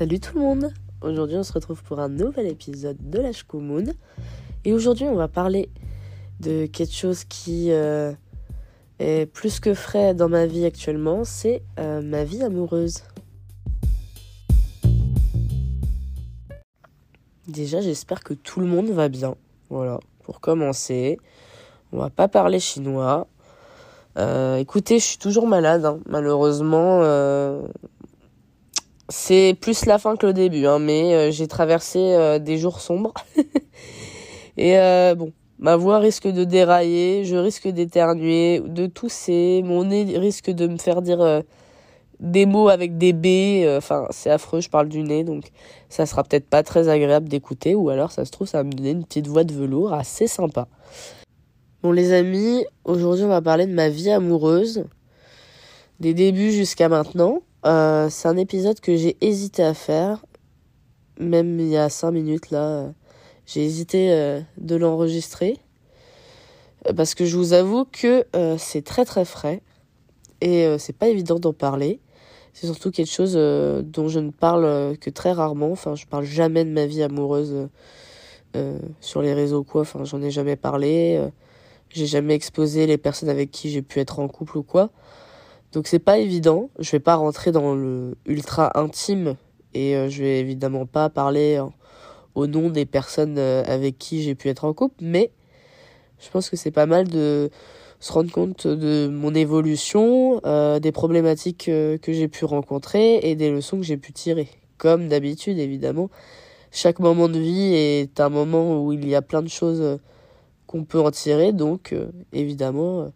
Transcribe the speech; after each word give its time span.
Salut 0.00 0.18
tout 0.18 0.38
le 0.38 0.40
monde 0.40 0.72
Aujourd'hui 1.02 1.36
on 1.36 1.42
se 1.42 1.52
retrouve 1.52 1.82
pour 1.82 2.00
un 2.00 2.08
nouvel 2.08 2.46
épisode 2.46 2.96
de 3.10 3.18
la 3.18 3.32
Moon. 3.52 3.84
Et 4.64 4.72
aujourd'hui 4.72 5.04
on 5.04 5.14
va 5.14 5.28
parler 5.28 5.68
de 6.40 6.64
quelque 6.64 6.94
chose 6.94 7.24
qui 7.24 7.70
euh, 7.70 8.10
est 8.98 9.26
plus 9.30 9.60
que 9.60 9.74
frais 9.74 10.14
dans 10.14 10.30
ma 10.30 10.46
vie 10.46 10.64
actuellement, 10.64 11.24
c'est 11.24 11.62
euh, 11.78 12.00
ma 12.00 12.24
vie 12.24 12.42
amoureuse. 12.42 13.02
Déjà 17.46 17.82
j'espère 17.82 18.24
que 18.24 18.32
tout 18.32 18.60
le 18.60 18.66
monde 18.66 18.88
va 18.88 19.10
bien. 19.10 19.34
Voilà, 19.68 20.00
pour 20.22 20.40
commencer. 20.40 21.18
On 21.92 21.98
va 21.98 22.08
pas 22.08 22.26
parler 22.26 22.58
chinois. 22.58 23.26
Euh, 24.16 24.56
écoutez, 24.56 24.98
je 24.98 25.04
suis 25.04 25.18
toujours 25.18 25.46
malade, 25.46 25.84
hein. 25.84 26.00
malheureusement 26.06 27.02
c'est 29.10 29.56
plus 29.60 29.86
la 29.86 29.98
fin 29.98 30.16
que 30.16 30.26
le 30.26 30.32
début, 30.32 30.66
hein, 30.66 30.78
mais 30.78 31.14
euh, 31.14 31.30
j'ai 31.30 31.48
traversé 31.48 31.98
euh, 31.98 32.38
des 32.38 32.58
jours 32.58 32.80
sombres. 32.80 33.12
et 34.56 34.78
euh, 34.78 35.16
bon, 35.16 35.32
ma 35.58 35.76
voix 35.76 35.98
risque 35.98 36.28
de 36.28 36.44
dérailler, 36.44 37.24
je 37.24 37.36
risque 37.36 37.66
d'éternuer, 37.66 38.60
de 38.64 38.86
tousser, 38.86 39.62
mon 39.64 39.84
nez 39.84 40.16
risque 40.16 40.50
de 40.50 40.68
me 40.68 40.78
faire 40.78 41.02
dire 41.02 41.42
des 42.20 42.46
mots 42.46 42.68
avec 42.68 42.98
des 42.98 43.12
B. 43.12 43.66
Enfin, 43.76 44.06
c'est 44.10 44.30
affreux, 44.30 44.60
je 44.60 44.70
parle 44.70 44.88
du 44.88 45.02
nez, 45.02 45.24
donc 45.24 45.50
ça 45.88 46.06
sera 46.06 46.22
peut-être 46.22 46.48
pas 46.48 46.62
très 46.62 46.88
agréable 46.88 47.28
d'écouter, 47.28 47.74
ou 47.74 47.90
alors 47.90 48.12
ça 48.12 48.24
se 48.24 48.30
trouve, 48.30 48.46
ça 48.46 48.58
va 48.58 48.64
me 48.64 48.72
donner 48.72 48.90
une 48.90 49.04
petite 49.04 49.26
voix 49.26 49.44
de 49.44 49.52
velours 49.52 49.92
assez 49.92 50.28
sympa. 50.28 50.68
Bon 51.82 51.92
les 51.92 52.12
amis, 52.12 52.64
aujourd'hui 52.84 53.24
on 53.24 53.28
va 53.28 53.42
parler 53.42 53.66
de 53.66 53.72
ma 53.72 53.88
vie 53.88 54.10
amoureuse, 54.10 54.84
des 55.98 56.14
débuts 56.14 56.52
jusqu'à 56.52 56.88
maintenant. 56.88 57.40
Euh, 57.66 58.08
c'est 58.08 58.28
un 58.28 58.36
épisode 58.36 58.80
que 58.80 58.96
j'ai 58.96 59.16
hésité 59.20 59.62
à 59.62 59.74
faire. 59.74 60.24
Même 61.18 61.60
il 61.60 61.68
y 61.68 61.76
a 61.76 61.88
5 61.88 62.10
minutes 62.12 62.50
là, 62.50 62.92
j'ai 63.46 63.64
hésité 63.64 64.12
euh, 64.12 64.40
de 64.56 64.76
l'enregistrer. 64.76 65.58
Euh, 66.88 66.94
parce 66.94 67.14
que 67.14 67.26
je 67.26 67.36
vous 67.36 67.52
avoue 67.52 67.84
que 67.84 68.24
c'est 68.58 68.84
très 68.84 69.04
très 69.04 69.24
frais. 69.24 69.62
Et 70.40 70.66
c'est 70.78 70.96
pas 70.96 71.08
évident 71.08 71.38
d'en 71.38 71.52
parler. 71.52 72.00
C'est 72.54 72.66
surtout 72.66 72.90
quelque 72.90 73.10
chose 73.10 73.34
dont 73.34 74.08
je 74.08 74.20
ne 74.20 74.30
parle 74.30 74.96
que 74.96 75.10
très 75.10 75.32
rarement. 75.32 75.70
Enfin, 75.70 75.94
je 75.94 76.06
parle 76.06 76.24
jamais 76.24 76.64
de 76.64 76.70
ma 76.70 76.86
vie 76.86 77.02
amoureuse 77.02 77.68
sur 79.02 79.20
les 79.20 79.34
réseaux 79.34 79.64
quoi. 79.64 79.82
Enfin, 79.82 80.04
j'en 80.04 80.22
ai 80.22 80.30
jamais 80.30 80.56
parlé. 80.56 81.22
j'ai 81.90 82.06
jamais 82.06 82.34
exposé 82.34 82.86
les 82.86 82.96
personnes 82.96 83.28
avec 83.28 83.50
qui 83.50 83.68
j'ai 83.68 83.82
pu 83.82 84.00
être 84.00 84.18
en 84.18 84.28
couple 84.28 84.56
ou 84.56 84.62
quoi. 84.62 84.90
Donc 85.72 85.86
c'est 85.86 86.00
pas 86.00 86.18
évident. 86.18 86.70
Je 86.78 86.90
vais 86.90 87.00
pas 87.00 87.14
rentrer 87.14 87.52
dans 87.52 87.74
le 87.74 88.16
ultra 88.26 88.78
intime 88.78 89.36
et 89.74 89.96
euh, 89.96 90.08
je 90.08 90.22
vais 90.22 90.40
évidemment 90.40 90.86
pas 90.86 91.08
parler 91.10 91.56
euh, 91.60 91.66
au 92.34 92.46
nom 92.46 92.70
des 92.70 92.86
personnes 92.86 93.38
euh, 93.38 93.62
avec 93.66 93.98
qui 93.98 94.22
j'ai 94.22 94.34
pu 94.34 94.48
être 94.48 94.64
en 94.64 94.72
couple, 94.72 94.96
mais 95.00 95.30
je 96.18 96.28
pense 96.30 96.50
que 96.50 96.56
c'est 96.56 96.72
pas 96.72 96.86
mal 96.86 97.08
de 97.08 97.50
se 98.00 98.12
rendre 98.12 98.32
compte 98.32 98.66
de 98.66 99.08
mon 99.08 99.34
évolution, 99.34 100.40
des 100.80 100.92
problématiques 100.92 101.66
que 101.66 101.98
j'ai 102.06 102.28
pu 102.28 102.46
rencontrer 102.46 103.16
et 103.16 103.34
des 103.34 103.50
leçons 103.50 103.76
que 103.76 103.82
j'ai 103.82 103.98
pu 103.98 104.12
tirer. 104.12 104.48
Comme 104.78 105.08
d'habitude, 105.08 105.58
évidemment, 105.58 106.08
chaque 106.70 106.98
moment 106.98 107.28
de 107.28 107.38
vie 107.38 107.74
est 107.74 108.18
un 108.18 108.30
moment 108.30 108.82
où 108.82 108.92
il 108.92 109.06
y 109.06 109.14
a 109.14 109.20
plein 109.20 109.42
de 109.42 109.48
choses 109.48 109.98
qu'on 110.66 110.84
peut 110.84 111.00
en 111.00 111.10
tirer, 111.10 111.52
donc 111.52 111.94
évidemment 112.32 113.12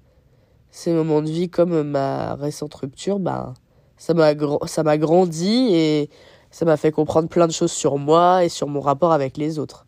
ces 0.74 0.92
moments 0.92 1.22
de 1.22 1.30
vie 1.30 1.48
comme 1.48 1.84
ma 1.84 2.34
récente 2.34 2.74
rupture, 2.74 3.20
bah, 3.20 3.54
ça 3.96 4.12
m'a 4.12 4.32
ça 4.66 4.82
m'a 4.82 4.98
grandi 4.98 5.72
et 5.72 6.10
ça 6.50 6.64
m'a 6.64 6.76
fait 6.76 6.90
comprendre 6.90 7.28
plein 7.28 7.46
de 7.46 7.52
choses 7.52 7.70
sur 7.70 7.96
moi 7.96 8.44
et 8.44 8.48
sur 8.48 8.66
mon 8.66 8.80
rapport 8.80 9.12
avec 9.12 9.36
les 9.36 9.60
autres. 9.60 9.86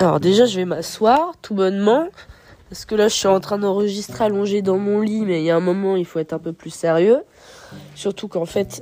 Alors 0.00 0.18
déjà, 0.18 0.44
je 0.46 0.56
vais 0.56 0.64
m'asseoir 0.64 1.34
tout 1.40 1.54
bonnement 1.54 2.08
parce 2.70 2.84
que 2.84 2.96
là, 2.96 3.06
je 3.06 3.14
suis 3.14 3.28
en 3.28 3.38
train 3.38 3.58
d'enregistrer 3.58 4.24
allongé 4.24 4.60
dans 4.60 4.78
mon 4.78 5.00
lit, 5.00 5.24
mais 5.24 5.40
il 5.40 5.44
y 5.44 5.50
a 5.52 5.56
un 5.56 5.60
moment, 5.60 5.94
il 5.94 6.04
faut 6.04 6.18
être 6.18 6.32
un 6.32 6.40
peu 6.40 6.52
plus 6.52 6.70
sérieux. 6.70 7.22
Surtout 7.94 8.26
qu'en 8.26 8.44
fait, 8.44 8.80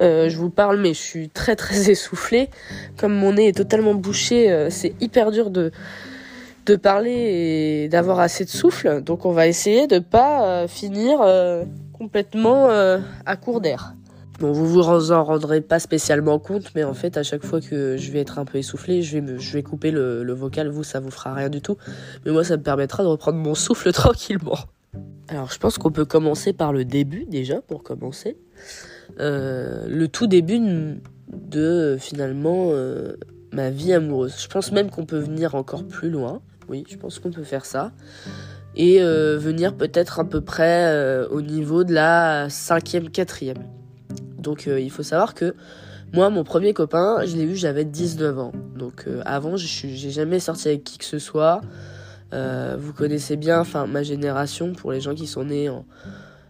euh, 0.00 0.28
je 0.28 0.36
vous 0.36 0.50
parle, 0.50 0.80
mais 0.80 0.94
je 0.94 1.00
suis 1.00 1.28
très 1.28 1.56
très 1.56 1.90
essoufflée. 1.90 2.50
Comme 2.96 3.14
mon 3.14 3.34
nez 3.34 3.48
est 3.48 3.56
totalement 3.56 3.94
bouché, 3.94 4.50
euh, 4.50 4.70
c'est 4.70 4.94
hyper 5.00 5.30
dur 5.30 5.50
de, 5.50 5.70
de 6.66 6.76
parler 6.76 7.12
et 7.12 7.88
d'avoir 7.88 8.20
assez 8.20 8.44
de 8.44 8.50
souffle. 8.50 9.02
Donc 9.02 9.24
on 9.24 9.32
va 9.32 9.46
essayer 9.46 9.86
de 9.86 9.98
pas 9.98 10.46
euh, 10.46 10.68
finir 10.68 11.20
complètement 11.92 12.68
à 12.68 13.36
court 13.36 13.60
d'air. 13.60 13.94
Bon, 14.40 14.50
vous 14.50 14.66
vous 14.66 15.12
en 15.12 15.22
rendrez 15.22 15.60
pas 15.60 15.78
spécialement 15.78 16.40
compte, 16.40 16.72
mais 16.74 16.82
en 16.82 16.92
fait, 16.92 17.16
à 17.16 17.22
chaque 17.22 17.44
fois 17.44 17.60
que 17.60 17.96
je 17.96 18.10
vais 18.10 18.18
être 18.18 18.40
un 18.40 18.44
peu 18.44 18.58
essoufflé, 18.58 19.00
je 19.00 19.18
vais, 19.18 19.38
je 19.38 19.52
vais 19.52 19.62
couper 19.62 19.92
le, 19.92 20.24
le 20.24 20.32
vocal. 20.32 20.68
Vous, 20.70 20.82
ça 20.82 20.98
vous 20.98 21.12
fera 21.12 21.34
rien 21.34 21.48
du 21.48 21.60
tout. 21.60 21.76
Mais 22.26 22.32
moi, 22.32 22.42
ça 22.42 22.56
me 22.56 22.62
permettra 22.62 23.04
de 23.04 23.08
reprendre 23.08 23.38
mon 23.38 23.54
souffle 23.54 23.92
tranquillement. 23.92 24.58
Alors, 25.28 25.52
je 25.52 25.58
pense 25.58 25.78
qu'on 25.78 25.92
peut 25.92 26.04
commencer 26.04 26.52
par 26.52 26.72
le 26.72 26.84
début 26.84 27.26
déjà, 27.26 27.60
pour 27.60 27.84
commencer. 27.84 28.36
Euh, 29.20 29.86
le 29.88 30.08
tout 30.08 30.26
début 30.26 30.60
de, 31.32 31.96
finalement 31.98 32.70
euh, 32.70 33.16
ma 33.52 33.70
vie 33.70 33.92
amoureuse. 33.92 34.36
Je 34.40 34.48
pense 34.48 34.72
même 34.72 34.90
qu'on 34.90 35.06
peut 35.06 35.18
venir 35.18 35.54
encore 35.54 35.84
plus 35.84 36.10
loin. 36.10 36.40
Oui, 36.68 36.84
je 36.88 36.96
pense 36.96 37.18
qu'on 37.18 37.30
peut 37.30 37.44
faire 37.44 37.64
ça. 37.64 37.92
Et 38.76 39.02
euh, 39.02 39.38
venir 39.38 39.76
peut-être 39.76 40.18
à 40.18 40.24
peu 40.24 40.40
près 40.40 41.24
au 41.30 41.40
niveau 41.42 41.84
de 41.84 41.92
la 41.92 42.48
cinquième, 42.48 43.10
quatrième. 43.10 43.64
Donc 44.38 44.66
il 44.66 44.90
faut 44.90 45.02
savoir 45.02 45.34
que 45.34 45.54
moi, 46.12 46.30
mon 46.30 46.44
premier 46.44 46.74
copain, 46.74 47.24
je 47.24 47.36
l'ai 47.36 47.44
eu, 47.44 47.56
j'avais 47.56 47.84
19 47.84 48.38
ans. 48.38 48.52
Donc 48.76 49.06
avant, 49.24 49.56
je 49.56 49.66
j'ai 49.66 50.10
jamais 50.10 50.40
sorti 50.40 50.68
avec 50.68 50.84
qui 50.84 50.98
que 50.98 51.04
ce 51.04 51.18
soit. 51.18 51.60
vous 52.32 52.92
connaissez 52.92 53.36
bien, 53.36 53.60
enfin 53.60 53.86
ma 53.86 54.02
génération, 54.02 54.72
pour 54.72 54.90
les 54.90 55.00
gens 55.00 55.14
qui 55.14 55.26
sont 55.26 55.44
nés 55.44 55.68
en, 55.68 55.84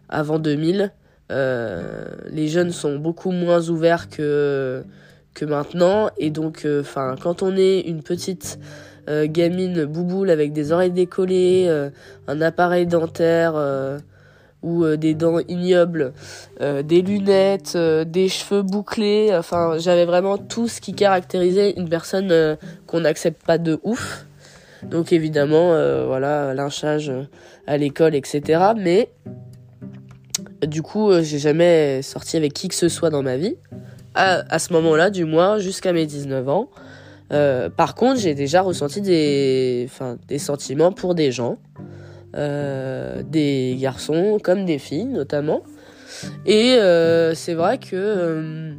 avant 0.08 0.38
2000, 0.38 0.80
euh, 0.80 0.88
les 1.30 2.48
jeunes 2.48 2.70
sont 2.70 2.96
beaucoup 2.96 3.30
moins 3.30 3.68
ouverts 3.68 4.08
que 4.08 4.84
que 5.34 5.44
maintenant 5.44 6.10
et 6.16 6.30
donc 6.30 6.64
euh, 6.64 6.82
quand 7.20 7.42
on 7.42 7.56
est 7.56 7.80
une 7.80 8.02
petite 8.02 8.58
euh, 9.08 9.26
gamine 9.28 9.84
bouboule 9.84 10.30
avec 10.30 10.52
des 10.52 10.72
oreilles 10.72 10.92
décollées, 10.92 11.68
un 12.26 12.40
appareil 12.40 12.86
dentaire 12.86 13.54
ou 14.62 14.86
des 14.96 15.14
dents 15.14 15.40
ignobles, 15.40 16.14
des 16.60 17.02
lunettes, 17.02 17.76
des 17.76 18.28
cheveux 18.28 18.62
bouclés. 18.62 19.30
Enfin, 19.36 19.74
j'avais 19.76 20.06
vraiment 20.06 20.38
tout 20.38 20.68
ce 20.68 20.80
qui 20.80 20.94
caractérisait 20.94 21.72
une 21.76 21.90
personne 21.90 22.56
qu'on 22.86 23.00
n'accepte 23.00 23.44
pas 23.44 23.58
de 23.58 23.78
ouf. 23.82 24.24
Donc 24.82 25.12
évidemment, 25.12 25.74
voilà, 26.06 26.54
lynchage 26.54 27.12
à 27.66 27.76
l'école, 27.76 28.14
etc. 28.14 28.72
Mais 28.74 29.10
du 30.66 30.82
coup, 30.82 31.10
euh, 31.10 31.22
j'ai 31.22 31.38
jamais 31.38 32.02
sorti 32.02 32.36
avec 32.36 32.52
qui 32.52 32.68
que 32.68 32.74
ce 32.74 32.88
soit 32.88 33.10
dans 33.10 33.22
ma 33.22 33.36
vie. 33.36 33.56
À, 34.16 34.60
ce 34.60 34.72
moment-là, 34.74 35.10
du 35.10 35.24
moins, 35.24 35.58
jusqu'à 35.58 35.92
mes 35.92 36.06
19 36.06 36.48
ans. 36.48 36.70
Euh, 37.32 37.68
par 37.68 37.96
contre, 37.96 38.20
j'ai 38.20 38.34
déjà 38.34 38.62
ressenti 38.62 39.00
des, 39.00 39.88
enfin, 39.90 40.18
des 40.28 40.38
sentiments 40.38 40.92
pour 40.92 41.16
des 41.16 41.32
gens. 41.32 41.58
Euh, 42.36 43.24
des 43.24 43.76
garçons 43.80 44.38
comme 44.40 44.64
des 44.64 44.78
filles, 44.78 45.06
notamment. 45.06 45.62
Et 46.46 46.78
c'est 47.34 47.54
vrai 47.54 47.78
que 47.78 48.72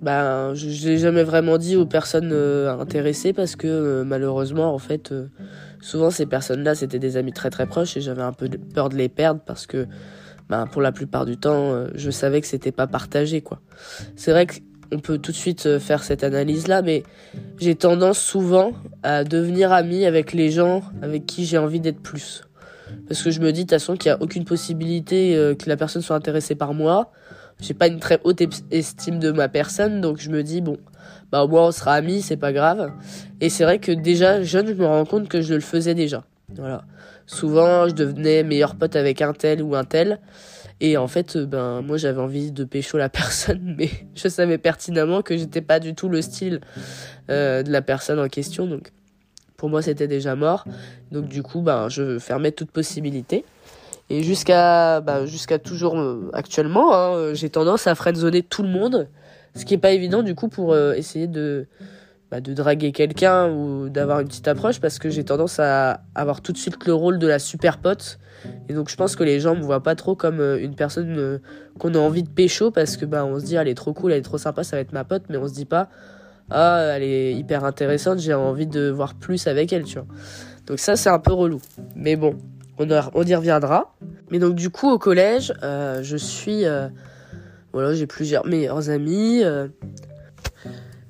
ben, 0.00 0.54
je 0.54 0.66
ne 0.66 0.90
l'ai 0.90 0.98
jamais 0.98 1.22
vraiment 1.22 1.56
dit 1.56 1.76
aux 1.76 1.86
personnes 1.86 2.32
intéressées 2.32 3.32
parce 3.32 3.54
que 3.54 4.02
malheureusement, 4.02 4.74
en 4.74 4.78
fait, 4.78 5.14
souvent 5.80 6.10
ces 6.10 6.26
personnes-là, 6.26 6.74
c'était 6.74 6.98
des 6.98 7.16
amis 7.16 7.32
très 7.32 7.50
très 7.50 7.66
proches 7.66 7.96
et 7.96 8.00
j'avais 8.00 8.22
un 8.22 8.32
peu 8.32 8.48
peur 8.74 8.88
de 8.88 8.96
les 8.96 9.08
perdre 9.08 9.40
parce 9.46 9.68
que 9.68 9.86
ben, 10.52 10.66
pour 10.66 10.82
la 10.82 10.92
plupart 10.92 11.24
du 11.24 11.38
temps, 11.38 11.72
euh, 11.72 11.88
je 11.94 12.10
savais 12.10 12.42
que 12.42 12.46
c'était 12.46 12.72
pas 12.72 12.86
partagé, 12.86 13.40
quoi. 13.40 13.62
C'est 14.16 14.32
vrai 14.32 14.46
qu'on 14.46 14.98
peut 14.98 15.16
tout 15.16 15.32
de 15.32 15.36
suite 15.36 15.64
euh, 15.64 15.80
faire 15.80 16.02
cette 16.02 16.24
analyse-là, 16.24 16.82
mais 16.82 17.04
j'ai 17.58 17.74
tendance 17.74 18.18
souvent 18.18 18.72
à 19.02 19.24
devenir 19.24 19.72
ami 19.72 20.04
avec 20.04 20.34
les 20.34 20.50
gens 20.50 20.82
avec 21.00 21.24
qui 21.24 21.46
j'ai 21.46 21.56
envie 21.56 21.80
d'être 21.80 22.02
plus. 22.02 22.42
Parce 23.08 23.22
que 23.22 23.30
je 23.30 23.40
me 23.40 23.50
dis, 23.50 23.60
de 23.60 23.62
toute 23.62 23.70
façon, 23.70 23.96
qu'il 23.96 24.10
n'y 24.10 24.18
a 24.18 24.20
aucune 24.20 24.44
possibilité 24.44 25.34
euh, 25.36 25.54
que 25.54 25.70
la 25.70 25.78
personne 25.78 26.02
soit 26.02 26.16
intéressée 26.16 26.54
par 26.54 26.74
moi. 26.74 27.12
J'ai 27.58 27.72
pas 27.72 27.86
une 27.86 27.98
très 27.98 28.20
haute 28.22 28.42
estime 28.70 29.20
de 29.20 29.30
ma 29.30 29.48
personne, 29.48 30.02
donc 30.02 30.18
je 30.18 30.28
me 30.28 30.42
dis, 30.42 30.60
bon, 30.60 30.76
bah 31.30 31.44
au 31.44 31.48
moins 31.48 31.68
on 31.68 31.72
sera 31.72 31.94
amis, 31.94 32.20
c'est 32.20 32.36
pas 32.36 32.52
grave. 32.52 32.92
Et 33.40 33.48
c'est 33.48 33.64
vrai 33.64 33.78
que 33.78 33.90
déjà, 33.90 34.42
jeune, 34.42 34.66
je 34.66 34.74
me 34.74 34.84
rends 34.84 35.06
compte 35.06 35.30
que 35.30 35.40
je 35.40 35.54
le 35.54 35.60
faisais 35.60 35.94
déjà. 35.94 36.24
Voilà. 36.54 36.84
Souvent, 37.26 37.88
je 37.88 37.94
devenais 37.94 38.42
meilleur 38.42 38.74
pote 38.74 38.96
avec 38.96 39.22
un 39.22 39.32
tel 39.32 39.62
ou 39.62 39.74
un 39.74 39.84
tel. 39.84 40.18
Et 40.80 40.96
en 40.96 41.06
fait, 41.06 41.36
euh, 41.36 41.46
ben, 41.46 41.80
moi, 41.80 41.96
j'avais 41.96 42.20
envie 42.20 42.50
de 42.50 42.64
pécho 42.64 42.98
la 42.98 43.08
personne, 43.08 43.76
mais 43.78 43.88
je 44.14 44.28
savais 44.28 44.58
pertinemment 44.58 45.22
que 45.22 45.36
j'étais 45.36 45.60
pas 45.60 45.78
du 45.78 45.94
tout 45.94 46.08
le 46.08 46.20
style 46.20 46.60
euh, 47.30 47.62
de 47.62 47.70
la 47.70 47.82
personne 47.82 48.18
en 48.18 48.28
question. 48.28 48.66
Donc, 48.66 48.92
pour 49.56 49.68
moi, 49.68 49.80
c'était 49.80 50.08
déjà 50.08 50.34
mort. 50.34 50.64
Donc, 51.12 51.28
du 51.28 51.42
coup, 51.42 51.60
ben, 51.60 51.88
je 51.88 52.18
fermais 52.18 52.50
toute 52.50 52.72
possibilité. 52.72 53.44
Et 54.10 54.24
jusqu'à 54.24 55.00
bah, 55.00 55.24
jusqu'à 55.24 55.60
toujours 55.60 55.98
euh, 55.98 56.28
actuellement, 56.34 56.92
hein, 56.92 57.32
j'ai 57.32 57.48
tendance 57.48 57.86
à 57.86 57.94
friendzoner 57.94 58.42
tout 58.42 58.64
le 58.64 58.68
monde, 58.68 59.08
ce 59.54 59.64
qui 59.64 59.74
est 59.74 59.78
pas 59.78 59.92
évident 59.92 60.22
du 60.22 60.34
coup 60.34 60.48
pour 60.48 60.76
essayer 60.76 61.28
de 61.28 61.66
bah, 62.32 62.40
de 62.40 62.54
draguer 62.54 62.92
quelqu'un 62.92 63.50
ou 63.50 63.90
d'avoir 63.90 64.20
une 64.20 64.26
petite 64.26 64.48
approche 64.48 64.80
parce 64.80 64.98
que 64.98 65.10
j'ai 65.10 65.22
tendance 65.22 65.60
à 65.60 66.00
avoir 66.14 66.40
tout 66.40 66.52
de 66.52 66.56
suite 66.56 66.86
le 66.86 66.94
rôle 66.94 67.18
de 67.18 67.26
la 67.26 67.38
super 67.38 67.76
pote. 67.76 68.18
Et 68.70 68.72
donc 68.72 68.88
je 68.88 68.96
pense 68.96 69.16
que 69.16 69.22
les 69.22 69.38
gens 69.38 69.54
me 69.54 69.60
voient 69.60 69.82
pas 69.82 69.94
trop 69.96 70.16
comme 70.16 70.40
euh, 70.40 70.58
une 70.58 70.74
personne 70.74 71.14
euh, 71.18 71.38
qu'on 71.78 71.92
a 71.92 71.98
envie 71.98 72.22
de 72.22 72.30
pécho 72.30 72.70
parce 72.70 72.96
que 72.96 73.04
bah 73.04 73.26
on 73.26 73.38
se 73.38 73.44
dit 73.44 73.56
elle 73.56 73.68
est 73.68 73.74
trop 73.74 73.92
cool, 73.92 74.12
elle 74.12 74.20
est 74.20 74.22
trop 74.22 74.38
sympa, 74.38 74.64
ça 74.64 74.76
va 74.76 74.80
être 74.80 74.94
ma 74.94 75.04
pote, 75.04 75.24
mais 75.28 75.36
on 75.36 75.46
se 75.46 75.52
dit 75.52 75.66
pas 75.66 75.90
ah 76.48 76.80
elle 76.94 77.02
est 77.02 77.34
hyper 77.34 77.66
intéressante, 77.66 78.18
j'ai 78.18 78.32
envie 78.32 78.66
de 78.66 78.88
voir 78.88 79.12
plus 79.12 79.46
avec 79.46 79.70
elle, 79.70 79.84
tu 79.84 79.98
vois. 79.98 80.06
Donc 80.66 80.78
ça 80.78 80.96
c'est 80.96 81.10
un 81.10 81.18
peu 81.18 81.34
relou. 81.34 81.60
Mais 81.96 82.16
bon, 82.16 82.38
on, 82.78 82.88
on 83.12 83.24
y 83.24 83.34
reviendra. 83.34 83.94
Mais 84.30 84.38
donc 84.38 84.54
du 84.54 84.70
coup 84.70 84.88
au 84.88 84.98
collège, 84.98 85.52
euh, 85.62 86.02
je 86.02 86.16
suis 86.16 86.64
voilà, 87.74 87.92
j'ai 87.92 88.06
plusieurs 88.06 88.46
meilleurs 88.46 88.88
amis. 88.88 89.42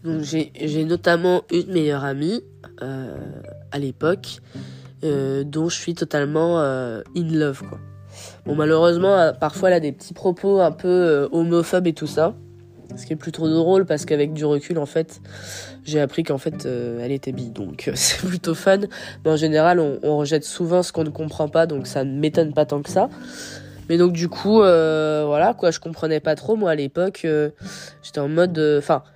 Donc 0.04 0.22
j'ai 0.22 0.84
notamment 0.84 1.42
une 1.52 1.72
meilleure 1.72 2.04
amie 2.04 2.42
euh, 2.82 3.16
à 3.70 3.78
l'époque 3.78 4.40
euh, 5.04 5.44
dont 5.44 5.68
je 5.68 5.76
suis 5.76 5.94
totalement 5.94 6.60
euh, 6.60 7.02
in 7.16 7.28
love 7.32 7.62
quoi. 7.68 7.78
Bon 8.46 8.54
malheureusement 8.54 9.14
euh, 9.14 9.32
parfois 9.32 9.70
elle 9.70 9.76
a 9.76 9.80
des 9.80 9.92
petits 9.92 10.14
propos 10.14 10.60
un 10.60 10.72
peu 10.72 10.88
euh, 10.88 11.28
homophobes 11.32 11.86
et 11.86 11.92
tout 11.92 12.06
ça. 12.06 12.34
Ce 12.96 13.06
qui 13.06 13.14
est 13.14 13.16
plutôt 13.16 13.48
drôle 13.48 13.86
parce 13.86 14.04
qu'avec 14.04 14.34
du 14.34 14.44
recul 14.44 14.78
en 14.78 14.86
fait 14.86 15.22
j'ai 15.84 15.98
appris 15.98 16.24
qu'en 16.24 16.36
fait 16.36 16.66
elle 16.66 17.10
était 17.10 17.32
bi 17.32 17.50
donc 17.50 17.90
c'est 17.94 18.26
plutôt 18.26 18.54
fun. 18.54 18.80
Mais 19.24 19.30
en 19.30 19.36
général 19.36 19.80
on, 19.80 20.16
rejette 20.18 20.44
souvent 20.44 20.82
ce 20.82 20.92
qu'on 20.92 21.04
ne 21.04 21.10
comprend 21.10 21.48
pas 21.48 21.66
donc 21.66 21.86
ça 21.86 22.04
ne 22.04 22.12
m'étonne 22.18 22.52
pas 22.52 22.66
tant 22.66 22.82
que 22.82 22.90
ça. 22.90 23.08
Mais 23.88 23.98
donc 23.98 24.12
du 24.12 24.28
coup 24.28 24.58
voilà 24.58 25.54
quoi 25.56 25.70
je 25.70 25.80
comprenais 25.80 26.20
pas 26.20 26.34
trop 26.34 26.54
moi 26.54 26.72
à 26.72 26.74
l'époque 26.74 27.26
j'étais 28.02 28.20
en 28.20 28.28
mode 28.28 28.58
enfin 28.78 29.02
euh, 29.06 29.11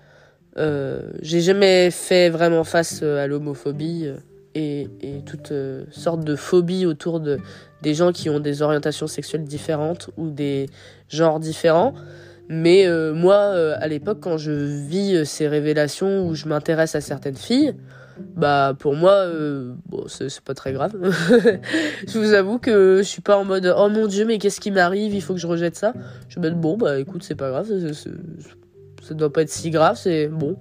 j'ai 1.20 1.40
jamais 1.40 1.90
fait 1.90 2.30
vraiment 2.30 2.64
face 2.64 3.00
euh, 3.02 3.22
à 3.22 3.26
l'homophobie 3.26 4.06
euh, 4.06 4.16
et, 4.54 4.88
et 5.02 5.22
toutes 5.24 5.52
sortes 5.90 6.24
de 6.24 6.34
phobies 6.34 6.86
autour 6.86 7.20
de 7.20 7.38
des 7.82 7.92
gens 7.92 8.10
qui 8.10 8.30
ont 8.30 8.40
des 8.40 8.62
orientations 8.62 9.06
sexuelles 9.06 9.44
différentes 9.44 10.08
ou 10.16 10.30
des 10.30 10.70
genres 11.08 11.40
différents. 11.40 11.92
Mais 12.48 12.88
moi, 13.12 13.36
à 13.36 13.86
l'époque, 13.86 14.20
quand 14.20 14.38
je 14.38 14.52
vis 14.52 15.26
ces 15.26 15.46
révélations 15.46 16.26
où 16.26 16.34
je 16.34 16.48
m'intéresse 16.48 16.94
à 16.94 17.02
certaines 17.02 17.36
filles, 17.36 17.74
bah 18.34 18.72
pour 18.78 18.94
moi, 18.94 19.26
bon, 19.86 20.04
c'est 20.08 20.40
pas 20.40 20.54
très 20.54 20.72
grave. 20.72 20.94
je 22.08 22.18
vous 22.18 22.32
avoue 22.32 22.58
que 22.58 22.98
je 22.98 23.02
suis 23.02 23.20
pas 23.20 23.36
en 23.36 23.44
mode 23.44 23.74
oh 23.76 23.90
mon 23.90 24.06
dieu, 24.06 24.24
mais 24.24 24.38
qu'est-ce 24.38 24.60
qui 24.60 24.70
m'arrive, 24.70 25.14
il 25.14 25.20
faut 25.20 25.34
que 25.34 25.40
je 25.40 25.46
rejette 25.46 25.76
ça. 25.76 25.92
Je 26.30 26.40
me 26.40 26.48
dis 26.48 26.56
bon 26.56 26.78
bah 26.78 26.98
écoute, 26.98 27.24
c'est 27.24 27.34
pas 27.34 27.50
grave, 27.50 27.66
ça 29.06 29.14
doit 29.14 29.32
pas 29.32 29.42
être 29.42 29.50
si 29.50 29.70
grave, 29.70 29.96
c'est 29.96 30.28
bon. 30.28 30.56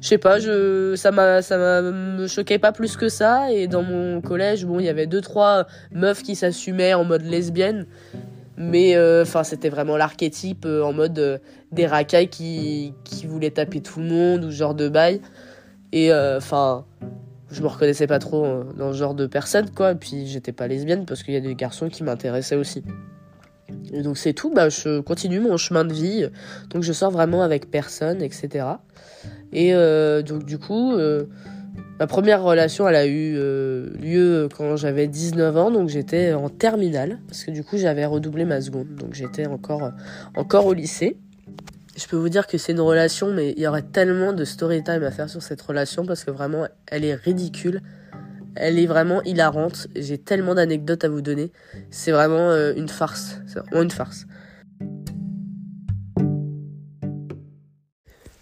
Je 0.00 0.06
sais 0.06 0.18
pas, 0.18 0.38
je 0.38 0.94
ça 0.96 1.10
m'a 1.10 1.42
ça 1.42 1.82
me 1.82 2.26
choquait 2.26 2.58
pas 2.58 2.72
plus 2.72 2.96
que 2.96 3.08
ça 3.08 3.50
et 3.52 3.66
dans 3.66 3.82
mon 3.82 4.20
collège, 4.20 4.64
bon, 4.64 4.78
il 4.78 4.86
y 4.86 4.88
avait 4.88 5.06
deux 5.06 5.20
trois 5.20 5.66
meufs 5.92 6.22
qui 6.22 6.36
s'assumaient 6.36 6.94
en 6.94 7.04
mode 7.04 7.22
lesbienne. 7.22 7.86
Mais 8.56 8.94
euh, 8.94 9.22
enfin, 9.22 9.42
c'était 9.42 9.70
vraiment 9.70 9.96
l'archétype 9.96 10.66
euh, 10.66 10.82
en 10.82 10.92
mode 10.92 11.18
euh, 11.18 11.38
des 11.72 11.86
racailles 11.86 12.28
qui 12.28 12.92
qui 13.04 13.26
voulaient 13.26 13.50
taper 13.50 13.80
tout 13.80 14.00
le 14.00 14.06
monde 14.06 14.44
ou 14.44 14.50
ce 14.50 14.56
genre 14.56 14.74
de 14.74 14.88
bail. 14.88 15.22
Et 15.92 16.12
enfin, 16.12 16.84
je 17.50 17.62
me 17.62 17.66
reconnaissais 17.66 18.06
pas 18.06 18.20
trop 18.20 18.62
dans 18.76 18.92
ce 18.92 18.98
genre 18.98 19.14
de 19.14 19.26
personne 19.26 19.68
quoi, 19.70 19.90
et 19.90 19.94
puis 19.96 20.28
j'étais 20.28 20.52
pas 20.52 20.68
lesbienne 20.68 21.04
parce 21.04 21.24
qu'il 21.24 21.34
y 21.34 21.36
a 21.36 21.40
des 21.40 21.56
garçons 21.56 21.88
qui 21.88 22.04
m'intéressaient 22.04 22.54
aussi. 22.54 22.84
Donc 23.92 24.18
c'est 24.18 24.32
tout, 24.32 24.50
bah, 24.50 24.68
je 24.68 25.00
continue 25.00 25.40
mon 25.40 25.56
chemin 25.56 25.84
de 25.84 25.92
vie, 25.92 26.28
donc 26.70 26.82
je 26.82 26.92
sors 26.92 27.10
vraiment 27.10 27.42
avec 27.42 27.70
personne, 27.70 28.22
etc. 28.22 28.66
Et 29.52 29.74
euh, 29.74 30.22
donc 30.22 30.44
du 30.44 30.58
coup, 30.58 30.94
euh, 30.94 31.24
ma 31.98 32.06
première 32.06 32.42
relation, 32.42 32.86
elle 32.88 32.96
a 32.96 33.06
eu 33.06 33.34
euh, 33.36 33.90
lieu 34.00 34.48
quand 34.56 34.76
j'avais 34.76 35.08
19 35.08 35.56
ans, 35.56 35.70
donc 35.70 35.88
j'étais 35.88 36.32
en 36.32 36.48
terminale, 36.48 37.18
parce 37.26 37.44
que 37.44 37.50
du 37.50 37.64
coup 37.64 37.76
j'avais 37.76 38.06
redoublé 38.06 38.44
ma 38.44 38.60
seconde, 38.60 38.94
donc 38.94 39.14
j'étais 39.14 39.46
encore, 39.46 39.90
encore 40.36 40.66
au 40.66 40.72
lycée. 40.72 41.16
Je 41.96 42.06
peux 42.06 42.16
vous 42.16 42.28
dire 42.28 42.46
que 42.46 42.56
c'est 42.56 42.72
une 42.72 42.80
relation, 42.80 43.32
mais 43.32 43.52
il 43.56 43.62
y 43.62 43.66
aurait 43.66 43.82
tellement 43.82 44.32
de 44.32 44.44
story 44.44 44.82
time 44.82 45.02
à 45.02 45.10
faire 45.10 45.28
sur 45.28 45.42
cette 45.42 45.60
relation, 45.60 46.06
parce 46.06 46.24
que 46.24 46.30
vraiment, 46.30 46.66
elle 46.86 47.04
est 47.04 47.14
ridicule. 47.14 47.82
Elle 48.56 48.78
est 48.78 48.86
vraiment 48.86 49.22
hilarante. 49.22 49.86
J'ai 49.94 50.18
tellement 50.18 50.54
d'anecdotes 50.54 51.04
à 51.04 51.08
vous 51.08 51.22
donner. 51.22 51.52
C'est 51.90 52.12
vraiment 52.12 52.50
euh, 52.50 52.72
une 52.76 52.88
farce. 52.88 53.40
C'est 53.46 53.60
vraiment 53.60 53.82
une 53.82 53.90
farce. 53.90 54.26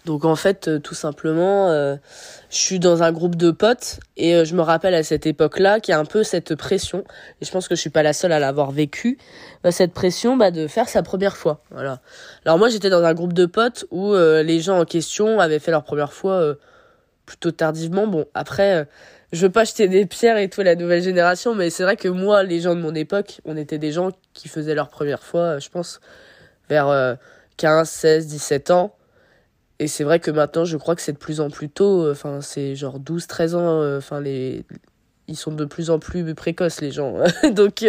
Donc 0.05 0.25
en 0.25 0.35
fait, 0.35 0.67
euh, 0.67 0.79
tout 0.79 0.95
simplement, 0.95 1.69
euh, 1.69 1.95
je 2.49 2.57
suis 2.57 2.79
dans 2.79 3.03
un 3.03 3.11
groupe 3.11 3.35
de 3.35 3.51
potes 3.51 3.99
et 4.17 4.43
je 4.43 4.55
me 4.55 4.61
rappelle 4.61 4.95
à 4.95 5.03
cette 5.03 5.27
époque-là 5.27 5.79
qu'il 5.79 5.91
y 5.91 5.95
a 5.95 5.99
un 5.99 6.05
peu 6.05 6.23
cette 6.23 6.55
pression. 6.55 7.03
Et 7.41 7.45
je 7.45 7.51
pense 7.51 7.67
que 7.67 7.75
je 7.75 7.81
suis 7.81 7.91
pas 7.91 8.01
la 8.01 8.13
seule 8.13 8.31
à 8.31 8.39
l'avoir 8.39 8.71
vécu. 8.71 9.19
cette 9.69 9.93
pression 9.93 10.35
bah, 10.35 10.49
de 10.49 10.65
faire 10.65 10.89
sa 10.89 11.03
première 11.03 11.37
fois. 11.37 11.61
Alors 11.75 12.57
moi, 12.57 12.69
j'étais 12.69 12.89
dans 12.89 13.03
un 13.03 13.13
groupe 13.13 13.33
de 13.33 13.45
potes 13.45 13.85
où 13.91 14.15
les 14.15 14.59
gens 14.61 14.79
en 14.79 14.85
question 14.85 15.39
avaient 15.39 15.59
fait 15.59 15.69
leur 15.69 15.83
première 15.83 16.13
fois 16.13 16.55
plutôt 17.27 17.51
tardivement. 17.51 18.07
Bon, 18.07 18.25
après 18.33 18.87
je 19.31 19.45
veux 19.45 19.51
pas 19.51 19.63
jeter 19.63 19.87
des 19.87 20.05
pierres 20.05 20.37
et 20.37 20.49
tout 20.49 20.61
à 20.61 20.63
la 20.63 20.75
nouvelle 20.75 21.03
génération, 21.03 21.53
mais 21.53 21.69
c'est 21.69 21.83
vrai 21.83 21.95
que 21.95 22.07
moi, 22.07 22.43
les 22.43 22.61
gens 22.61 22.75
de 22.75 22.81
mon 22.81 22.95
époque, 22.95 23.41
on 23.45 23.57
était 23.57 23.77
des 23.77 23.91
gens 23.91 24.11
qui 24.33 24.47
faisaient 24.47 24.75
leur 24.75 24.89
première 24.89 25.23
fois, 25.23 25.41
euh, 25.41 25.59
je 25.59 25.69
pense, 25.69 25.99
vers 26.69 27.17
15, 27.57 27.89
16, 27.89 28.27
17 28.27 28.71
ans. 28.71 28.95
Et 29.79 29.87
c'est 29.87 30.03
vrai 30.03 30.19
que 30.19 30.29
maintenant, 30.29 30.65
je 30.65 30.77
crois 30.77 30.95
que 30.95 31.01
c'est 31.01 31.13
de 31.13 31.17
plus 31.17 31.39
en 31.39 31.49
plus 31.49 31.69
tôt. 31.69 32.03
Euh, 32.03 32.11
enfin, 32.11 32.41
c'est 32.41 32.75
genre 32.75 32.99
12, 32.99 33.27
13 33.27 33.55
ans. 33.55 33.81
Euh, 33.81 33.97
enfin, 33.99 34.19
les, 34.19 34.65
ils 35.27 35.37
sont 35.37 35.51
de 35.51 35.65
plus 35.65 35.89
en 35.89 35.99
plus 35.99 36.35
précoces, 36.35 36.81
les 36.81 36.91
gens. 36.91 37.15
donc, 37.51 37.85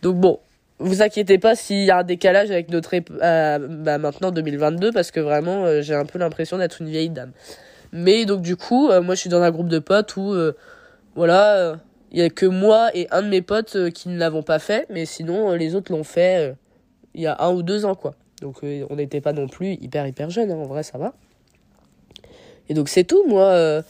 donc 0.00 0.16
bon, 0.16 0.40
vous 0.78 1.02
inquiétez 1.02 1.38
pas 1.38 1.54
s'il 1.54 1.84
y 1.84 1.90
a 1.90 1.98
un 1.98 2.02
décalage 2.02 2.50
avec 2.50 2.70
notre 2.70 2.98
bah, 2.98 3.98
maintenant 3.98 4.30
2022, 4.30 4.92
parce 4.92 5.10
que 5.10 5.20
vraiment, 5.20 5.82
j'ai 5.82 5.94
un 5.94 6.06
peu 6.06 6.18
l'impression 6.18 6.56
d'être 6.56 6.80
une 6.80 6.88
vieille 6.88 7.10
dame. 7.10 7.32
Mais 7.92 8.24
donc 8.24 8.40
du 8.40 8.56
coup, 8.56 8.88
euh, 8.88 9.02
moi 9.02 9.14
je 9.14 9.20
suis 9.20 9.30
dans 9.30 9.42
un 9.42 9.50
groupe 9.50 9.68
de 9.68 9.78
potes 9.78 10.16
où 10.16 10.32
euh, 10.32 10.56
voilà, 11.14 11.76
il 12.10 12.18
y 12.18 12.22
a 12.22 12.30
que 12.30 12.46
moi 12.46 12.90
et 12.94 13.06
un 13.10 13.22
de 13.22 13.28
mes 13.28 13.42
potes 13.42 13.76
euh, 13.76 13.90
qui 13.90 14.08
ne 14.08 14.18
l'avons 14.18 14.42
pas 14.42 14.58
fait, 14.58 14.86
mais 14.88 15.04
sinon 15.04 15.52
les 15.52 15.74
autres 15.74 15.92
l'ont 15.92 16.04
fait 16.04 16.54
il 17.14 17.20
y 17.20 17.26
a 17.26 17.36
un 17.40 17.52
ou 17.52 17.62
deux 17.62 17.84
ans 17.84 17.94
quoi. 17.94 18.14
Donc 18.40 18.62
on 18.62 18.96
n'était 18.96 19.20
pas 19.20 19.32
non 19.32 19.46
plus 19.46 19.74
hyper 19.74 20.06
hyper 20.06 20.30
jeunes, 20.30 20.50
hein, 20.50 20.56
en 20.56 20.64
vrai 20.66 20.82
ça 20.82 20.98
va. 20.98 21.12
Et 22.68 22.74
donc 22.74 22.88
c'est 22.88 23.04
tout, 23.04 23.24
moi 23.28 23.82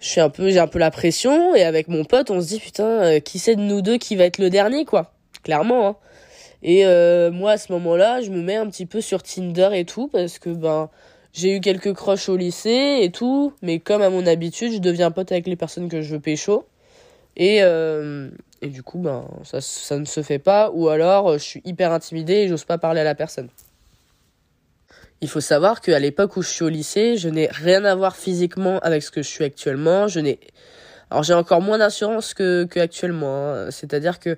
je 0.00 0.08
suis 0.08 0.20
un 0.20 0.30
peu 0.30 0.50
j'ai 0.50 0.60
un 0.60 0.66
peu 0.66 0.78
la 0.78 0.90
pression 0.90 1.54
et 1.54 1.62
avec 1.62 1.88
mon 1.88 2.04
pote 2.04 2.30
on 2.30 2.40
se 2.40 2.48
dit 2.48 2.60
putain 2.60 3.20
qui 3.20 3.38
c'est 3.38 3.56
de 3.56 3.62
nous 3.62 3.80
deux 3.80 3.96
qui 3.96 4.16
va 4.16 4.24
être 4.24 4.38
le 4.38 4.50
dernier 4.50 4.84
quoi. 4.84 5.14
Clairement 5.42 5.88
hein. 5.88 5.96
Et 6.62 6.84
moi 7.32 7.52
à 7.52 7.56
ce 7.56 7.72
moment-là, 7.72 8.20
je 8.20 8.30
me 8.30 8.42
mets 8.42 8.56
un 8.56 8.68
petit 8.68 8.84
peu 8.84 9.00
sur 9.00 9.22
Tinder 9.22 9.70
et 9.72 9.86
tout 9.86 10.08
parce 10.08 10.38
que 10.38 10.50
ben 10.50 10.90
j'ai 11.32 11.56
eu 11.56 11.60
quelques 11.60 11.92
croches 11.94 12.28
au 12.28 12.36
lycée 12.36 13.00
et 13.02 13.10
tout, 13.10 13.52
mais 13.62 13.78
comme 13.78 14.02
à 14.02 14.10
mon 14.10 14.26
habitude, 14.26 14.72
je 14.72 14.78
deviens 14.78 15.10
pote 15.10 15.30
avec 15.32 15.46
les 15.46 15.56
personnes 15.56 15.88
que 15.88 16.02
je 16.02 16.14
veux 16.14 16.20
pécho. 16.20 16.66
Et, 17.36 17.62
euh, 17.62 18.30
et 18.62 18.68
du 18.68 18.82
coup, 18.82 18.98
ben, 18.98 19.24
ça, 19.44 19.60
ça 19.60 19.98
ne 19.98 20.04
se 20.04 20.22
fait 20.22 20.38
pas, 20.38 20.70
ou 20.72 20.88
alors 20.88 21.32
je 21.34 21.38
suis 21.44 21.62
hyper 21.64 21.92
intimidée 21.92 22.34
et 22.34 22.48
j'ose 22.48 22.64
pas 22.64 22.78
parler 22.78 23.00
à 23.00 23.04
la 23.04 23.14
personne. 23.14 23.48
Il 25.22 25.28
faut 25.28 25.40
savoir 25.40 25.80
qu'à 25.80 25.98
l'époque 25.98 26.36
où 26.36 26.42
je 26.42 26.48
suis 26.48 26.64
au 26.64 26.68
lycée, 26.68 27.16
je 27.16 27.28
n'ai 27.28 27.46
rien 27.48 27.84
à 27.84 27.94
voir 27.94 28.16
physiquement 28.16 28.78
avec 28.80 29.02
ce 29.02 29.10
que 29.10 29.22
je 29.22 29.28
suis 29.28 29.44
actuellement. 29.44 30.08
Je 30.08 30.18
n'ai, 30.20 30.40
alors 31.10 31.22
j'ai 31.22 31.34
encore 31.34 31.60
moins 31.60 31.78
d'assurance 31.78 32.32
que, 32.32 32.64
que 32.64 32.80
actuellement. 32.80 33.52
Hein. 33.52 33.70
C'est-à-dire 33.70 34.18
que 34.18 34.36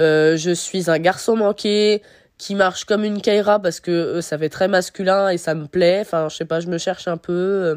euh, 0.00 0.36
je 0.36 0.50
suis 0.50 0.90
un 0.90 0.98
garçon 0.98 1.36
manqué, 1.36 2.02
qui 2.38 2.54
marche 2.54 2.84
comme 2.84 3.04
une 3.04 3.20
Kaira 3.20 3.58
parce 3.60 3.80
que 3.80 3.90
euh, 3.90 4.20
ça 4.20 4.38
fait 4.38 4.48
très 4.48 4.68
masculin 4.68 5.30
et 5.30 5.38
ça 5.38 5.54
me 5.54 5.66
plaît. 5.66 6.00
Enfin, 6.00 6.28
je 6.28 6.36
sais 6.36 6.44
pas, 6.44 6.60
je 6.60 6.68
me 6.68 6.78
cherche 6.78 7.08
un 7.08 7.16
peu. 7.16 7.32
Euh, 7.32 7.76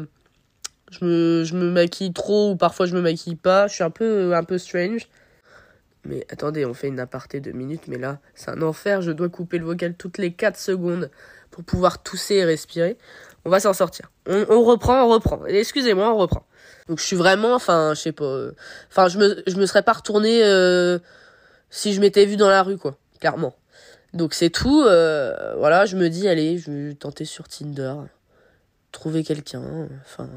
je 0.90 1.04
me, 1.04 1.44
je 1.44 1.54
me 1.54 1.70
maquille 1.70 2.12
trop 2.12 2.50
ou 2.50 2.56
parfois 2.56 2.86
je 2.86 2.94
me 2.94 3.00
maquille 3.00 3.36
pas. 3.36 3.68
Je 3.68 3.74
suis 3.74 3.84
un 3.84 3.90
peu, 3.90 4.32
euh, 4.32 4.36
un 4.36 4.44
peu 4.44 4.58
strange. 4.58 5.08
Mais 6.04 6.26
attendez, 6.30 6.64
on 6.64 6.74
fait 6.74 6.88
une 6.88 7.00
aparté 7.00 7.40
de 7.40 7.52
minutes, 7.52 7.82
mais 7.86 7.98
là, 7.98 8.18
c'est 8.34 8.50
un 8.50 8.62
enfer. 8.62 9.02
Je 9.02 9.12
dois 9.12 9.28
couper 9.28 9.58
le 9.58 9.66
vocal 9.66 9.94
toutes 9.94 10.18
les 10.18 10.32
4 10.32 10.58
secondes 10.58 11.10
pour 11.50 11.62
pouvoir 11.64 12.02
tousser 12.02 12.36
et 12.36 12.44
respirer. 12.44 12.96
On 13.44 13.50
va 13.50 13.60
s'en 13.60 13.72
sortir. 13.72 14.10
On, 14.26 14.46
on, 14.48 14.64
reprend, 14.64 15.04
on 15.04 15.08
reprend. 15.08 15.44
Excusez-moi, 15.46 16.12
on 16.12 16.16
reprend. 16.16 16.46
Donc 16.88 16.98
je 16.98 17.04
suis 17.04 17.16
vraiment, 17.16 17.54
enfin, 17.54 17.92
je 17.94 18.00
sais 18.00 18.12
pas. 18.12 18.48
Enfin, 18.90 19.08
je 19.08 19.18
me, 19.18 19.42
je 19.46 19.56
me 19.56 19.66
serais 19.66 19.82
pas 19.82 19.92
retourné 19.92 20.40
si 21.70 21.94
je 21.94 22.00
m'étais 22.00 22.26
vu 22.26 22.36
dans 22.36 22.50
la 22.50 22.62
rue, 22.62 22.78
quoi. 22.78 22.96
Clairement. 23.20 23.54
Donc 24.14 24.34
c'est 24.34 24.50
tout. 24.50 24.82
Euh, 24.82 25.54
voilà, 25.56 25.86
je 25.86 25.96
me 25.96 26.08
dis, 26.08 26.28
allez, 26.28 26.58
je 26.58 26.70
vais 26.70 26.94
tenter 26.94 27.24
sur 27.24 27.48
Tinder. 27.48 27.94
Trouver 28.92 29.22
quelqu'un. 29.22 29.88
Enfin, 30.04 30.28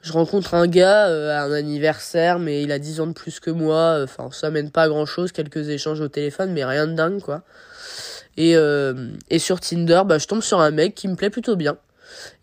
je 0.00 0.12
rencontre 0.12 0.54
un 0.54 0.66
gars 0.66 1.06
à 1.06 1.42
un 1.42 1.52
anniversaire, 1.52 2.38
mais 2.38 2.62
il 2.62 2.70
a 2.72 2.78
10 2.78 3.00
ans 3.00 3.06
de 3.08 3.12
plus 3.12 3.40
que 3.40 3.50
moi. 3.50 4.00
Enfin, 4.02 4.28
ça 4.30 4.50
mène 4.50 4.70
pas 4.70 4.84
à 4.84 4.88
grand 4.88 5.06
chose, 5.06 5.32
quelques 5.32 5.68
échanges 5.68 6.00
au 6.00 6.08
téléphone, 6.08 6.52
mais 6.52 6.64
rien 6.64 6.86
de 6.86 6.94
dingue, 6.94 7.20
quoi. 7.20 7.42
Et, 8.36 8.54
et 9.28 9.38
sur 9.40 9.60
Tinder, 9.60 10.02
bah, 10.06 10.18
je 10.18 10.26
tombe 10.28 10.40
sur 10.40 10.60
un 10.60 10.70
mec 10.70 10.94
qui 10.94 11.08
me 11.08 11.16
plaît 11.16 11.30
plutôt 11.30 11.56
bien. 11.56 11.76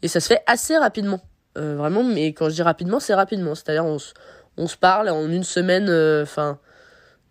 Et 0.02 0.10
ça 0.10 0.20
se 0.20 0.28
fait 0.28 0.44
assez 0.48 0.78
rapidement. 0.78 1.22
vraiment, 1.56 2.04
mais 2.04 2.34
quand 2.34 2.50
je 2.50 2.56
dis 2.56 2.62
rapidement, 2.62 3.00
c'est 3.00 3.16
rapidement. 3.16 3.56
C'est-à-dire, 3.56 3.86
on, 3.86 3.98
on 4.58 4.68
se 4.68 4.76
parle 4.76 5.08
en 5.08 5.30
une 5.30 5.46
semaine, 5.46 5.90
enfin 6.22 6.60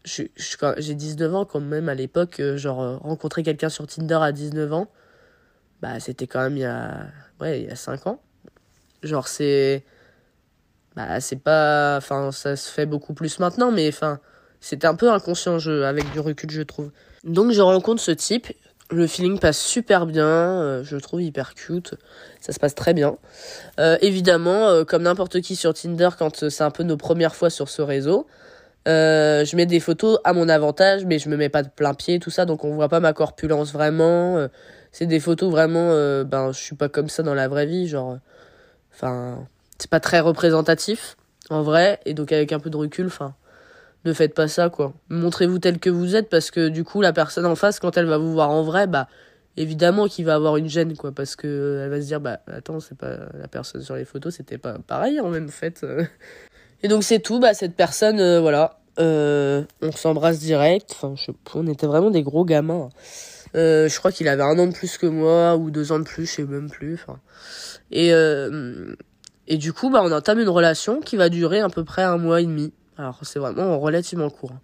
j'ai 0.06 0.94
19 0.94 1.34
ans 1.34 1.44
quand 1.44 1.60
même 1.60 1.88
à 1.88 1.94
l'époque, 1.94 2.40
euh, 2.40 2.56
genre 2.56 2.80
euh, 2.80 2.96
rencontrer 2.96 3.42
quelqu'un 3.42 3.68
sur 3.68 3.86
Tinder 3.86 4.18
à 4.20 4.32
19 4.32 4.72
ans, 4.72 4.88
bah 5.82 5.98
c'était 6.00 6.26
quand 6.26 6.40
même 6.42 6.56
il 6.56 6.60
y 6.60 6.64
a 6.64 7.06
ouais, 7.40 7.60
il 7.62 7.66
y 7.66 7.70
a 7.70 7.76
5 7.76 8.06
ans. 8.06 8.22
Genre 9.02 9.26
c'est 9.26 9.84
bah 10.94 11.20
c'est 11.20 11.42
pas 11.42 11.96
enfin 11.96 12.30
ça 12.32 12.56
se 12.56 12.70
fait 12.70 12.86
beaucoup 12.86 13.12
plus 13.12 13.38
maintenant 13.38 13.70
mais 13.70 13.88
enfin 13.88 14.20
c'était 14.60 14.86
un 14.86 14.94
peu 14.94 15.10
inconscient 15.10 15.58
jeu 15.58 15.84
avec 15.84 16.10
du 16.12 16.20
recul 16.20 16.50
je 16.50 16.62
trouve. 16.62 16.92
Donc 17.24 17.50
je 17.50 17.60
rencontre 17.60 18.00
ce 18.00 18.12
type, 18.12 18.52
le 18.90 19.08
feeling 19.08 19.40
passe 19.40 19.58
super 19.58 20.06
bien, 20.06 20.26
euh, 20.26 20.84
je 20.84 20.94
le 20.94 21.00
trouve 21.00 21.20
hyper 21.20 21.54
cute, 21.54 21.96
ça 22.40 22.52
se 22.52 22.60
passe 22.60 22.76
très 22.76 22.94
bien. 22.94 23.18
évidemment, 24.00 24.84
comme 24.84 25.02
n'importe 25.02 25.40
qui 25.40 25.56
sur 25.56 25.74
Tinder 25.74 26.10
quand 26.16 26.48
c'est 26.48 26.64
un 26.64 26.70
peu 26.70 26.84
nos 26.84 26.96
premières 26.96 27.34
fois 27.34 27.50
sur 27.50 27.68
ce 27.68 27.82
réseau, 27.82 28.26
euh, 28.86 29.44
je 29.44 29.56
mets 29.56 29.66
des 29.66 29.80
photos 29.80 30.18
à 30.24 30.32
mon 30.32 30.48
avantage, 30.48 31.04
mais 31.04 31.18
je 31.18 31.28
me 31.28 31.36
mets 31.36 31.48
pas 31.48 31.62
de 31.62 31.68
plein 31.68 31.94
pied, 31.94 32.18
tout 32.20 32.30
ça, 32.30 32.44
donc 32.44 32.64
on 32.64 32.74
voit 32.74 32.88
pas 32.88 33.00
ma 33.00 33.12
corpulence 33.12 33.72
vraiment. 33.72 34.36
Euh, 34.36 34.48
c'est 34.92 35.06
des 35.06 35.20
photos 35.20 35.50
vraiment, 35.50 35.90
euh, 35.90 36.24
ben 36.24 36.52
je 36.52 36.58
suis 36.58 36.76
pas 36.76 36.88
comme 36.88 37.08
ça 37.08 37.22
dans 37.22 37.34
la 37.34 37.48
vraie 37.48 37.66
vie, 37.66 37.88
genre, 37.88 38.18
enfin, 38.94 39.46
c'est 39.78 39.90
pas 39.90 40.00
très 40.00 40.20
représentatif 40.20 41.16
en 41.50 41.62
vrai, 41.62 42.00
et 42.06 42.14
donc 42.14 42.32
avec 42.32 42.52
un 42.52 42.60
peu 42.60 42.70
de 42.70 42.76
recul, 42.76 43.06
enfin, 43.06 43.34
ne 44.04 44.12
faites 44.12 44.34
pas 44.34 44.48
ça 44.48 44.70
quoi. 44.70 44.94
Montrez-vous 45.10 45.58
tel 45.58 45.78
que 45.80 45.90
vous 45.90 46.16
êtes, 46.16 46.28
parce 46.28 46.50
que 46.50 46.68
du 46.68 46.84
coup 46.84 47.00
la 47.02 47.12
personne 47.12 47.46
en 47.46 47.56
face, 47.56 47.80
quand 47.80 47.96
elle 47.96 48.06
va 48.06 48.18
vous 48.18 48.32
voir 48.32 48.50
en 48.50 48.62
vrai, 48.62 48.86
bah 48.86 49.08
évidemment 49.56 50.06
qu'il 50.06 50.24
va 50.26 50.34
avoir 50.34 50.56
une 50.58 50.68
gêne 50.68 50.96
quoi, 50.96 51.12
parce 51.12 51.34
que 51.36 51.82
elle 51.84 51.90
va 51.90 52.00
se 52.00 52.06
dire 52.06 52.20
bah 52.20 52.40
attends 52.46 52.78
c'est 52.80 52.96
pas 52.96 53.16
la 53.34 53.48
personne 53.48 53.82
sur 53.82 53.96
les 53.96 54.04
photos, 54.04 54.34
c'était 54.36 54.58
pas 54.58 54.78
pareil 54.86 55.20
en 55.20 55.28
même 55.28 55.48
fait. 55.48 55.84
Et 56.86 56.88
donc 56.88 57.02
c'est 57.02 57.18
tout, 57.18 57.40
bah 57.40 57.52
cette 57.52 57.74
personne, 57.74 58.20
euh, 58.20 58.38
voilà, 58.40 58.78
euh, 59.00 59.64
on 59.82 59.90
s'embrasse 59.90 60.38
direct. 60.38 60.94
Enfin, 61.02 61.16
on 61.56 61.66
était 61.66 61.88
vraiment 61.88 62.12
des 62.12 62.22
gros 62.22 62.44
gamins. 62.44 62.90
Euh, 63.56 63.88
je 63.88 63.98
crois 63.98 64.12
qu'il 64.12 64.28
avait 64.28 64.44
un 64.44 64.56
an 64.56 64.68
de 64.68 64.72
plus 64.72 64.96
que 64.96 65.06
moi 65.06 65.56
ou 65.56 65.72
deux 65.72 65.90
ans 65.90 65.98
de 65.98 66.04
plus, 66.04 66.26
je 66.26 66.32
sais 66.32 66.44
même 66.44 66.70
plus. 66.70 67.04
Et 67.90 68.12
et 69.48 69.56
du 69.56 69.72
coup, 69.72 69.90
bah 69.90 70.00
on 70.04 70.12
entame 70.12 70.38
une 70.38 70.48
relation 70.48 71.00
qui 71.00 71.16
va 71.16 71.28
durer 71.28 71.58
à 71.58 71.68
peu 71.68 71.82
près 71.82 72.04
un 72.04 72.18
mois 72.18 72.40
et 72.40 72.44
demi. 72.46 72.72
Alors 72.96 73.18
c'est 73.22 73.40
vraiment 73.40 73.80
relativement 73.80 74.30
court. 74.30 74.52
Hein. 74.52 74.60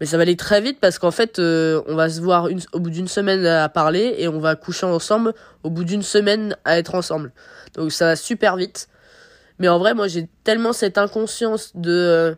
Mais 0.00 0.06
ça 0.06 0.16
va 0.16 0.22
aller 0.22 0.36
très 0.36 0.60
vite 0.60 0.80
parce 0.80 0.98
qu'en 0.98 1.12
fait, 1.12 1.38
on 1.38 1.94
va 1.94 2.08
se 2.08 2.20
voir 2.20 2.48
au 2.72 2.80
bout 2.80 2.90
d'une 2.90 3.06
semaine 3.06 3.46
à 3.46 3.68
parler 3.68 4.16
et 4.18 4.26
on 4.26 4.40
va 4.40 4.56
coucher 4.56 4.86
ensemble 4.86 5.34
au 5.62 5.70
bout 5.70 5.84
d'une 5.84 6.02
semaine 6.02 6.56
à 6.64 6.80
être 6.80 6.96
ensemble. 6.96 7.30
Donc 7.74 7.92
ça 7.92 8.06
va 8.06 8.16
super 8.16 8.56
vite. 8.56 8.88
Mais 9.58 9.68
en 9.68 9.78
vrai, 9.78 9.94
moi, 9.94 10.08
j'ai 10.08 10.28
tellement 10.44 10.72
cette 10.72 10.98
inconscience 10.98 11.74
de. 11.74 11.90
Euh, 11.90 12.34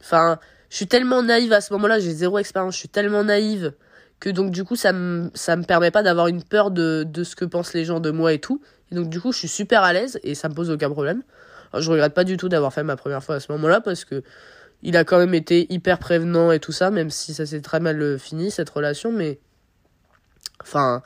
enfin, 0.00 0.38
je 0.70 0.76
suis 0.76 0.86
tellement 0.86 1.22
naïve 1.22 1.52
à 1.52 1.60
ce 1.60 1.72
moment-là, 1.74 1.98
j'ai 1.98 2.12
zéro 2.12 2.38
expérience, 2.38 2.74
je 2.74 2.78
suis 2.78 2.88
tellement 2.88 3.24
naïve 3.24 3.74
que 4.20 4.28
donc 4.30 4.50
du 4.50 4.64
coup, 4.64 4.76
ça 4.76 4.92
me 4.92 5.30
ça 5.34 5.56
me 5.56 5.64
permet 5.64 5.90
pas 5.90 6.02
d'avoir 6.02 6.28
une 6.28 6.42
peur 6.42 6.70
de, 6.70 7.04
de 7.08 7.24
ce 7.24 7.34
que 7.34 7.44
pensent 7.44 7.72
les 7.72 7.84
gens 7.84 8.00
de 8.00 8.10
moi 8.10 8.32
et 8.32 8.38
tout. 8.38 8.60
Et 8.92 8.94
donc 8.94 9.08
du 9.08 9.20
coup, 9.20 9.32
je 9.32 9.38
suis 9.38 9.48
super 9.48 9.82
à 9.82 9.92
l'aise 9.92 10.20
et 10.22 10.34
ça 10.34 10.48
me 10.48 10.54
pose 10.54 10.70
aucun 10.70 10.90
problème. 10.90 11.22
Alors, 11.72 11.82
je 11.82 11.90
regrette 11.90 12.14
pas 12.14 12.24
du 12.24 12.36
tout 12.36 12.48
d'avoir 12.48 12.72
fait 12.72 12.82
ma 12.82 12.96
première 12.96 13.22
fois 13.22 13.36
à 13.36 13.40
ce 13.40 13.50
moment-là 13.52 13.80
parce 13.80 14.04
que 14.04 14.22
il 14.82 14.96
a 14.96 15.04
quand 15.04 15.18
même 15.18 15.34
été 15.34 15.72
hyper 15.72 15.98
prévenant 15.98 16.52
et 16.52 16.60
tout 16.60 16.72
ça, 16.72 16.90
même 16.90 17.10
si 17.10 17.34
ça 17.34 17.46
s'est 17.46 17.60
très 17.60 17.80
mal 17.80 18.00
euh, 18.00 18.18
fini 18.18 18.50
cette 18.50 18.70
relation, 18.70 19.12
mais 19.12 19.38
enfin, 20.62 21.02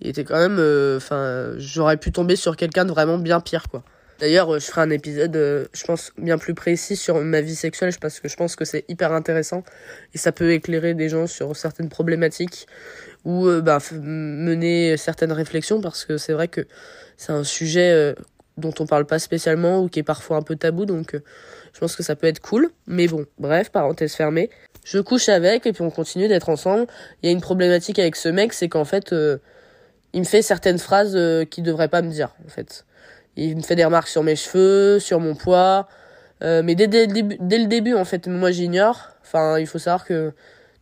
il 0.00 0.08
était 0.08 0.24
quand 0.24 0.38
même, 0.38 0.58
euh, 0.58 0.96
enfin, 0.96 1.52
j'aurais 1.58 1.98
pu 1.98 2.12
tomber 2.12 2.36
sur 2.36 2.56
quelqu'un 2.56 2.84
de 2.84 2.90
vraiment 2.90 3.18
bien 3.18 3.40
pire 3.40 3.68
quoi. 3.68 3.82
D'ailleurs, 4.20 4.54
euh, 4.54 4.58
je 4.58 4.66
ferai 4.66 4.82
un 4.82 4.90
épisode, 4.90 5.34
euh, 5.34 5.64
je 5.72 5.82
pense, 5.84 6.12
bien 6.18 6.36
plus 6.36 6.52
précis 6.52 6.94
sur 6.94 7.18
ma 7.20 7.40
vie 7.40 7.54
sexuelle, 7.54 7.92
parce 7.98 8.20
que 8.20 8.28
je 8.28 8.36
pense 8.36 8.54
que 8.54 8.66
c'est 8.66 8.84
hyper 8.88 9.12
intéressant 9.12 9.64
et 10.14 10.18
ça 10.18 10.30
peut 10.30 10.52
éclairer 10.52 10.92
des 10.92 11.08
gens 11.08 11.26
sur 11.26 11.56
certaines 11.56 11.88
problématiques 11.88 12.66
ou 13.24 13.46
euh, 13.46 13.62
bah, 13.62 13.78
mener 13.92 14.98
certaines 14.98 15.32
réflexions, 15.32 15.80
parce 15.80 16.04
que 16.04 16.18
c'est 16.18 16.34
vrai 16.34 16.48
que 16.48 16.66
c'est 17.16 17.32
un 17.32 17.44
sujet 17.44 18.14
dont 18.56 18.72
on 18.78 18.86
parle 18.86 19.06
pas 19.06 19.18
spécialement 19.18 19.82
ou 19.82 19.88
qui 19.88 20.00
est 20.00 20.04
parfois 20.04 20.36
un 20.36 20.42
peu 20.42 20.56
tabou, 20.56 20.84
donc 20.86 21.14
je 21.72 21.80
pense 21.80 21.96
que 21.96 22.02
ça 22.02 22.16
peut 22.16 22.26
être 22.26 22.40
cool. 22.40 22.70
Mais 22.86 23.08
bon, 23.08 23.26
bref, 23.38 23.70
parenthèse 23.70 24.14
fermée. 24.14 24.50
Je 24.84 24.98
couche 24.98 25.28
avec 25.28 25.66
et 25.66 25.72
puis 25.72 25.82
on 25.82 25.90
continue 25.90 26.28
d'être 26.28 26.48
ensemble. 26.48 26.86
Il 27.22 27.26
y 27.26 27.28
a 27.28 27.32
une 27.32 27.42
problématique 27.42 27.98
avec 27.98 28.16
ce 28.16 28.30
mec, 28.30 28.54
c'est 28.54 28.68
qu'en 28.68 28.86
fait, 28.86 29.14
il 30.14 30.20
me 30.20 30.26
fait 30.26 30.42
certaines 30.42 30.78
phrases 30.78 31.18
qu'il 31.50 31.64
devrait 31.64 31.88
pas 31.88 32.00
me 32.00 32.10
dire, 32.10 32.34
en 32.46 32.48
fait. 32.48 32.86
Il 33.42 33.56
me 33.56 33.62
fait 33.62 33.74
des 33.74 33.86
remarques 33.86 34.08
sur 34.08 34.22
mes 34.22 34.36
cheveux, 34.36 34.98
sur 34.98 35.18
mon 35.18 35.34
poids. 35.34 35.88
Euh, 36.42 36.62
mais 36.62 36.74
dès, 36.74 36.86
le 36.86 37.66
début, 37.66 37.94
en 37.94 38.04
fait, 38.04 38.26
moi 38.26 38.50
j'ignore. 38.50 39.08
Enfin, 39.22 39.58
il 39.58 39.66
faut 39.66 39.78
savoir 39.78 40.04
que 40.04 40.32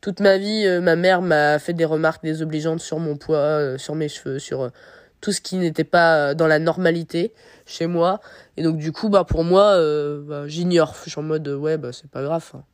toute 0.00 0.18
ma 0.18 0.38
vie, 0.38 0.66
euh, 0.66 0.80
ma 0.80 0.96
mère 0.96 1.22
m'a 1.22 1.60
fait 1.60 1.72
des 1.72 1.84
remarques 1.84 2.24
désobligeantes 2.24 2.80
sur 2.80 2.98
mon 2.98 3.16
poids, 3.16 3.36
euh, 3.36 3.78
sur 3.78 3.94
mes 3.94 4.08
cheveux, 4.08 4.40
sur 4.40 4.72
tout 5.20 5.30
ce 5.30 5.40
qui 5.40 5.56
n'était 5.56 5.84
pas 5.84 6.34
dans 6.34 6.48
la 6.48 6.58
normalité 6.58 7.32
chez 7.64 7.86
moi. 7.86 8.20
Et 8.56 8.64
donc 8.64 8.76
du 8.76 8.90
coup, 8.90 9.08
bah 9.08 9.22
pour 9.22 9.44
moi, 9.44 9.78
bah, 10.26 10.48
j'ignore. 10.48 10.96
Je 11.04 11.10
suis 11.10 11.20
en 11.20 11.22
mode 11.22 11.46
ouais, 11.46 11.78
bah 11.78 11.92
c'est 11.92 12.10
pas 12.10 12.24
grave. 12.24 12.50
Hein. 12.54 12.64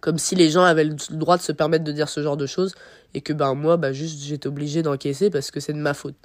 Comme 0.00 0.18
si 0.18 0.34
les 0.34 0.50
gens 0.50 0.64
avaient 0.64 0.84
le 0.84 0.96
droit 1.10 1.36
de 1.36 1.42
se 1.42 1.52
permettre 1.52 1.84
de 1.84 1.92
dire 1.92 2.08
ce 2.08 2.20
genre 2.20 2.36
de 2.36 2.46
choses 2.46 2.74
et 3.14 3.20
que 3.20 3.32
bah 3.32 3.54
moi, 3.54 3.76
bah 3.76 3.92
juste 3.92 4.24
j'étais 4.24 4.48
obligé 4.48 4.82
d'encaisser 4.82 5.30
parce 5.30 5.52
que 5.52 5.60
c'est 5.60 5.72
de 5.72 5.78
ma 5.78 5.94
faute. 5.94 6.16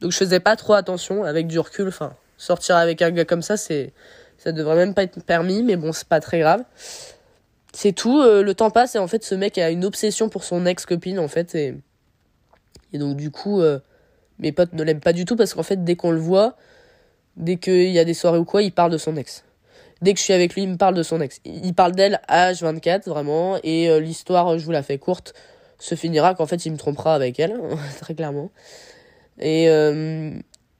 Donc 0.00 0.12
je 0.12 0.16
faisais 0.16 0.40
pas 0.40 0.56
trop 0.56 0.74
attention 0.74 1.24
avec 1.24 1.46
du 1.46 1.58
recul. 1.58 1.88
Enfin, 1.88 2.14
sortir 2.36 2.76
avec 2.76 3.02
un 3.02 3.10
gars 3.10 3.24
comme 3.24 3.42
ça, 3.42 3.56
c'est 3.56 3.92
ça 4.38 4.52
devrait 4.52 4.76
même 4.76 4.94
pas 4.94 5.02
être 5.02 5.22
permis, 5.24 5.62
mais 5.62 5.76
bon, 5.76 5.92
c'est 5.92 6.06
pas 6.06 6.20
très 6.20 6.38
grave. 6.38 6.62
C'est 7.72 7.92
tout. 7.92 8.20
Euh, 8.20 8.42
le 8.42 8.54
temps 8.54 8.70
passe 8.70 8.94
et 8.94 8.98
en 8.98 9.08
fait, 9.08 9.24
ce 9.24 9.34
mec 9.34 9.58
a 9.58 9.70
une 9.70 9.84
obsession 9.84 10.28
pour 10.28 10.44
son 10.44 10.64
ex-copine 10.66 11.18
en 11.18 11.28
fait 11.28 11.54
et 11.54 11.74
et 12.92 12.98
donc 12.98 13.16
du 13.16 13.30
coup, 13.30 13.60
euh, 13.60 13.78
mes 14.38 14.52
potes 14.52 14.72
ne 14.72 14.82
l'aiment 14.82 15.00
pas 15.00 15.12
du 15.12 15.24
tout 15.24 15.36
parce 15.36 15.54
qu'en 15.54 15.62
fait, 15.62 15.84
dès 15.84 15.96
qu'on 15.96 16.10
le 16.10 16.18
voit, 16.18 16.56
dès 17.36 17.56
qu'il 17.56 17.90
y 17.90 17.98
a 17.98 18.04
des 18.04 18.14
soirées 18.14 18.38
ou 18.38 18.44
quoi, 18.44 18.62
il 18.62 18.72
parle 18.72 18.92
de 18.92 18.98
son 18.98 19.16
ex. 19.16 19.44
Dès 20.00 20.14
que 20.14 20.18
je 20.20 20.24
suis 20.24 20.32
avec 20.32 20.54
lui, 20.54 20.62
il 20.62 20.68
me 20.68 20.76
parle 20.76 20.94
de 20.94 21.02
son 21.02 21.20
ex. 21.20 21.40
Il 21.44 21.74
parle 21.74 21.92
d'elle 21.92 22.20
à 22.28 22.52
H24 22.52 23.08
vraiment 23.08 23.58
et 23.62 23.90
euh, 23.90 24.00
l'histoire, 24.00 24.58
je 24.58 24.64
vous 24.64 24.70
la 24.70 24.82
fais 24.82 24.98
courte, 24.98 25.34
se 25.78 25.94
finira 25.94 26.34
qu'en 26.34 26.46
fait, 26.46 26.66
il 26.66 26.72
me 26.72 26.76
trompera 26.76 27.14
avec 27.14 27.38
elle, 27.40 27.60
très 28.00 28.14
clairement. 28.14 28.50
Et, 29.40 29.68
euh, 29.68 30.32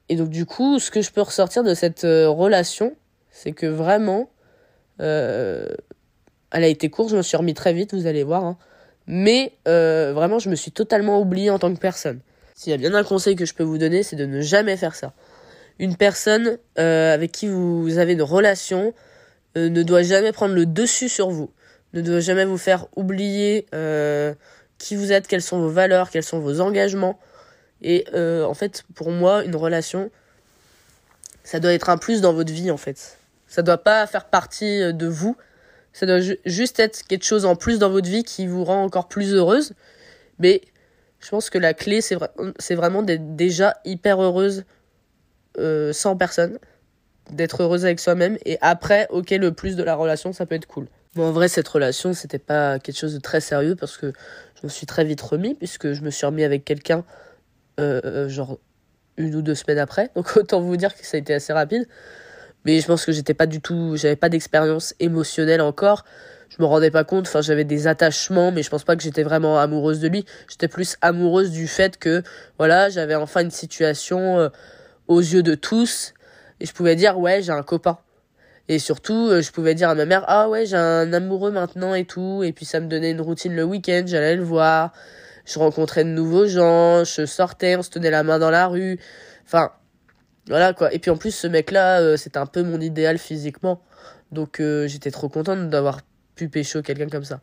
et 0.09 0.15
donc 0.15 0.29
du 0.29 0.45
coup, 0.45 0.79
ce 0.79 0.91
que 0.91 1.01
je 1.01 1.11
peux 1.11 1.21
ressortir 1.21 1.63
de 1.63 1.73
cette 1.73 2.03
euh, 2.03 2.29
relation, 2.29 2.95
c'est 3.31 3.51
que 3.51 3.65
vraiment, 3.65 4.29
euh, 5.01 5.67
elle 6.51 6.63
a 6.63 6.67
été 6.67 6.89
courte, 6.89 7.11
je 7.11 7.17
me 7.17 7.21
suis 7.21 7.37
remis 7.37 7.53
très 7.53 7.73
vite, 7.73 7.93
vous 7.93 8.07
allez 8.07 8.23
voir. 8.23 8.43
Hein. 8.43 8.57
Mais 9.07 9.53
vraiment, 9.65 10.39
je 10.39 10.49
me 10.49 10.55
suis 10.55 10.71
totalement 10.71 11.19
oublié 11.19 11.49
en 11.49 11.57
tant 11.57 11.73
que 11.73 11.79
personne. 11.79 12.19
S'il 12.53 12.71
y 12.71 12.73
a 12.73 12.77
bien 12.77 12.93
un 12.93 13.03
conseil 13.03 13.35
que 13.35 13.45
je 13.45 13.53
peux 13.53 13.63
vous 13.63 13.77
donner, 13.77 14.03
c'est 14.03 14.15
de 14.15 14.25
ne 14.25 14.41
jamais 14.41 14.77
faire 14.77 14.93
ça. 14.93 15.13
Une 15.79 15.95
personne 15.95 16.59
avec 16.75 17.31
qui 17.31 17.47
vous 17.47 17.97
avez 17.97 18.13
une 18.13 18.21
relation 18.21 18.93
ne 19.55 19.81
doit 19.81 20.03
jamais 20.03 20.31
prendre 20.31 20.53
le 20.53 20.67
dessus 20.67 21.09
sur 21.09 21.31
vous, 21.31 21.49
ne 21.93 22.01
doit 22.01 22.19
jamais 22.19 22.45
vous 22.45 22.59
faire 22.59 22.85
oublier 22.95 23.65
qui 24.77 24.95
vous 24.95 25.11
êtes, 25.11 25.27
quelles 25.27 25.41
sont 25.41 25.59
vos 25.59 25.69
valeurs, 25.69 26.11
quels 26.11 26.21
sont 26.21 26.39
vos 26.39 26.61
engagements. 26.61 27.19
Et 27.81 28.05
euh, 28.13 28.43
en 28.43 28.53
fait, 28.53 28.83
pour 28.95 29.11
moi, 29.11 29.43
une 29.43 29.55
relation, 29.55 30.11
ça 31.43 31.59
doit 31.59 31.73
être 31.73 31.89
un 31.89 31.97
plus 31.97 32.21
dans 32.21 32.33
votre 32.33 32.51
vie, 32.51 32.71
en 32.71 32.77
fait. 32.77 33.17
Ça 33.47 33.61
doit 33.61 33.77
pas 33.77 34.05
faire 34.07 34.25
partie 34.25 34.81
euh, 34.81 34.91
de 34.91 35.07
vous. 35.07 35.35
Ça 35.93 36.05
doit 36.05 36.19
juste 36.45 36.79
être 36.79 37.03
quelque 37.07 37.25
chose 37.25 37.45
en 37.45 37.55
plus 37.55 37.79
dans 37.79 37.89
votre 37.89 38.07
vie 38.07 38.23
qui 38.23 38.45
vous 38.47 38.63
rend 38.63 38.83
encore 38.83 39.07
plus 39.07 39.33
heureuse. 39.33 39.73
Mais 40.37 40.61
je 41.19 41.29
pense 41.29 41.49
que 41.49 41.57
la 41.57 41.73
clé, 41.73 42.01
c'est 42.01 42.75
vraiment 42.75 43.01
d'être 43.01 43.35
déjà 43.35 43.75
hyper 43.85 44.21
heureuse 44.21 44.65
euh, 45.57 45.91
sans 45.91 46.15
personne. 46.15 46.59
D'être 47.31 47.63
heureuse 47.63 47.85
avec 47.85 47.99
soi-même. 47.99 48.37
Et 48.45 48.57
après, 48.61 49.07
ok, 49.09 49.31
le 49.31 49.51
plus 49.51 49.75
de 49.75 49.83
la 49.83 49.95
relation, 49.95 50.31
ça 50.31 50.45
peut 50.45 50.55
être 50.55 50.67
cool. 50.67 50.87
Bon, 51.15 51.25
en 51.27 51.31
vrai, 51.31 51.47
cette 51.47 51.67
relation, 51.67 52.13
c'était 52.13 52.39
pas 52.39 52.77
quelque 52.77 52.97
chose 52.97 53.15
de 53.15 53.19
très 53.19 53.41
sérieux 53.41 53.75
parce 53.75 53.97
que 53.97 54.13
je 54.55 54.61
me 54.63 54.69
suis 54.69 54.85
très 54.85 55.03
vite 55.03 55.21
remis, 55.21 55.55
puisque 55.55 55.93
je 55.93 56.01
me 56.01 56.11
suis 56.11 56.25
remis 56.25 56.43
avec 56.43 56.65
quelqu'un 56.65 57.03
genre 58.27 58.59
une 59.17 59.35
ou 59.35 59.41
deux 59.41 59.55
semaines 59.55 59.79
après. 59.79 60.11
Donc 60.15 60.35
autant 60.37 60.61
vous 60.61 60.77
dire 60.77 60.95
que 60.95 61.05
ça 61.05 61.17
a 61.17 61.19
été 61.19 61.33
assez 61.33 61.53
rapide. 61.53 61.87
Mais 62.65 62.79
je 62.79 62.87
pense 62.87 63.05
que 63.05 63.11
j'étais 63.11 63.33
pas 63.33 63.45
du 63.45 63.61
tout, 63.61 63.95
j'avais 63.95 64.15
pas 64.17 64.29
d'expérience 64.29 64.93
émotionnelle 64.99 65.61
encore. 65.61 66.03
Je 66.49 66.57
me 66.59 66.65
rendais 66.65 66.91
pas 66.91 67.03
compte. 67.03 67.27
Enfin, 67.27 67.41
j'avais 67.41 67.63
des 67.63 67.87
attachements, 67.87 68.51
mais 68.51 68.63
je 68.63 68.69
pense 68.69 68.83
pas 68.83 68.95
que 68.95 69.03
j'étais 69.03 69.23
vraiment 69.23 69.59
amoureuse 69.59 69.99
de 69.99 70.07
lui. 70.07 70.25
J'étais 70.49 70.67
plus 70.67 70.97
amoureuse 71.01 71.51
du 71.51 71.67
fait 71.67 71.97
que, 71.97 72.23
voilà, 72.57 72.89
j'avais 72.89 73.15
enfin 73.15 73.41
une 73.41 73.51
situation 73.51 74.39
euh, 74.39 74.49
aux 75.07 75.19
yeux 75.19 75.43
de 75.43 75.55
tous 75.55 76.13
Et 76.59 76.65
je 76.65 76.73
pouvais 76.73 76.95
dire, 76.95 77.17
ouais, 77.19 77.41
j'ai 77.41 77.51
un 77.51 77.63
copain. 77.63 77.99
Et 78.67 78.79
surtout, 78.79 79.29
euh, 79.29 79.41
je 79.41 79.51
pouvais 79.51 79.73
dire 79.75 79.89
à 79.89 79.95
ma 79.95 80.05
mère, 80.05 80.25
ah 80.27 80.49
ouais, 80.49 80.65
j'ai 80.65 80.75
un 80.75 81.13
amoureux 81.13 81.51
maintenant 81.51 81.93
et 81.95 82.05
tout. 82.05 82.43
Et 82.43 82.51
puis 82.51 82.65
ça 82.65 82.79
me 82.79 82.87
donnait 82.87 83.11
une 83.11 83.21
routine 83.21 83.55
le 83.55 83.63
week-end, 83.63 84.03
j'allais 84.05 84.35
le 84.35 84.43
voir. 84.43 84.91
Je 85.45 85.59
rencontrais 85.59 86.03
de 86.03 86.09
nouveaux 86.09 86.47
gens, 86.47 87.03
je 87.03 87.25
sortais, 87.25 87.75
on 87.75 87.81
se 87.81 87.89
tenait 87.89 88.11
la 88.11 88.23
main 88.23 88.39
dans 88.39 88.51
la 88.51 88.67
rue. 88.67 88.99
Enfin, 89.45 89.71
voilà 90.47 90.73
quoi. 90.73 90.93
Et 90.93 90.99
puis 90.99 91.11
en 91.11 91.17
plus, 91.17 91.31
ce 91.31 91.47
mec-là, 91.47 92.01
euh, 92.01 92.17
c'était 92.17 92.37
un 92.37 92.45
peu 92.45 92.63
mon 92.63 92.79
idéal 92.79 93.17
physiquement. 93.17 93.81
Donc 94.31 94.59
euh, 94.59 94.87
j'étais 94.87 95.11
trop 95.11 95.29
contente 95.29 95.69
d'avoir 95.69 96.01
pu 96.35 96.49
pécho 96.49 96.81
quelqu'un 96.81 97.09
comme 97.09 97.25
ça. 97.25 97.41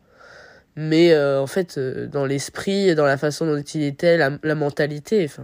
Mais 0.75 1.17
en 1.17 1.47
fait, 1.47 1.79
dans 1.79 2.25
l'esprit, 2.25 2.93
dans 2.93 3.05
la 3.05 3.17
façon 3.17 3.47
dont 3.47 3.59
il 3.59 3.81
était, 3.81 4.15
la, 4.15 4.37
la 4.43 4.53
mentalité, 4.53 5.25
enfin 5.25 5.43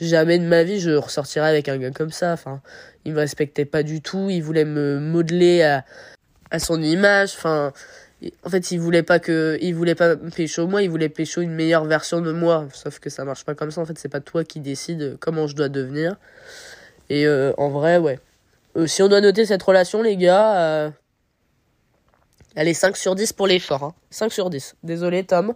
jamais 0.00 0.38
de 0.38 0.44
ma 0.44 0.62
vie 0.62 0.80
je 0.80 0.90
ressortirais 0.90 1.48
avec 1.48 1.68
un 1.68 1.78
gars 1.78 1.90
comme 1.90 2.10
ça. 2.10 2.32
Enfin, 2.32 2.60
il 3.04 3.12
me 3.12 3.18
respectait 3.18 3.64
pas 3.64 3.82
du 3.82 4.00
tout, 4.00 4.28
il 4.30 4.42
voulait 4.42 4.64
me 4.64 4.98
modeler 4.98 5.62
à, 5.62 5.84
à 6.50 6.58
son 6.58 6.82
image. 6.82 7.32
Enfin, 7.36 7.72
en 8.44 8.48
fait, 8.48 8.70
il 8.70 8.80
voulait 8.80 9.02
pas 9.02 9.18
que, 9.18 9.58
il 9.60 9.74
voulait 9.74 9.94
pas 9.94 10.16
pécho 10.16 10.66
moi, 10.66 10.82
il 10.82 10.88
voulait 10.88 11.08
pécho 11.08 11.42
une 11.42 11.52
meilleure 11.52 11.84
version 11.84 12.20
de 12.20 12.32
moi. 12.32 12.66
Sauf 12.72 12.98
que 12.98 13.10
ça 13.10 13.24
marche 13.24 13.44
pas 13.44 13.54
comme 13.54 13.70
ça. 13.70 13.80
En 13.80 13.86
fait, 13.86 13.98
c'est 13.98 14.08
pas 14.08 14.20
toi 14.20 14.44
qui 14.44 14.60
décide 14.60 15.16
comment 15.20 15.46
je 15.46 15.54
dois 15.54 15.68
devenir. 15.68 16.16
Et 17.10 17.26
euh, 17.26 17.52
en 17.58 17.68
vrai, 17.68 17.98
ouais. 17.98 18.18
Euh, 18.76 18.86
si 18.86 19.02
on 19.02 19.08
doit 19.08 19.20
noter 19.20 19.44
cette 19.44 19.62
relation, 19.62 20.02
les 20.02 20.16
gars, 20.16 20.58
euh, 20.58 20.90
elle 22.54 22.68
est 22.68 22.74
5 22.74 22.96
sur 22.96 23.14
10 23.14 23.34
pour 23.34 23.46
l'effort. 23.46 23.82
Hein. 23.84 23.94
5 24.10 24.32
sur 24.32 24.50
10. 24.50 24.76
Désolé, 24.82 25.24
Tom. 25.24 25.54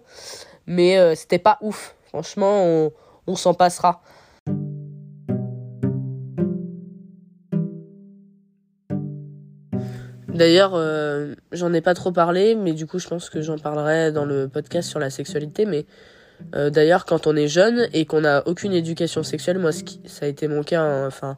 Mais 0.67 1.17
c'était 1.17 1.39
pas 1.39 1.59
ouf. 1.63 1.97
Franchement, 2.09 2.65
on, 2.65 2.93
on 3.27 3.37
s'en 3.37 3.55
passera. 3.55 4.03
D'ailleurs, 10.41 10.73
euh, 10.73 11.35
j'en 11.53 11.71
ai 11.75 11.83
pas 11.83 11.93
trop 11.93 12.13
parlé, 12.13 12.55
mais 12.55 12.73
du 12.73 12.87
coup, 12.87 12.99
je 12.99 13.07
pense 13.07 13.29
que 13.29 13.43
j'en 13.43 13.59
parlerai 13.59 14.11
dans 14.11 14.25
le 14.25 14.49
podcast 14.49 14.89
sur 14.89 14.99
la 14.99 15.11
sexualité. 15.11 15.67
Mais 15.67 15.85
euh, 16.55 16.71
d'ailleurs, 16.71 17.05
quand 17.05 17.27
on 17.27 17.37
est 17.37 17.47
jeune 17.47 17.89
et 17.93 18.07
qu'on 18.07 18.23
n'a 18.23 18.49
aucune 18.49 18.73
éducation 18.73 19.23
sexuelle, 19.23 19.59
moi, 19.59 19.71
ça 19.71 20.25
a 20.25 20.27
été 20.27 20.49
mon 20.49 20.63
cas. 20.63 20.81
Hein, 20.81 21.07
enfin, 21.07 21.37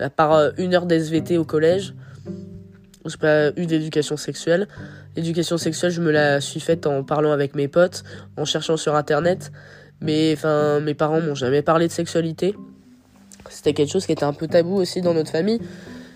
à 0.00 0.10
part 0.10 0.32
euh, 0.32 0.50
une 0.58 0.74
heure 0.74 0.86
d'SVT 0.86 1.38
au 1.38 1.44
collège, 1.44 1.94
j'ai 3.06 3.18
pas 3.18 3.50
eu 3.50 3.66
d'éducation 3.66 4.16
sexuelle. 4.16 4.66
L'éducation 5.14 5.56
sexuelle, 5.56 5.92
je 5.92 6.00
me 6.00 6.10
la 6.10 6.40
suis 6.40 6.58
faite 6.58 6.88
en 6.88 7.04
parlant 7.04 7.30
avec 7.30 7.54
mes 7.54 7.68
potes, 7.68 8.02
en 8.36 8.44
cherchant 8.44 8.76
sur 8.76 8.96
internet. 8.96 9.52
Mais 10.00 10.34
enfin, 10.36 10.80
mes 10.80 10.94
parents 10.94 11.20
m'ont 11.20 11.36
jamais 11.36 11.62
parlé 11.62 11.86
de 11.86 11.92
sexualité. 11.92 12.56
C'était 13.48 13.74
quelque 13.74 13.92
chose 13.92 14.06
qui 14.06 14.12
était 14.12 14.24
un 14.24 14.32
peu 14.32 14.48
tabou 14.48 14.74
aussi 14.74 15.02
dans 15.02 15.14
notre 15.14 15.30
famille. 15.30 15.60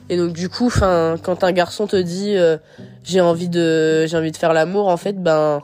Et 0.09 0.17
donc 0.17 0.33
du 0.33 0.49
coup, 0.49 0.67
enfin, 0.67 1.17
quand 1.23 1.45
un 1.45 1.53
garçon 1.53 1.87
te 1.87 1.97
dit 1.97 2.37
euh, 2.37 2.59
j'ai 3.03 3.21
envie 3.21 3.49
de 3.49 4.07
j'ai 4.07 4.17
envie 4.17 4.33
de 4.33 4.37
faire 4.37 4.53
l'amour, 4.53 4.89
en 4.89 4.97
fait, 4.97 5.23
ben 5.23 5.63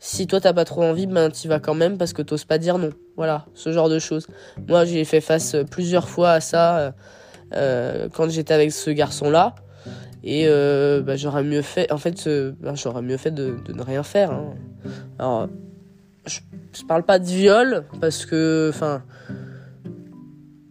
si 0.00 0.26
toi 0.26 0.40
t'as 0.40 0.52
pas 0.52 0.64
trop 0.64 0.82
envie, 0.82 1.06
ben 1.06 1.30
tu 1.30 1.48
vas 1.48 1.60
quand 1.60 1.74
même 1.74 1.96
parce 1.96 2.12
que 2.12 2.22
t'oses 2.22 2.44
pas 2.44 2.58
dire 2.58 2.78
non. 2.78 2.90
Voilà, 3.16 3.46
ce 3.54 3.72
genre 3.72 3.88
de 3.88 3.98
choses. 3.98 4.26
Moi, 4.68 4.84
j'ai 4.84 5.04
fait 5.04 5.20
face 5.20 5.56
plusieurs 5.70 6.08
fois 6.08 6.30
à 6.32 6.40
ça 6.40 6.78
euh, 6.78 6.90
euh 7.54 8.08
quand 8.12 8.28
j'étais 8.28 8.54
avec 8.54 8.72
ce 8.72 8.90
garçon-là. 8.90 9.54
Et 10.24 10.46
euh, 10.48 11.00
ben, 11.00 11.16
j'aurais 11.16 11.44
mieux 11.44 11.62
fait, 11.62 11.90
en 11.92 11.98
fait, 11.98 12.28
ben, 12.60 12.74
j'aurais 12.74 13.02
mieux 13.02 13.16
fait 13.16 13.30
de, 13.30 13.56
de 13.64 13.72
ne 13.72 13.82
rien 13.82 14.02
faire. 14.02 14.32
Hein. 14.32 14.54
Alors, 15.18 15.48
je, 16.26 16.40
je 16.72 16.82
parle 16.84 17.04
pas 17.04 17.20
de 17.20 17.24
viol 17.24 17.84
parce 18.00 18.26
que, 18.26 18.70
enfin, 18.74 19.02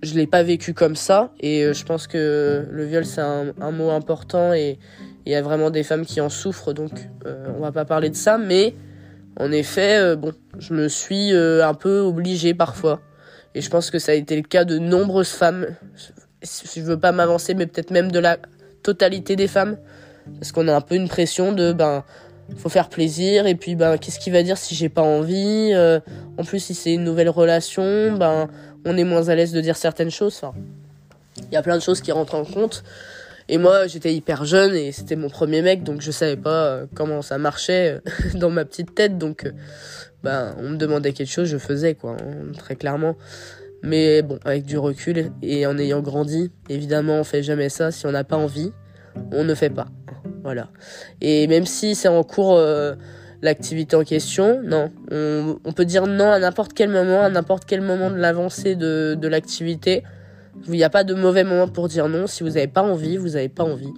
je 0.04 0.14
l'ai 0.14 0.28
pas 0.28 0.44
vécu 0.44 0.74
comme 0.74 0.96
ça 0.96 1.32
et 1.40 1.64
euh, 1.64 1.74
je 1.74 1.84
pense 1.84 2.08
que 2.08 2.66
le 2.70 2.86
viol 2.86 3.06
c'est 3.06 3.22
un, 3.22 3.72
mot 3.72 3.90
important 3.90 4.54
et 4.54 4.78
il 5.26 5.32
y 5.32 5.36
a 5.36 5.42
vraiment 5.42 5.70
des 5.70 5.84
femmes 5.84 6.06
qui 6.06 6.22
en 6.22 6.30
souffrent 6.30 6.74
donc 6.74 6.92
euh, 7.26 7.48
on 7.58 7.62
va 7.62 7.72
pas 7.72 7.86
parler 7.86 8.10
de 8.10 8.16
ça 8.16 8.38
mais 8.38 8.76
en 9.40 9.52
effet 9.52 9.98
euh, 9.98 10.16
bon 10.16 10.34
je 10.60 10.74
me 10.74 10.88
suis 10.88 11.32
un 11.34 11.74
peu 11.76 12.00
obligée 12.00 12.54
parfois. 12.56 13.00
Et 13.54 13.62
je 13.62 13.70
pense 13.70 13.90
que 13.90 14.00
ça 14.00 14.12
a 14.12 14.16
été 14.16 14.36
le 14.36 14.42
cas 14.42 14.66
de 14.66 14.78
nombreuses 14.78 15.30
femmes. 15.30 15.68
Je 16.44 16.82
veux 16.82 17.00
pas 17.00 17.12
m'avancer 17.12 17.54
mais 17.54 17.66
peut-être 17.68 17.92
même 17.92 18.12
de 18.12 18.18
la 18.18 18.38
totalité 18.82 19.36
des 19.36 19.48
femmes. 19.48 19.78
Parce 20.40 20.52
qu'on 20.52 20.68
a 20.68 20.76
un 20.76 20.82
peu 20.82 20.96
une 20.96 21.08
pression 21.08 21.52
de 21.52 21.74
ben 21.74 22.04
faut 22.58 22.70
faire 22.70 22.90
plaisir 22.90 23.46
et 23.46 23.54
puis 23.54 23.76
ben 23.76 23.98
qu'est-ce 24.00 24.20
qu'il 24.20 24.34
va 24.34 24.42
dire 24.42 24.58
si 24.58 24.74
j'ai 24.74 24.90
pas 24.90 25.04
envie 25.04 25.74
en 26.38 26.44
plus 26.44 26.60
si 26.60 26.74
c'est 26.74 26.94
une 26.94 27.04
nouvelle 27.04 27.30
relation 27.30 28.18
ben 28.18 28.48
on 28.88 28.98
est 28.98 29.04
moins 29.04 29.28
à 29.30 29.36
l'aise 29.36 29.52
de 29.52 29.62
dire 29.62 29.78
certaines 29.78 30.10
choses. 30.10 30.40
Enfin, 30.42 30.58
il 31.38 31.54
y 31.54 31.58
a 31.58 31.62
plein 31.62 31.78
de 31.78 31.82
choses 31.82 32.02
qui 32.02 32.12
rentrent 32.12 32.36
en 32.36 32.46
compte. 32.46 32.84
Et 33.50 33.58
moi, 33.58 33.88
j'étais 33.88 34.14
hyper 34.14 34.44
jeune 34.44 34.76
et 34.76 34.92
c'était 34.92 35.16
mon 35.16 35.30
premier 35.30 35.62
mec, 35.62 35.84
donc 35.84 36.02
je 36.02 36.12
savais 36.12 36.36
pas 36.36 36.66
euh, 36.66 36.86
comment 36.96 37.22
ça 37.22 37.38
marchait 37.38 38.02
euh, 38.06 38.10
dans 38.38 38.50
ma 38.50 38.66
petite 38.66 38.94
tête. 38.94 39.18
Donc, 39.18 39.46
euh, 39.46 39.52
ben, 40.24 40.54
on 40.58 40.70
me 40.70 40.76
demandait 40.76 41.14
quelque 41.14 41.32
chose, 41.32 41.48
je 41.48 41.58
faisais, 41.58 41.96
quoi, 41.96 42.18
hein, 42.20 42.52
très 42.58 42.76
clairement. 42.76 43.16
Mais 43.84 44.22
bon, 44.22 44.40
avec 44.44 44.66
du 44.66 44.78
recul 44.78 45.32
et 45.42 45.66
en 45.66 45.78
ayant 45.78 46.02
grandi, 46.02 46.52
évidemment, 46.68 47.20
on 47.20 47.24
fait 47.24 47.44
jamais 47.44 47.70
ça. 47.70 47.92
Si 47.92 48.06
on 48.06 48.12
n'a 48.12 48.24
pas 48.24 48.36
envie, 48.36 48.74
on 49.32 49.44
ne 49.44 49.54
fait 49.54 49.70
pas. 49.70 49.88
Voilà. 50.44 50.70
Et 51.22 51.48
même 51.48 51.66
si 51.66 51.94
c'est 51.96 52.08
en 52.08 52.24
cours 52.24 52.60
l'activité 53.42 53.96
en 53.96 54.04
question. 54.04 54.62
Non, 54.64 54.92
on, 55.12 55.72
peut 55.74 55.86
dire 55.86 56.08
non 56.08 56.32
à 56.32 56.40
n'importe 56.40 56.74
quel 56.74 56.90
moment, 56.90 57.22
à 57.22 57.30
n'importe 57.30 57.66
quel 57.66 57.82
moment 57.82 58.10
de 58.10 58.18
l'avancée 58.18 58.76
de, 58.76 59.18
de 59.20 59.28
l'activité. 59.28 60.04
Il 60.66 60.74
n'y 60.74 60.84
a 60.84 60.90
pas 60.90 61.04
de 61.04 61.14
mauvais 61.14 61.44
moment 61.44 61.68
pour 61.68 61.88
dire 61.88 62.08
non. 62.08 62.28
Si 62.28 62.44
vous 62.44 62.52
n'avez 62.52 62.68
pas 62.68 62.82
envie, 62.82 63.18
vous 63.18 63.30
n'avez 63.30 63.50
pas 63.50 63.64
envie. 63.64 63.94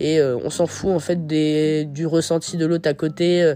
Et 0.00 0.20
euh, 0.20 0.36
on 0.44 0.50
s'en 0.50 0.66
fout 0.66 0.90
en 0.90 0.98
fait 0.98 1.26
du 1.26 2.06
ressenti 2.06 2.56
de 2.56 2.66
l'autre 2.66 2.88
à 2.88 2.94
côté 2.94 3.42
euh, 3.42 3.54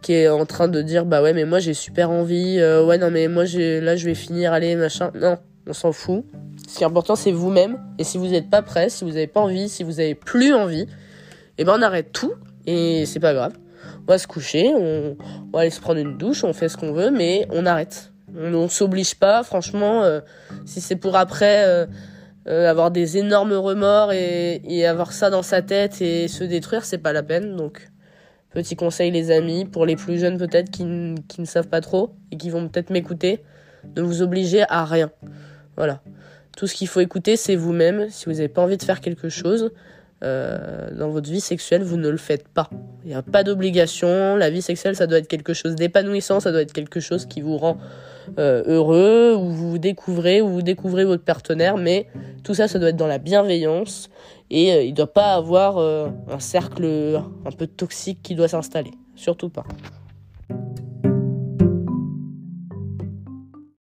qui 0.00 0.12
est 0.14 0.28
en 0.28 0.46
train 0.46 0.68
de 0.68 0.82
dire 0.82 1.04
bah 1.04 1.22
ouais 1.22 1.32
mais 1.32 1.44
moi 1.44 1.58
j'ai 1.58 1.74
super 1.74 2.10
envie. 2.10 2.58
Euh, 2.60 2.84
ouais 2.84 2.98
non 2.98 3.10
mais 3.10 3.28
moi 3.28 3.44
j'ai 3.44 3.80
là 3.80 3.96
je 3.96 4.04
vais 4.04 4.14
finir 4.14 4.52
allez 4.52 4.76
machin. 4.76 5.10
Non, 5.14 5.38
on 5.66 5.72
s'en 5.72 5.92
fout. 5.92 6.24
Ce 6.68 6.78
qui 6.78 6.82
est 6.84 6.86
important 6.86 7.16
c'est 7.16 7.32
vous-même. 7.32 7.78
Et 7.98 8.04
si 8.04 8.18
vous 8.18 8.28
n'êtes 8.28 8.48
pas 8.50 8.62
prêt, 8.62 8.88
si 8.88 9.04
vous 9.04 9.10
n'avez 9.10 9.26
pas 9.26 9.40
envie, 9.40 9.68
si 9.68 9.82
vous 9.82 9.92
n'avez 9.92 10.14
plus 10.14 10.54
envie, 10.54 10.82
et 10.82 10.86
eh 11.58 11.64
ben 11.64 11.74
on 11.78 11.82
arrête 11.82 12.12
tout 12.12 12.32
et 12.66 13.04
c'est 13.06 13.20
pas 13.20 13.34
grave 13.34 13.52
on 14.06 14.12
va 14.12 14.18
se 14.18 14.26
coucher, 14.26 14.72
on, 14.74 15.16
va 15.52 15.60
aller 15.60 15.70
se 15.70 15.80
prendre 15.80 16.00
une 16.00 16.16
douche, 16.18 16.44
on 16.44 16.52
fait 16.52 16.68
ce 16.68 16.76
qu'on 16.76 16.92
veut, 16.92 17.10
mais 17.10 17.46
on 17.50 17.66
arrête. 17.66 18.12
On, 18.36 18.54
on 18.54 18.68
s'oblige 18.68 19.14
pas, 19.14 19.42
franchement, 19.42 20.02
euh, 20.02 20.20
si 20.64 20.80
c'est 20.80 20.96
pour 20.96 21.16
après 21.16 21.64
euh, 21.66 21.86
euh, 22.48 22.68
avoir 22.68 22.90
des 22.90 23.18
énormes 23.18 23.52
remords 23.52 24.12
et, 24.12 24.60
et, 24.64 24.86
avoir 24.86 25.12
ça 25.12 25.30
dans 25.30 25.42
sa 25.42 25.62
tête 25.62 26.00
et 26.00 26.28
se 26.28 26.44
détruire, 26.44 26.84
c'est 26.84 26.98
pas 26.98 27.12
la 27.12 27.22
peine. 27.22 27.56
Donc, 27.56 27.88
petit 28.50 28.76
conseil 28.76 29.10
les 29.10 29.30
amis, 29.30 29.64
pour 29.64 29.86
les 29.86 29.96
plus 29.96 30.18
jeunes 30.18 30.38
peut-être 30.38 30.70
qui, 30.70 30.84
qui 31.28 31.40
ne 31.40 31.46
savent 31.46 31.68
pas 31.68 31.80
trop 31.80 32.10
et 32.30 32.36
qui 32.36 32.50
vont 32.50 32.68
peut-être 32.68 32.90
m'écouter, 32.90 33.42
ne 33.96 34.02
vous 34.02 34.22
obligez 34.22 34.64
à 34.68 34.84
rien. 34.84 35.10
Voilà. 35.76 36.00
Tout 36.56 36.66
ce 36.66 36.74
qu'il 36.74 36.88
faut 36.88 37.00
écouter, 37.00 37.36
c'est 37.36 37.56
vous-même. 37.56 38.08
Si 38.10 38.26
vous 38.26 38.32
n'avez 38.32 38.48
pas 38.48 38.62
envie 38.62 38.76
de 38.76 38.82
faire 38.82 39.00
quelque 39.00 39.28
chose, 39.28 39.70
euh, 40.22 40.90
dans 40.96 41.08
votre 41.08 41.28
vie 41.28 41.40
sexuelle, 41.40 41.82
vous 41.82 41.96
ne 41.96 42.08
le 42.08 42.16
faites 42.16 42.46
pas. 42.46 42.70
Il 43.04 43.08
n'y 43.08 43.14
a 43.14 43.22
pas 43.22 43.42
d'obligation. 43.42 44.36
La 44.36 44.50
vie 44.50 44.62
sexuelle, 44.62 44.94
ça 44.94 45.06
doit 45.06 45.18
être 45.18 45.26
quelque 45.26 45.52
chose 45.52 45.74
d'épanouissant, 45.74 46.38
ça 46.38 46.52
doit 46.52 46.62
être 46.62 46.72
quelque 46.72 47.00
chose 47.00 47.26
qui 47.26 47.40
vous 47.40 47.56
rend 47.56 47.78
euh, 48.38 48.62
heureux, 48.66 49.34
où 49.36 49.50
vous 49.50 49.78
découvrez, 49.78 50.40
où 50.40 50.48
vous 50.48 50.62
découvrez 50.62 51.04
votre 51.04 51.24
partenaire, 51.24 51.76
mais 51.76 52.06
tout 52.44 52.54
ça, 52.54 52.68
ça 52.68 52.78
doit 52.78 52.90
être 52.90 52.96
dans 52.96 53.08
la 53.08 53.18
bienveillance 53.18 54.10
et 54.50 54.72
euh, 54.72 54.82
il 54.82 54.90
ne 54.90 54.96
doit 54.96 55.12
pas 55.12 55.34
avoir 55.34 55.78
un 55.78 56.38
cercle 56.38 57.20
un 57.44 57.50
peu 57.50 57.66
toxique 57.66 58.20
qui 58.22 58.36
doit 58.36 58.48
s'installer. 58.48 58.92
Surtout 59.16 59.48
pas. 59.48 59.64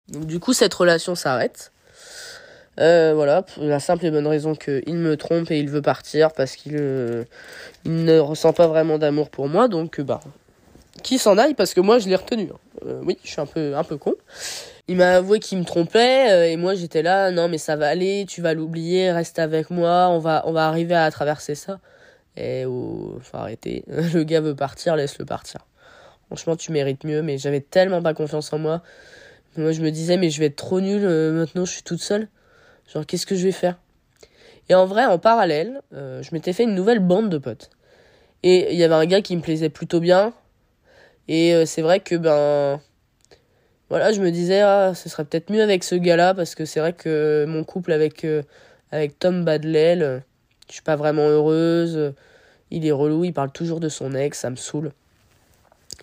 Donc 0.07 0.25
du 0.25 0.39
coup, 0.39 0.53
cette 0.53 0.73
relation 0.73 1.15
s'arrête. 1.15 1.73
Euh, 2.79 3.11
voilà, 3.13 3.41
pour 3.41 3.63
la 3.63 3.79
simple 3.79 4.05
et 4.05 4.11
bonne 4.11 4.27
raison 4.27 4.55
qu'il 4.55 4.95
me 4.95 5.17
trompe 5.17 5.51
et 5.51 5.59
il 5.59 5.69
veut 5.69 5.81
partir 5.81 6.31
parce 6.31 6.55
qu'il 6.55 6.77
euh, 6.79 7.25
ne 7.85 8.17
ressent 8.19 8.53
pas 8.53 8.67
vraiment 8.67 8.97
d'amour 8.97 9.29
pour 9.29 9.49
moi. 9.49 9.67
Donc, 9.67 9.99
euh, 9.99 10.03
bah, 10.03 10.21
qui 11.03 11.17
s'en 11.17 11.37
aille 11.37 11.55
parce 11.55 11.73
que 11.73 11.81
moi 11.81 11.99
je 11.99 12.07
l'ai 12.07 12.15
retenu. 12.15 12.49
Hein. 12.53 12.99
Oui, 13.03 13.17
je 13.23 13.31
suis 13.31 13.41
un 13.41 13.45
peu, 13.45 13.75
un 13.75 13.83
peu 13.83 13.97
con. 13.97 14.15
Il 14.87 14.95
m'a 14.95 15.17
avoué 15.17 15.39
qu'il 15.39 15.57
me 15.57 15.65
trompait 15.65 16.51
et 16.51 16.57
moi 16.57 16.73
j'étais 16.73 17.01
là, 17.01 17.31
non 17.31 17.47
mais 17.47 17.57
ça 17.57 17.75
va 17.75 17.87
aller, 17.87 18.25
tu 18.27 18.41
vas 18.41 18.53
l'oublier, 18.53 19.11
reste 19.11 19.37
avec 19.39 19.69
moi, 19.69 20.07
on 20.09 20.19
va, 20.19 20.43
on 20.45 20.51
va 20.51 20.67
arriver 20.67 20.95
à 20.95 21.09
traverser 21.11 21.55
ça. 21.55 21.79
Et 22.37 22.65
oh, 22.65 23.19
faut 23.21 23.37
arrêter. 23.37 23.83
Le 23.87 24.23
gars 24.23 24.41
veut 24.41 24.55
partir, 24.55 24.95
laisse-le 24.95 25.25
partir. 25.25 25.65
Franchement, 26.27 26.55
tu 26.55 26.71
mérites 26.71 27.03
mieux, 27.03 27.21
mais 27.21 27.37
j'avais 27.37 27.59
tellement 27.61 28.01
pas 28.01 28.13
confiance 28.13 28.53
en 28.53 28.59
moi. 28.59 28.81
Moi, 29.57 29.71
je 29.71 29.81
me 29.81 29.89
disais, 29.89 30.15
mais 30.15 30.29
je 30.29 30.39
vais 30.39 30.45
être 30.45 30.55
trop 30.55 30.79
nul, 30.79 31.01
maintenant 31.01 31.65
je 31.65 31.71
suis 31.71 31.83
toute 31.83 32.01
seule. 32.01 32.29
Genre, 32.93 33.05
qu'est-ce 33.05 33.25
que 33.25 33.35
je 33.35 33.43
vais 33.43 33.51
faire? 33.51 33.77
Et 34.67 34.75
en 34.75 34.85
vrai, 34.85 35.05
en 35.05 35.19
parallèle, 35.19 35.81
euh, 35.93 36.23
je 36.23 36.29
m'étais 36.33 36.53
fait 36.53 36.63
une 36.63 36.75
nouvelle 36.75 36.99
bande 36.99 37.29
de 37.29 37.37
potes. 37.37 37.69
Et 38.43 38.73
il 38.73 38.79
y 38.79 38.83
avait 38.83 38.95
un 38.95 39.05
gars 39.05 39.21
qui 39.21 39.35
me 39.35 39.41
plaisait 39.41 39.69
plutôt 39.69 39.99
bien. 39.99 40.33
Et 41.27 41.53
euh, 41.53 41.65
c'est 41.65 41.81
vrai 41.81 41.99
que, 41.99 42.15
ben. 42.15 42.81
Voilà, 43.89 44.11
je 44.11 44.21
me 44.21 44.29
disais, 44.29 44.61
ah, 44.61 44.93
ce 44.93 45.09
serait 45.09 45.25
peut-être 45.25 45.51
mieux 45.51 45.63
avec 45.63 45.83
ce 45.83 45.95
gars-là, 45.95 46.35
parce 46.35 46.53
que 46.53 46.63
c'est 46.63 46.79
vrai 46.79 46.93
que 46.93 47.45
mon 47.47 47.63
couple 47.63 47.91
avec, 47.91 48.23
euh, 48.23 48.43
avec 48.91 49.17
Tom 49.17 49.43
Badlel. 49.43 50.23
Je 50.67 50.73
suis 50.73 50.83
pas 50.83 50.95
vraiment 50.95 51.27
heureuse. 51.27 52.13
Il 52.69 52.85
est 52.85 52.91
relou, 52.91 53.25
il 53.25 53.33
parle 53.33 53.51
toujours 53.51 53.79
de 53.79 53.89
son 53.89 54.13
ex, 54.13 54.37
ça 54.37 54.51
me 54.51 54.55
saoule. 54.55 54.91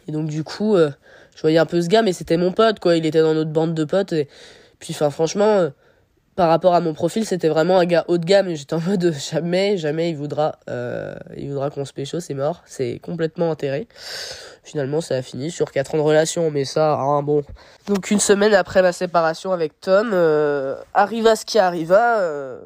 Et 0.08 0.12
donc 0.12 0.26
du 0.26 0.42
coup, 0.42 0.76
je 0.76 1.40
voyais 1.40 1.58
un 1.58 1.66
peu 1.66 1.80
ce 1.80 1.86
gars, 1.86 2.02
mais 2.02 2.12
c'était 2.12 2.36
mon 2.36 2.50
pote, 2.50 2.80
quoi. 2.80 2.96
Il 2.96 3.06
était 3.06 3.20
dans 3.20 3.34
notre 3.34 3.52
bande 3.52 3.74
de 3.74 3.84
potes. 3.84 4.12
Et 4.12 4.26
puis, 4.80 4.92
enfin, 4.92 5.10
franchement, 5.10 5.70
par 6.36 6.50
rapport 6.50 6.74
à 6.74 6.80
mon 6.80 6.92
profil, 6.92 7.24
c'était 7.24 7.48
vraiment 7.48 7.78
un 7.78 7.86
gars 7.86 8.04
haut 8.08 8.18
de 8.18 8.24
gamme. 8.24 8.54
J'étais 8.54 8.74
en 8.74 8.80
mode 8.80 9.14
jamais, 9.30 9.78
jamais 9.78 10.10
il 10.10 10.16
voudra, 10.16 10.56
euh, 10.68 11.16
il 11.36 11.48
voudra 11.48 11.70
qu'on 11.70 11.86
se 11.86 11.94
pécho, 11.94 12.20
c'est 12.20 12.34
mort. 12.34 12.62
C'est 12.66 13.00
complètement 13.02 13.50
enterré. 13.50 13.88
Finalement, 14.62 15.00
ça 15.00 15.16
a 15.16 15.22
fini 15.22 15.50
sur 15.50 15.72
4 15.72 15.94
ans 15.94 15.98
de 15.98 16.02
relation, 16.02 16.50
mais 16.50 16.64
ça, 16.64 16.94
hein, 16.94 17.22
bon. 17.22 17.42
Donc 17.86 18.10
une 18.10 18.20
semaine 18.20 18.52
après 18.52 18.82
ma 18.82 18.92
séparation 18.92 19.52
avec 19.52 19.80
Tom, 19.80 20.10
euh, 20.12 20.76
arriva 20.92 21.36
ce 21.36 21.46
qui 21.46 21.58
arriva. 21.58 22.20
Euh, 22.20 22.60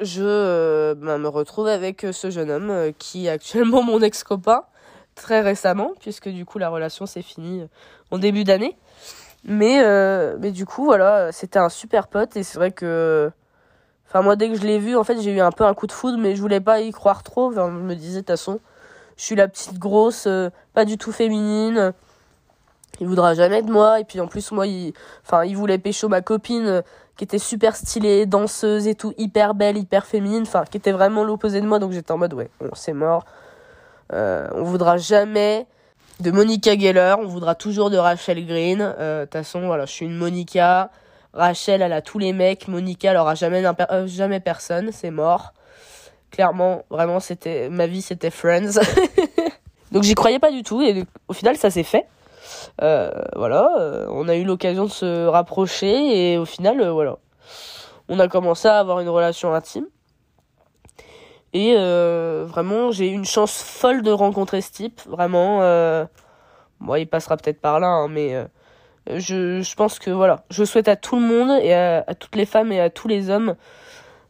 je 0.00 0.94
ben, 0.94 1.18
me 1.18 1.28
retrouve 1.28 1.68
avec 1.68 2.06
ce 2.12 2.30
jeune 2.30 2.50
homme 2.50 2.92
qui 2.98 3.26
est 3.26 3.30
actuellement 3.30 3.82
mon 3.84 4.00
ex-copain, 4.00 4.64
très 5.14 5.42
récemment, 5.42 5.92
puisque 6.00 6.30
du 6.30 6.46
coup 6.46 6.58
la 6.58 6.70
relation 6.70 7.04
s'est 7.04 7.22
finie 7.22 7.62
en 8.10 8.18
début 8.18 8.44
d'année. 8.44 8.76
Mais, 9.44 9.80
euh, 9.82 10.36
mais 10.40 10.50
du 10.52 10.64
coup, 10.66 10.84
voilà, 10.84 11.30
c'était 11.30 11.58
un 11.58 11.68
super 11.68 12.08
pote 12.08 12.36
et 12.36 12.42
c'est 12.42 12.58
vrai 12.58 12.72
que. 12.72 13.30
Enfin, 14.08 14.22
moi, 14.22 14.36
dès 14.36 14.48
que 14.48 14.54
je 14.56 14.62
l'ai 14.62 14.78
vu, 14.78 14.96
en 14.96 15.04
fait, 15.04 15.20
j'ai 15.20 15.32
eu 15.32 15.40
un 15.40 15.50
peu 15.50 15.64
un 15.64 15.74
coup 15.74 15.86
de 15.86 15.92
foudre, 15.92 16.18
mais 16.18 16.36
je 16.36 16.40
voulais 16.40 16.60
pas 16.60 16.80
y 16.80 16.92
croire 16.92 17.22
trop. 17.22 17.50
Enfin, 17.50 17.68
me 17.68 17.94
disais, 17.94 18.16
de 18.16 18.20
toute 18.20 18.28
façon, 18.28 18.60
je 19.16 19.24
suis 19.24 19.34
la 19.34 19.48
petite 19.48 19.78
grosse, 19.78 20.26
euh, 20.26 20.50
pas 20.72 20.84
du 20.84 20.98
tout 20.98 21.12
féminine. 21.12 21.92
Il 23.00 23.08
voudra 23.08 23.34
jamais 23.34 23.62
de 23.62 23.70
moi. 23.70 24.00
Et 24.00 24.04
puis, 24.04 24.20
en 24.20 24.28
plus, 24.28 24.52
moi, 24.52 24.66
il, 24.66 24.92
enfin, 25.24 25.44
il 25.44 25.56
voulait 25.56 25.78
pécho 25.78 26.08
ma 26.08 26.22
copine, 26.22 26.66
euh, 26.66 26.82
qui 27.16 27.24
était 27.24 27.38
super 27.38 27.76
stylée, 27.76 28.26
danseuse 28.26 28.86
et 28.86 28.94
tout, 28.94 29.14
hyper 29.18 29.54
belle, 29.54 29.76
hyper 29.76 30.06
féminine. 30.06 30.42
Enfin, 30.42 30.64
qui 30.70 30.76
était 30.76 30.92
vraiment 30.92 31.24
l'opposé 31.24 31.60
de 31.60 31.66
moi. 31.66 31.78
Donc, 31.80 31.92
j'étais 31.92 32.12
en 32.12 32.18
mode, 32.18 32.34
ouais, 32.34 32.50
bon, 32.60 32.70
c'est 32.74 32.92
mort. 32.92 33.24
on 34.12 34.62
voudra 34.62 34.96
jamais 34.96 35.66
de 36.20 36.30
Monica 36.30 36.78
Geller, 36.78 37.16
on 37.18 37.26
voudra 37.26 37.54
toujours 37.54 37.90
de 37.90 37.96
Rachel 37.96 38.46
Green. 38.46 38.80
Euh, 38.80 39.20
de 39.20 39.24
toute 39.24 39.32
façon, 39.32 39.66
voilà, 39.66 39.86
je 39.86 39.92
suis 39.92 40.06
une 40.06 40.16
Monica. 40.16 40.90
Rachel, 41.32 41.82
elle 41.82 41.92
a 41.92 42.02
tous 42.02 42.18
les 42.18 42.32
mecs. 42.32 42.68
Monica, 42.68 43.10
elle 43.10 43.16
aura 43.16 43.34
jamais, 43.34 43.64
euh, 43.90 44.06
jamais 44.06 44.40
personne. 44.40 44.90
C'est 44.92 45.10
mort. 45.10 45.52
Clairement, 46.30 46.84
vraiment, 46.90 47.20
c'était 47.20 47.68
ma 47.68 47.86
vie, 47.86 48.02
c'était 48.02 48.30
Friends. 48.30 48.80
Donc 49.92 50.02
j'y 50.02 50.14
croyais 50.14 50.38
pas 50.38 50.50
du 50.50 50.62
tout. 50.62 50.82
Et 50.82 51.04
au 51.28 51.32
final, 51.32 51.56
ça 51.56 51.70
s'est 51.70 51.82
fait. 51.82 52.06
Euh, 52.82 53.10
voilà, 53.36 53.68
on 54.10 54.28
a 54.28 54.36
eu 54.36 54.44
l'occasion 54.44 54.84
de 54.84 54.90
se 54.90 55.26
rapprocher. 55.26 56.32
Et 56.32 56.38
au 56.38 56.44
final, 56.44 56.88
voilà. 56.88 57.18
On 58.08 58.18
a 58.20 58.28
commencé 58.28 58.68
à 58.68 58.78
avoir 58.78 59.00
une 59.00 59.08
relation 59.08 59.52
intime. 59.54 59.86
Et 61.54 61.76
euh, 61.78 62.44
vraiment, 62.48 62.90
j'ai 62.90 63.08
eu 63.08 63.12
une 63.12 63.24
chance 63.24 63.62
folle 63.62 64.02
de 64.02 64.10
rencontrer 64.10 64.60
ce 64.60 64.72
type. 64.72 65.00
Vraiment, 65.06 65.62
euh, 65.62 66.04
bon, 66.80 66.96
il 66.96 67.06
passera 67.06 67.36
peut-être 67.36 67.60
par 67.60 67.78
là, 67.78 67.86
hein, 67.86 68.08
mais 68.08 68.34
euh, 68.34 68.44
je, 69.06 69.62
je, 69.62 69.76
pense 69.76 70.00
que 70.00 70.10
voilà, 70.10 70.44
je 70.50 70.64
souhaite 70.64 70.88
à 70.88 70.96
tout 70.96 71.14
le 71.14 71.22
monde 71.22 71.60
et 71.62 71.72
à, 71.72 72.02
toutes 72.18 72.34
les 72.34 72.44
femmes 72.44 72.72
et 72.72 72.80
à 72.80 72.90
tous 72.90 73.08
les 73.08 73.30
hommes 73.30 73.54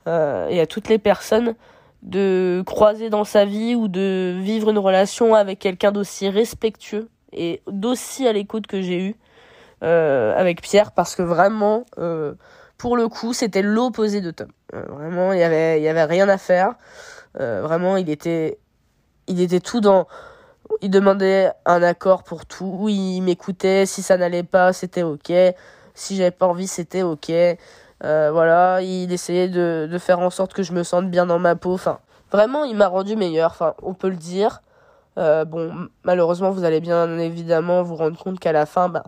et 0.07 0.61
à 0.61 0.67
toutes 0.67 0.91
les 0.91 0.99
personnes 0.99 1.55
de 2.03 2.63
croiser 2.67 3.09
dans 3.09 3.25
sa 3.25 3.47
vie 3.47 3.75
ou 3.75 3.89
de 3.89 4.37
vivre 4.39 4.69
une 4.69 4.77
relation 4.77 5.35
avec 5.35 5.59
quelqu'un 5.59 5.93
d'aussi 5.93 6.29
respectueux 6.29 7.09
et 7.33 7.63
d'aussi 7.67 8.29
à 8.29 8.35
l'écoute 8.35 8.67
que 8.67 8.83
j'ai 8.83 9.01
eu 9.01 9.17
avec 9.81 10.61
Pierre, 10.61 10.93
parce 10.93 11.17
que 11.17 11.23
vraiment, 11.23 11.87
pour 12.77 12.99
le 12.99 13.09
coup, 13.09 13.33
c'était 13.33 13.63
l'opposé 13.63 14.21
de 14.21 14.31
Tom. 14.31 14.49
vraiment, 14.73 15.33
il 15.33 15.39
y 15.39 15.43
avait, 15.43 15.81
il 15.81 15.85
y 15.85 15.89
avait 15.89 16.05
rien 16.05 16.29
à 16.29 16.37
faire. 16.37 16.75
Euh, 17.41 17.63
vraiment, 17.63 17.97
il 17.97 18.11
était, 18.11 18.59
il 19.27 19.41
était 19.41 19.61
tout 19.61 19.81
dans. 19.81 20.07
Il 20.81 20.91
demandait 20.91 21.53
un 21.67 21.83
accord 21.83 22.23
pour 22.23 22.47
tout. 22.47 22.87
Il 22.89 23.21
m'écoutait. 23.23 23.87
Si 23.87 24.03
ça 24.03 24.17
n'allait 24.17 24.43
pas, 24.43 24.73
c'était 24.73 25.03
ok. 25.03 25.33
Si 25.95 26.17
j'avais 26.17 26.31
pas 26.31 26.47
envie, 26.47 26.67
c'était 26.67 27.03
ok. 27.03 27.31
Euh, 27.31 28.31
voilà, 28.33 28.83
il 28.83 29.13
essayait 29.13 29.49
de, 29.49 29.89
de, 29.91 29.99
faire 29.99 30.19
en 30.21 30.31
sorte 30.31 30.53
que 30.53 30.63
je 30.63 30.73
me 30.73 30.83
sente 30.83 31.11
bien 31.11 31.27
dans 31.27 31.39
ma 31.39 31.57
peau. 31.57 31.75
Enfin, 31.75 32.01
vraiment, 32.31 32.65
il 32.65 32.77
m'a 32.77 32.89
rendu 32.89 33.17
meilleur. 33.17 33.53
Enfin, 33.53 33.75
on 33.83 33.95
peut 33.95 34.09
le 34.09 34.17
dire. 34.17 34.63
Euh, 35.19 35.45
bon, 35.45 35.89
malheureusement, 36.03 36.51
vous 36.51 36.65
allez 36.65 36.81
bien 36.81 37.19
évidemment 37.19 37.83
vous 37.83 37.97
rendre 37.97 38.19
compte 38.19 38.41
qu'à 38.41 38.53
la 38.53 38.67
fin, 38.67 38.89
bah, 38.89 39.05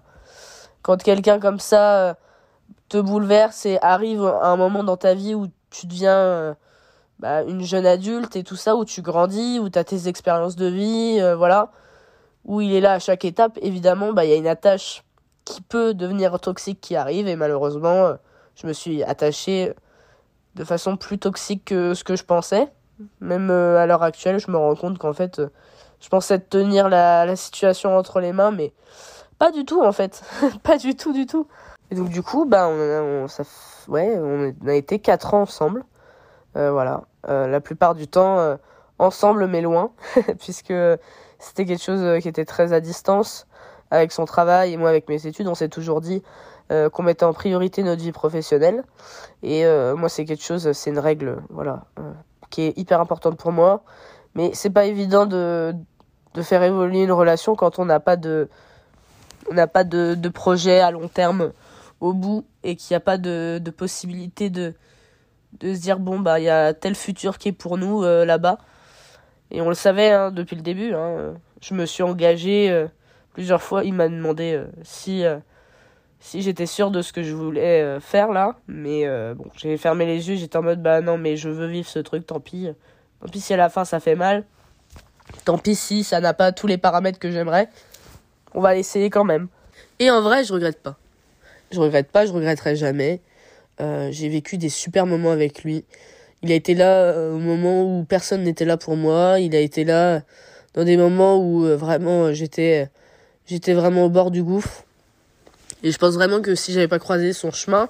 quand 0.82 1.02
quelqu'un 1.02 1.40
comme 1.40 1.58
ça 1.58 2.16
te 2.88 2.98
bouleverse 2.98 3.66
et 3.66 3.78
arrive 3.82 4.24
à 4.24 4.48
un 4.48 4.56
moment 4.56 4.84
dans 4.84 4.96
ta 4.96 5.14
vie 5.14 5.34
où 5.34 5.48
tu 5.70 5.86
deviens 5.86 6.56
bah, 7.18 7.42
une 7.42 7.62
jeune 7.62 7.86
adulte 7.86 8.36
et 8.36 8.42
tout 8.42 8.56
ça, 8.56 8.76
où 8.76 8.84
tu 8.84 9.02
grandis, 9.02 9.58
où 9.58 9.70
tu 9.70 9.78
as 9.78 9.84
tes 9.84 10.08
expériences 10.08 10.56
de 10.56 10.66
vie, 10.66 11.18
euh, 11.20 11.34
voilà, 11.36 11.70
où 12.44 12.60
il 12.60 12.72
est 12.72 12.80
là 12.80 12.92
à 12.92 12.98
chaque 12.98 13.24
étape, 13.24 13.58
évidemment, 13.62 14.12
bah, 14.12 14.24
il 14.24 14.30
y 14.30 14.34
a 14.34 14.36
une 14.36 14.46
attache 14.46 15.02
qui 15.44 15.62
peut 15.62 15.94
devenir 15.94 16.38
toxique 16.40 16.80
qui 16.80 16.96
arrive, 16.96 17.28
et 17.28 17.36
malheureusement, 17.36 18.06
euh, 18.06 18.14
je 18.54 18.66
me 18.66 18.72
suis 18.72 19.02
attachée 19.02 19.72
de 20.54 20.64
façon 20.64 20.96
plus 20.96 21.18
toxique 21.18 21.64
que 21.66 21.94
ce 21.94 22.04
que 22.04 22.16
je 22.16 22.24
pensais. 22.24 22.68
Même 23.20 23.50
euh, 23.50 23.78
à 23.78 23.86
l'heure 23.86 24.02
actuelle, 24.02 24.38
je 24.38 24.50
me 24.50 24.56
rends 24.56 24.74
compte 24.74 24.98
qu'en 24.98 25.12
fait, 25.12 25.40
je 26.00 26.08
pensais 26.08 26.38
tenir 26.38 26.88
la, 26.88 27.26
la 27.26 27.36
situation 27.36 27.96
entre 27.96 28.20
les 28.20 28.32
mains, 28.32 28.50
mais 28.50 28.72
pas 29.38 29.52
du 29.52 29.64
tout, 29.64 29.82
en 29.82 29.92
fait. 29.92 30.22
pas 30.62 30.78
du 30.78 30.96
tout, 30.96 31.12
du 31.12 31.26
tout. 31.26 31.46
Et 31.90 31.94
donc, 31.94 32.08
du 32.08 32.22
coup, 32.22 32.46
bah, 32.46 32.68
on, 32.68 33.28
ça, 33.28 33.44
ouais, 33.88 34.18
on 34.18 34.54
a 34.66 34.74
été 34.74 34.98
quatre 34.98 35.34
ans 35.34 35.42
ensemble. 35.42 35.84
Euh, 36.56 36.70
voilà. 36.70 37.02
Euh, 37.28 37.46
la 37.46 37.60
plupart 37.60 37.94
du 37.94 38.08
temps, 38.08 38.38
euh, 38.38 38.56
ensemble 38.98 39.46
mais 39.46 39.60
loin, 39.60 39.90
puisque 40.40 40.74
c'était 41.38 41.66
quelque 41.66 41.82
chose 41.82 42.20
qui 42.22 42.28
était 42.28 42.44
très 42.44 42.72
à 42.72 42.80
distance 42.80 43.46
avec 43.90 44.10
son 44.10 44.24
travail 44.24 44.72
et 44.72 44.76
moi 44.76 44.88
avec 44.88 45.08
mes 45.08 45.26
études. 45.26 45.48
On 45.48 45.54
s'est 45.54 45.68
toujours 45.68 46.00
dit 46.00 46.22
qu'on 46.68 47.04
mettait 47.04 47.24
en 47.24 47.32
priorité 47.32 47.84
notre 47.84 48.02
vie 48.02 48.10
professionnelle. 48.10 48.82
Et 49.44 49.64
moi, 49.94 50.08
c'est 50.08 50.24
quelque 50.24 50.42
chose, 50.42 50.72
c'est 50.72 50.90
une 50.90 50.98
règle, 50.98 51.36
voilà, 51.50 51.84
qui 52.50 52.62
est 52.62 52.76
hyper 52.76 53.00
importante 53.00 53.36
pour 53.36 53.52
moi. 53.52 53.84
Mais 54.34 54.50
c'est 54.54 54.70
pas 54.70 54.86
évident 54.86 55.26
de, 55.26 55.72
de 56.34 56.42
faire 56.42 56.64
évoluer 56.64 57.04
une 57.04 57.12
relation 57.12 57.54
quand 57.54 57.78
on 57.78 57.84
n'a 57.84 58.00
pas 58.00 58.16
de, 58.16 58.48
on 59.48 59.54
n'a 59.54 59.68
pas 59.68 59.84
de, 59.84 60.16
de 60.16 60.28
projet 60.28 60.80
à 60.80 60.90
long 60.90 61.06
terme 61.06 61.52
au 62.00 62.12
bout 62.12 62.44
et 62.64 62.74
qu'il 62.74 62.94
n'y 62.94 62.96
a 62.96 63.00
pas 63.00 63.18
de, 63.18 63.60
de 63.62 63.70
possibilité 63.70 64.50
de, 64.50 64.74
de 65.60 65.74
se 65.74 65.80
dire 65.80 65.98
bon 65.98 66.18
bah 66.18 66.40
il 66.40 66.44
y 66.44 66.50
a 66.50 66.74
tel 66.74 66.94
futur 66.94 67.38
qui 67.38 67.48
est 67.48 67.52
pour 67.52 67.78
nous 67.78 68.02
euh, 68.02 68.24
là-bas. 68.24 68.58
Et 69.50 69.60
on 69.60 69.68
le 69.68 69.74
savait 69.74 70.10
hein, 70.10 70.30
depuis 70.30 70.56
le 70.56 70.62
début 70.62 70.92
hein. 70.92 71.34
je 71.60 71.74
me 71.74 71.86
suis 71.86 72.02
engagé 72.02 72.70
euh, 72.70 72.86
plusieurs 73.32 73.62
fois. 73.62 73.84
Il 73.84 73.94
m'a 73.94 74.08
demandé 74.08 74.54
euh, 74.54 74.66
si 74.82 75.24
si 76.18 76.42
j'étais 76.42 76.66
sûr 76.66 76.90
de 76.90 77.02
ce 77.02 77.12
que 77.12 77.22
je 77.22 77.34
voulais 77.34 78.00
faire 78.00 78.32
là. 78.32 78.56
Mais 78.66 79.06
bon 79.34 79.46
j'ai 79.56 79.76
fermé 79.76 80.06
les 80.06 80.28
yeux. 80.28 80.36
J'étais 80.36 80.56
en 80.56 80.62
mode 80.62 80.82
bah 80.82 81.00
non 81.00 81.18
mais 81.18 81.36
je 81.36 81.48
veux 81.48 81.68
vivre 81.68 81.88
ce 81.88 81.98
truc. 81.98 82.26
Tant 82.26 82.40
pis. 82.40 82.68
Tant 83.20 83.28
pis 83.28 83.40
si 83.40 83.54
à 83.54 83.56
la 83.56 83.68
fin 83.68 83.84
ça 83.84 84.00
fait 84.00 84.16
mal. 84.16 84.44
Tant 85.44 85.58
pis 85.58 85.74
si 85.74 86.04
ça 86.04 86.20
n'a 86.20 86.34
pas 86.34 86.52
tous 86.52 86.66
les 86.66 86.78
paramètres 86.78 87.18
que 87.18 87.30
j'aimerais. 87.30 87.68
On 88.54 88.60
va 88.60 88.74
l'essayer 88.74 89.10
quand 89.10 89.24
même. 89.24 89.48
Et 89.98 90.10
en 90.10 90.20
vrai 90.22 90.44
je 90.44 90.52
regrette 90.52 90.82
pas. 90.82 90.96
Je 91.70 91.80
regrette 91.80 92.10
pas 92.10 92.26
je 92.26 92.32
regretterai 92.32 92.76
jamais 92.76 93.20
euh, 93.80 94.08
j'ai 94.10 94.28
vécu 94.28 94.58
des 94.58 94.68
super 94.68 95.06
moments 95.06 95.32
avec 95.32 95.62
lui. 95.62 95.84
Il 96.42 96.52
a 96.52 96.54
été 96.54 96.74
là 96.74 97.12
euh, 97.12 97.34
au 97.34 97.38
moment 97.38 97.82
où 97.82 98.04
personne 98.04 98.42
n'était 98.42 98.64
là 98.64 98.76
pour 98.76 98.96
moi. 98.96 99.38
Il 99.40 99.54
a 99.54 99.60
été 99.60 99.84
là 99.84 100.22
dans 100.74 100.84
des 100.84 100.96
moments 100.96 101.38
où 101.38 101.64
euh, 101.64 101.76
vraiment 101.76 102.32
j'étais 102.32 102.88
j'étais 103.46 103.74
vraiment 103.74 104.06
au 104.06 104.10
bord 104.10 104.30
du 104.30 104.42
gouffre. 104.42 104.84
Et 105.82 105.90
je 105.90 105.98
pense 105.98 106.14
vraiment 106.14 106.40
que 106.40 106.54
si 106.54 106.72
j'avais 106.72 106.88
pas 106.88 106.98
croisé 106.98 107.32
son 107.32 107.50
chemin, 107.50 107.88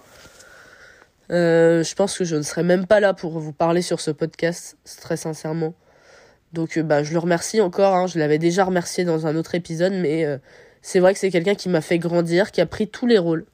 je 1.31 1.95
pense 1.95 2.19
que 2.19 2.25
je 2.25 2.37
ne 2.37 2.43
serais 2.43 2.65
même 2.65 2.87
pas 2.87 3.01
là 3.01 3.15
pour 3.15 3.39
vous 3.39 3.53
parler 3.53 3.81
sur 3.83 4.01
ce 4.01 4.11
podcast, 4.11 4.77
très 5.01 5.17
sincèrement. 5.17 5.75
Donc 6.53 6.79
bah, 6.81 7.03
je 7.03 7.13
le 7.13 7.19
remercie 7.19 7.61
encore, 7.61 7.95
hein. 7.95 8.07
je 8.07 8.19
l'avais 8.19 8.39
déjà 8.39 8.65
remercié 8.65 9.05
dans 9.05 9.27
un 9.27 9.37
autre 9.37 9.55
épisode, 9.55 9.93
mais 9.93 10.27
c'est 10.83 11.01
vrai 11.01 11.15
que 11.15 11.21
c'est 11.21 11.31
quelqu'un 11.31 11.55
qui 11.55 11.69
m'a 11.69 11.81
fait 11.81 11.99
grandir, 11.99 12.51
qui 12.51 12.61
a 12.61 12.67
pris 12.67 12.89
tous 12.89 13.07
les 13.07 13.19
rôles 13.19 13.47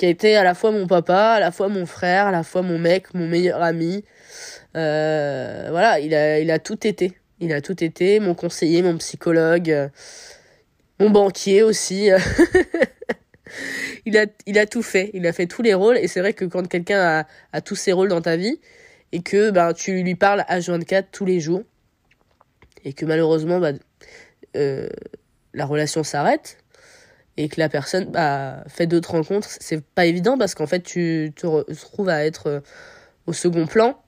qui 0.00 0.06
a 0.06 0.08
été 0.08 0.34
à 0.34 0.44
la 0.44 0.54
fois 0.54 0.70
mon 0.70 0.86
papa, 0.86 1.32
à 1.32 1.40
la 1.40 1.50
fois 1.50 1.68
mon 1.68 1.84
frère, 1.84 2.28
à 2.28 2.30
la 2.30 2.42
fois 2.42 2.62
mon 2.62 2.78
mec, 2.78 3.12
mon 3.12 3.28
meilleur 3.28 3.62
ami. 3.62 4.02
Euh, 4.74 5.66
voilà, 5.68 6.00
il 6.00 6.14
a, 6.50 6.58
tout 6.58 6.86
été. 6.86 7.12
Il 7.38 7.52
a 7.52 7.60
tout 7.60 7.84
été, 7.84 8.18
mon 8.18 8.34
conseiller, 8.34 8.80
mon 8.80 8.96
psychologue, 8.96 9.70
euh, 9.70 9.88
mon 11.00 11.10
banquier 11.10 11.62
aussi. 11.62 12.08
il, 14.06 14.16
a, 14.16 14.66
tout 14.66 14.82
fait, 14.82 15.10
il 15.12 15.26
a 15.26 15.34
fait 15.34 15.44
tous 15.44 15.60
les 15.60 15.74
rôles. 15.74 15.98
Et 15.98 16.08
c'est 16.08 16.20
vrai 16.20 16.32
que 16.32 16.46
quand 16.46 16.66
quelqu'un 16.66 17.26
a, 17.52 17.60
tous 17.60 17.76
ses 17.76 17.92
rôles 17.92 18.08
dans 18.08 18.22
ta 18.22 18.38
vie, 18.38 18.58
et 19.12 19.20
que 19.20 19.50
ben, 19.50 19.74
tu 19.74 20.02
lui 20.02 20.14
parles 20.14 20.46
à 20.48 20.60
24 20.60 21.10
tous 21.12 21.26
les 21.26 21.40
jours, 21.40 21.60
et 22.86 22.94
que 22.94 23.04
malheureusement 23.04 23.60
bah, 23.60 23.72
euh, 24.56 24.88
la 25.52 25.66
relation 25.66 26.02
s'arrête, 26.02 26.56
et 27.36 27.48
que 27.48 27.60
la 27.60 27.68
personne 27.68 28.06
bah, 28.06 28.64
fait 28.68 28.86
d'autres 28.86 29.12
rencontres, 29.12 29.48
c'est 29.60 29.82
pas 29.82 30.06
évident 30.06 30.36
parce 30.38 30.54
qu'en 30.54 30.66
fait 30.66 30.80
tu 30.80 31.32
te 31.34 31.46
retrouves 31.46 32.08
à 32.08 32.24
être 32.24 32.46
euh, 32.48 32.60
au 33.26 33.32
second 33.32 33.66
plan 33.66 34.02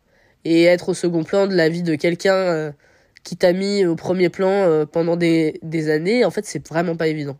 et 0.44 0.64
être 0.64 0.90
au 0.90 0.94
second 0.94 1.24
plan 1.24 1.46
de 1.46 1.54
la 1.54 1.68
vie 1.68 1.82
de 1.82 1.94
quelqu'un 1.94 2.34
euh, 2.34 2.72
qui 3.24 3.36
t'a 3.36 3.52
mis 3.52 3.86
au 3.86 3.94
premier 3.96 4.28
plan 4.28 4.50
euh, 4.50 4.86
pendant 4.86 5.16
des, 5.16 5.60
des 5.62 5.90
années, 5.90 6.24
en 6.24 6.30
fait, 6.30 6.44
c'est 6.44 6.66
vraiment 6.68 6.96
pas 6.96 7.06
évident. 7.06 7.38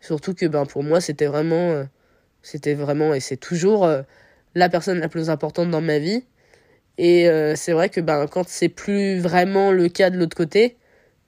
Surtout 0.00 0.34
que 0.34 0.46
ben 0.46 0.66
pour 0.66 0.82
moi, 0.82 1.00
c'était 1.00 1.26
vraiment 1.26 1.84
c'était 2.42 2.74
vraiment 2.74 3.14
et 3.14 3.20
c'est 3.20 3.38
toujours 3.38 3.88
la 4.54 4.68
personne 4.68 4.98
la 4.98 5.08
plus 5.08 5.30
importante 5.30 5.70
dans 5.70 5.80
ma 5.80 5.98
vie. 5.98 6.24
Et 6.98 7.26
c'est 7.56 7.72
vrai 7.72 7.88
que 7.88 8.02
ben 8.02 8.26
quand 8.26 8.46
c'est 8.46 8.68
plus 8.68 9.18
vraiment 9.18 9.72
le 9.72 9.88
cas 9.88 10.10
de 10.10 10.18
l'autre 10.18 10.36
côté, 10.36 10.76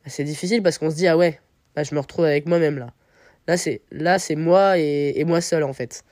ben, 0.05 0.11
c'est 0.11 0.25
difficile 0.25 0.63
parce 0.63 0.77
qu'on 0.77 0.91
se 0.91 0.97
dit 0.97 1.09
ah 1.09 1.17
ouais, 1.17 1.41
ben, 1.75 1.85
je 1.85 1.95
me 1.95 2.01
retrouve 2.01 2.27
avec 2.27 2.47
moi-même 2.47 2.79
là. 2.79 2.93
Là 3.49 3.57
c'est 3.57 3.83
là 3.91 4.19
c'est 4.19 4.37
moi 4.37 4.79
et, 4.79 5.25
moi 5.25 5.41
seul 5.41 5.63
en 5.63 5.73
fait. 5.73 6.03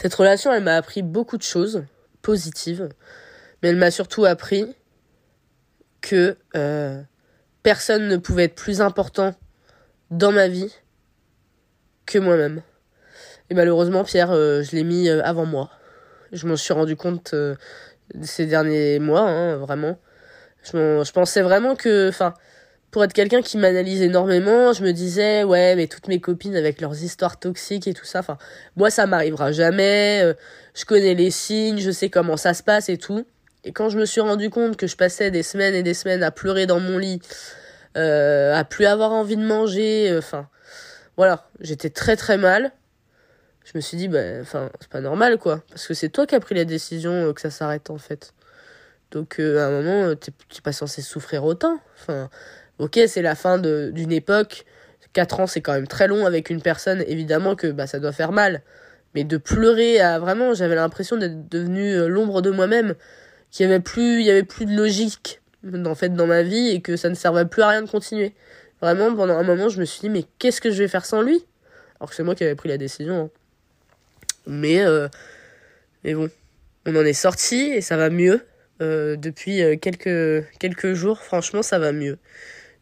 Cette 0.00 0.14
relation, 0.14 0.52
elle 0.52 0.64
m'a 0.64 0.76
appris 0.76 1.02
beaucoup 1.02 1.36
de 1.36 1.42
choses 1.42 1.84
positives 2.22 2.88
mais 3.62 3.70
elle 3.70 3.76
m'a 3.76 3.90
surtout 3.90 4.24
appris 4.24 4.74
que 6.00 6.36
euh, 6.54 7.00
personne 7.62 8.08
ne 8.08 8.16
pouvait 8.18 8.44
être 8.44 8.54
plus 8.54 8.82
important 8.82 9.34
dans 10.10 10.32
ma 10.32 10.48
vie 10.48 10.70
que 12.04 12.18
moi-même. 12.18 12.60
Et 13.48 13.54
malheureusement, 13.54 14.04
Pierre, 14.04 14.32
euh, 14.32 14.62
je 14.62 14.76
l'ai 14.76 14.84
mis 14.84 15.08
euh, 15.08 15.22
avant 15.24 15.46
moi. 15.46 15.70
Je 16.32 16.46
m'en 16.46 16.56
suis 16.56 16.74
rendu 16.74 16.94
compte 16.94 17.34
ces 18.22 18.44
derniers 18.44 18.98
mois, 18.98 19.22
hein, 19.22 19.56
vraiment. 19.56 19.98
Je, 20.62 21.02
je, 21.04 21.12
pensais 21.12 21.40
vraiment 21.40 21.74
que, 21.74 22.08
enfin, 22.08 22.34
pour 22.94 23.02
être 23.02 23.12
quelqu'un 23.12 23.42
qui 23.42 23.58
m'analyse 23.58 24.02
énormément, 24.02 24.72
je 24.72 24.84
me 24.84 24.92
disais, 24.92 25.42
ouais, 25.42 25.74
mais 25.74 25.88
toutes 25.88 26.06
mes 26.06 26.20
copines 26.20 26.54
avec 26.54 26.80
leurs 26.80 27.02
histoires 27.02 27.40
toxiques 27.40 27.88
et 27.88 27.92
tout 27.92 28.04
ça, 28.04 28.20
enfin, 28.20 28.38
moi, 28.76 28.88
ça 28.88 29.06
m'arrivera 29.06 29.50
jamais. 29.50 30.34
je 30.74 30.84
connais 30.84 31.14
les 31.14 31.32
signes, 31.32 31.80
je 31.80 31.90
sais 31.90 32.08
comment 32.08 32.36
ça 32.36 32.54
se 32.54 32.62
passe 32.62 32.88
et 32.88 32.96
tout. 32.96 33.26
Et 33.64 33.72
quand 33.72 33.88
je 33.88 33.98
me 33.98 34.04
suis 34.04 34.20
rendu 34.20 34.48
compte 34.48 34.76
que 34.76 34.86
je 34.86 34.96
passais 34.96 35.32
des 35.32 35.42
semaines 35.42 35.74
et 35.74 35.82
des 35.82 35.92
semaines 35.92 36.22
à 36.22 36.30
pleurer 36.30 36.66
dans 36.66 36.78
mon 36.78 36.96
lit, 36.98 37.20
euh, 37.96 38.54
à 38.54 38.62
plus 38.62 38.84
avoir 38.84 39.12
envie 39.12 39.36
de 39.36 39.44
manger, 39.44 40.10
euh, 40.10 40.18
enfin, 40.18 40.48
voilà, 41.16 41.48
j'étais 41.60 41.90
très 41.90 42.16
très 42.16 42.36
mal. 42.36 42.72
Je 43.64 43.72
me 43.74 43.80
suis 43.80 43.96
dit, 43.96 44.06
bah, 44.06 44.20
enfin, 44.40 44.70
c'est 44.80 44.90
pas 44.90 45.00
normal 45.00 45.38
quoi, 45.38 45.64
parce 45.70 45.86
que 45.86 45.94
c'est 45.94 46.10
toi 46.10 46.26
qui 46.26 46.34
as 46.34 46.40
pris 46.40 46.54
la 46.54 46.64
décision 46.64 47.10
euh, 47.10 47.32
que 47.32 47.40
ça 47.40 47.50
s'arrête 47.50 47.88
en 47.90 47.98
fait. 47.98 48.34
Donc 49.12 49.38
à 49.38 49.66
un 49.66 49.70
moment, 49.70 50.14
t'es 50.16 50.32
pas 50.62 50.72
censé 50.72 51.00
souffrir 51.00 51.44
autant. 51.44 51.78
Ok, 52.78 53.00
c'est 53.06 53.22
la 53.22 53.34
fin 53.34 53.58
d'une 53.58 54.12
époque. 54.12 54.64
4 55.12 55.40
ans, 55.40 55.46
c'est 55.46 55.60
quand 55.60 55.72
même 55.72 55.86
très 55.86 56.08
long 56.08 56.26
avec 56.26 56.50
une 56.50 56.60
personne. 56.60 57.04
Évidemment 57.06 57.54
que 57.54 57.68
bah, 57.68 57.86
ça 57.86 58.00
doit 58.00 58.12
faire 58.12 58.32
mal. 58.32 58.62
Mais 59.14 59.22
de 59.22 59.36
pleurer 59.36 59.98
vraiment, 60.18 60.54
j'avais 60.54 60.74
l'impression 60.74 61.16
d'être 61.16 61.48
devenu 61.48 62.08
l'ombre 62.08 62.42
de 62.42 62.50
moi-même 62.50 62.94
qu'il 63.54 63.64
y 63.64 63.68
avait 63.68 63.80
plus, 63.80 64.18
il 64.20 64.26
y 64.26 64.30
avait 64.30 64.42
plus 64.42 64.66
de 64.66 64.74
logique, 64.76 65.40
en 65.72 65.94
fait, 65.94 66.08
dans 66.08 66.26
ma 66.26 66.42
vie 66.42 66.70
et 66.70 66.80
que 66.80 66.96
ça 66.96 67.08
ne 67.08 67.14
servait 67.14 67.44
plus 67.44 67.62
à 67.62 67.68
rien 67.68 67.82
de 67.82 67.88
continuer. 67.88 68.34
Vraiment, 68.80 69.14
pendant 69.14 69.38
un 69.38 69.44
moment, 69.44 69.68
je 69.68 69.78
me 69.78 69.84
suis 69.84 70.00
dit, 70.00 70.10
mais 70.10 70.24
qu'est-ce 70.40 70.60
que 70.60 70.72
je 70.72 70.78
vais 70.82 70.88
faire 70.88 71.06
sans 71.06 71.22
lui? 71.22 71.44
Alors 72.00 72.10
que 72.10 72.16
c'est 72.16 72.24
moi 72.24 72.34
qui 72.34 72.42
avais 72.42 72.56
pris 72.56 72.68
la 72.68 72.78
décision. 72.78 73.24
Hein. 73.26 73.30
Mais, 74.46 74.80
euh, 74.84 75.08
mais 76.02 76.14
bon, 76.14 76.28
on 76.84 76.96
en 76.96 77.04
est 77.04 77.12
sorti 77.12 77.72
et 77.72 77.80
ça 77.80 77.96
va 77.96 78.10
mieux. 78.10 78.44
Euh, 78.82 79.14
depuis 79.14 79.62
euh, 79.62 79.76
quelques, 79.76 80.44
quelques 80.58 80.94
jours, 80.94 81.22
franchement, 81.22 81.62
ça 81.62 81.78
va 81.78 81.92
mieux. 81.92 82.18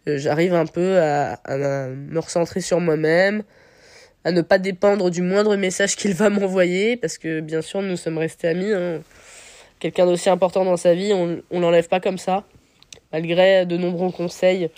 J'arrive 0.06 0.54
un 0.54 0.66
peu 0.66 0.98
à, 0.98 1.34
à, 1.44 1.56
me 1.88 2.18
recentrer 2.18 2.60
sur 2.60 2.80
moi-même, 2.80 3.42
à 4.24 4.32
ne 4.32 4.42
pas 4.42 4.58
dépendre 4.58 5.10
du 5.10 5.22
moindre 5.22 5.56
message 5.56 5.96
qu'il 5.96 6.14
va 6.14 6.30
m'envoyer, 6.30 6.96
parce 6.96 7.18
que 7.18 7.40
bien 7.40 7.62
sûr, 7.62 7.82
nous 7.82 7.96
sommes 7.96 8.18
restés 8.18 8.48
amis. 8.48 8.72
Hein 8.72 9.00
quelqu'un 9.82 10.06
d'aussi 10.06 10.30
important 10.30 10.64
dans 10.64 10.76
sa 10.76 10.94
vie, 10.94 11.12
on, 11.12 11.42
on 11.50 11.58
l'enlève 11.58 11.88
pas 11.88 11.98
comme 11.98 12.16
ça, 12.16 12.44
malgré 13.12 13.66
de 13.66 13.76
nombreux 13.76 14.12
conseils 14.12 14.70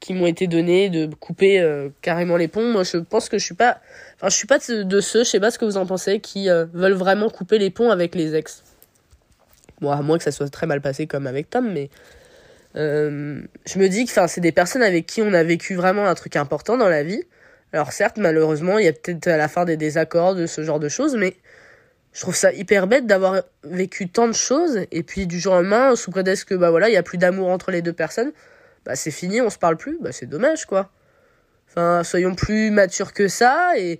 qui 0.00 0.12
m'ont 0.12 0.26
été 0.26 0.48
donnés 0.48 0.90
de 0.90 1.06
couper 1.14 1.60
euh, 1.60 1.88
carrément 2.02 2.36
les 2.36 2.48
ponts. 2.48 2.72
Moi, 2.72 2.82
je 2.82 2.96
pense 2.98 3.28
que 3.28 3.38
je 3.38 3.44
suis 3.44 3.54
pas, 3.54 3.78
enfin, 4.16 4.28
je 4.28 4.36
suis 4.36 4.48
pas 4.48 4.58
de, 4.58 5.00
ceux, 5.00 5.20
je 5.20 5.30
sais 5.30 5.38
pas 5.38 5.52
ce 5.52 5.58
que 5.58 5.64
vous 5.64 5.76
en 5.76 5.86
pensez, 5.86 6.18
qui 6.18 6.50
euh, 6.50 6.66
veulent 6.72 6.94
vraiment 6.94 7.30
couper 7.30 7.58
les 7.58 7.70
ponts 7.70 7.90
avec 7.90 8.16
les 8.16 8.34
ex. 8.34 8.64
Bon, 9.80 9.92
à 9.92 10.02
moins 10.02 10.18
que 10.18 10.24
ça 10.24 10.32
soit 10.32 10.48
très 10.48 10.66
mal 10.66 10.80
passé 10.80 11.06
comme 11.06 11.28
avec 11.28 11.48
Tom, 11.48 11.72
mais 11.72 11.90
euh, 12.76 13.40
je 13.66 13.78
me 13.78 13.88
dis 13.88 14.04
que, 14.04 14.10
enfin, 14.10 14.26
c'est 14.26 14.40
des 14.40 14.52
personnes 14.52 14.82
avec 14.82 15.06
qui 15.06 15.22
on 15.22 15.32
a 15.32 15.42
vécu 15.42 15.74
vraiment 15.74 16.06
un 16.06 16.14
truc 16.14 16.36
important 16.36 16.76
dans 16.76 16.88
la 16.88 17.02
vie. 17.02 17.22
Alors 17.72 17.92
certes, 17.92 18.18
malheureusement, 18.18 18.78
il 18.78 18.84
y 18.84 18.88
a 18.88 18.92
peut-être 18.92 19.26
à 19.28 19.36
la 19.36 19.48
fin 19.48 19.64
des 19.64 19.76
désaccords 19.76 20.34
de 20.34 20.46
ce 20.46 20.62
genre 20.62 20.80
de 20.80 20.88
choses, 20.88 21.16
mais 21.16 21.36
je 22.12 22.20
trouve 22.20 22.36
ça 22.36 22.52
hyper 22.52 22.86
bête 22.86 23.06
d'avoir 23.06 23.42
vécu 23.64 24.08
tant 24.08 24.28
de 24.28 24.32
choses 24.32 24.86
et 24.92 25.02
puis 25.02 25.26
du 25.26 25.40
jour 25.40 25.54
au 25.54 25.56
lendemain 25.56 25.96
sous 25.96 26.12
prétexte 26.12 26.44
que 26.44 26.54
bah 26.54 26.70
voilà 26.70 26.88
il 26.88 26.92
y 26.92 26.96
a 26.96 27.02
plus 27.02 27.18
d'amour 27.18 27.48
entre 27.48 27.72
les 27.72 27.82
deux 27.82 27.92
personnes 27.92 28.30
bah 28.84 28.94
c'est 28.94 29.10
fini 29.10 29.40
on 29.40 29.50
se 29.50 29.58
parle 29.58 29.76
plus 29.76 29.98
bah 30.00 30.12
c'est 30.12 30.26
dommage 30.26 30.64
quoi. 30.64 30.90
Enfin 31.68 32.04
soyons 32.04 32.36
plus 32.36 32.70
matures 32.70 33.12
que 33.12 33.26
ça 33.26 33.72
et, 33.76 33.98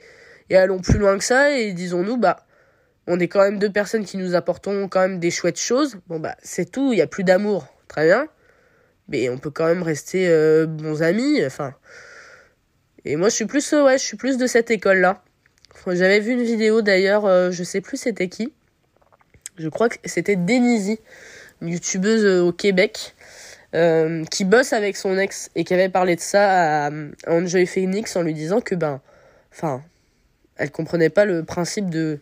et 0.49 0.57
allons 0.57 0.79
plus 0.79 0.99
loin 0.99 1.19
que 1.19 1.25
ça 1.25 1.59
et 1.59 1.73
disons-nous 1.73 2.17
bah 2.17 2.47
on 3.09 3.19
est 3.19 3.27
quand 3.27 3.43
même 3.43 3.59
deux 3.59 3.73
personnes 3.73 4.05
qui 4.05 4.17
nous 4.17 4.37
apportons 4.37 4.87
quand 4.87 5.01
même 5.01 5.19
des 5.19 5.33
chouettes 5.33 5.59
choses. 5.59 5.97
Bon 6.07 6.21
bah 6.21 6.37
c'est 6.41 6.71
tout 6.71 6.93
il 6.93 7.01
y 7.01 7.03
a 7.03 7.09
plus 7.09 7.25
d'amour. 7.25 7.67
Très 7.89 8.07
bien 8.07 8.29
mais 9.09 9.29
on 9.29 9.39
peut 9.39 9.51
quand 9.51 9.67
même 9.67 9.83
rester 9.83 10.29
euh, 10.29 10.67
bons 10.67 11.03
amis 11.03 11.45
enfin 11.45 11.75
et 13.05 13.17
moi 13.17 13.29
je 13.29 13.35
suis 13.35 13.47
plus 13.47 13.73
ouais 13.73 13.99
je 13.99 14.05
suis 14.05 14.17
plus 14.17 14.39
de 14.39 14.47
cette 14.47 14.71
école 14.71 14.99
là 14.99 15.23
j'avais 15.93 16.21
vu 16.21 16.33
une 16.33 16.43
vidéo 16.43 16.83
d'ailleurs, 16.83 17.27
euh, 17.27 17.51
je 17.51 17.63
sais 17.63 17.81
plus 17.81 17.97
c'était 17.99 18.29
qui. 18.29 18.53
Je 19.57 19.69
crois 19.69 19.89
que 19.89 19.97
c'était 20.05 20.37
Denise, 20.37 20.97
une 21.61 21.69
youtubeuse 21.69 22.25
euh, 22.25 22.43
au 22.43 22.53
Québec, 22.53 23.15
euh, 23.75 24.25
qui 24.31 24.45
bosse 24.45 24.73
avec 24.73 24.97
son 24.97 25.19
ex 25.19 25.51
et 25.55 25.65
qui 25.65 25.75
avait 25.75 25.89
parlé 25.89 26.17
de 26.17 26.21
ça 26.21 26.87
à, 26.87 26.91
Enjoy 27.27 27.67
Phoenix 27.67 28.17
en 28.17 28.23
lui 28.23 28.35
disant 28.35 28.61
que 28.61 28.75
ben, 28.75 29.01
enfin, 29.53 29.83
elle 30.57 30.71
comprenait 30.71 31.11
pas 31.11 31.25
le 31.25 31.45
principe 31.45 31.91
de 31.91 32.21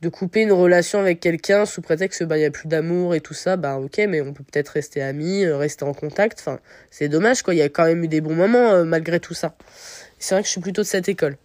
de 0.00 0.08
couper 0.08 0.42
une 0.42 0.52
relation 0.52 0.98
avec 0.98 1.20
quelqu'un 1.20 1.66
sous 1.66 1.82
prétexte 1.82 2.24
bah 2.24 2.38
il 2.38 2.42
y 2.42 2.46
a 2.46 2.50
plus 2.50 2.68
d'amour 2.68 3.14
et 3.14 3.20
tout 3.20 3.34
ça 3.34 3.56
bah 3.56 3.76
ok 3.76 3.98
mais 4.08 4.20
on 4.20 4.32
peut 4.32 4.44
peut-être 4.44 4.70
rester 4.70 5.02
amis 5.02 5.46
rester 5.46 5.84
en 5.84 5.92
contact 5.92 6.38
enfin 6.40 6.58
c'est 6.90 7.08
dommage 7.08 7.42
quoi 7.42 7.54
il 7.54 7.58
y 7.58 7.62
a 7.62 7.68
quand 7.68 7.84
même 7.84 8.02
eu 8.04 8.08
des 8.08 8.20
bons 8.20 8.34
moments 8.34 8.84
malgré 8.84 9.20
tout 9.20 9.34
ça 9.34 9.54
c'est 10.18 10.34
vrai 10.34 10.42
que 10.42 10.46
je 10.46 10.52
suis 10.52 10.60
plutôt 10.60 10.82
de 10.82 10.86
cette 10.86 11.08
école 11.08 11.36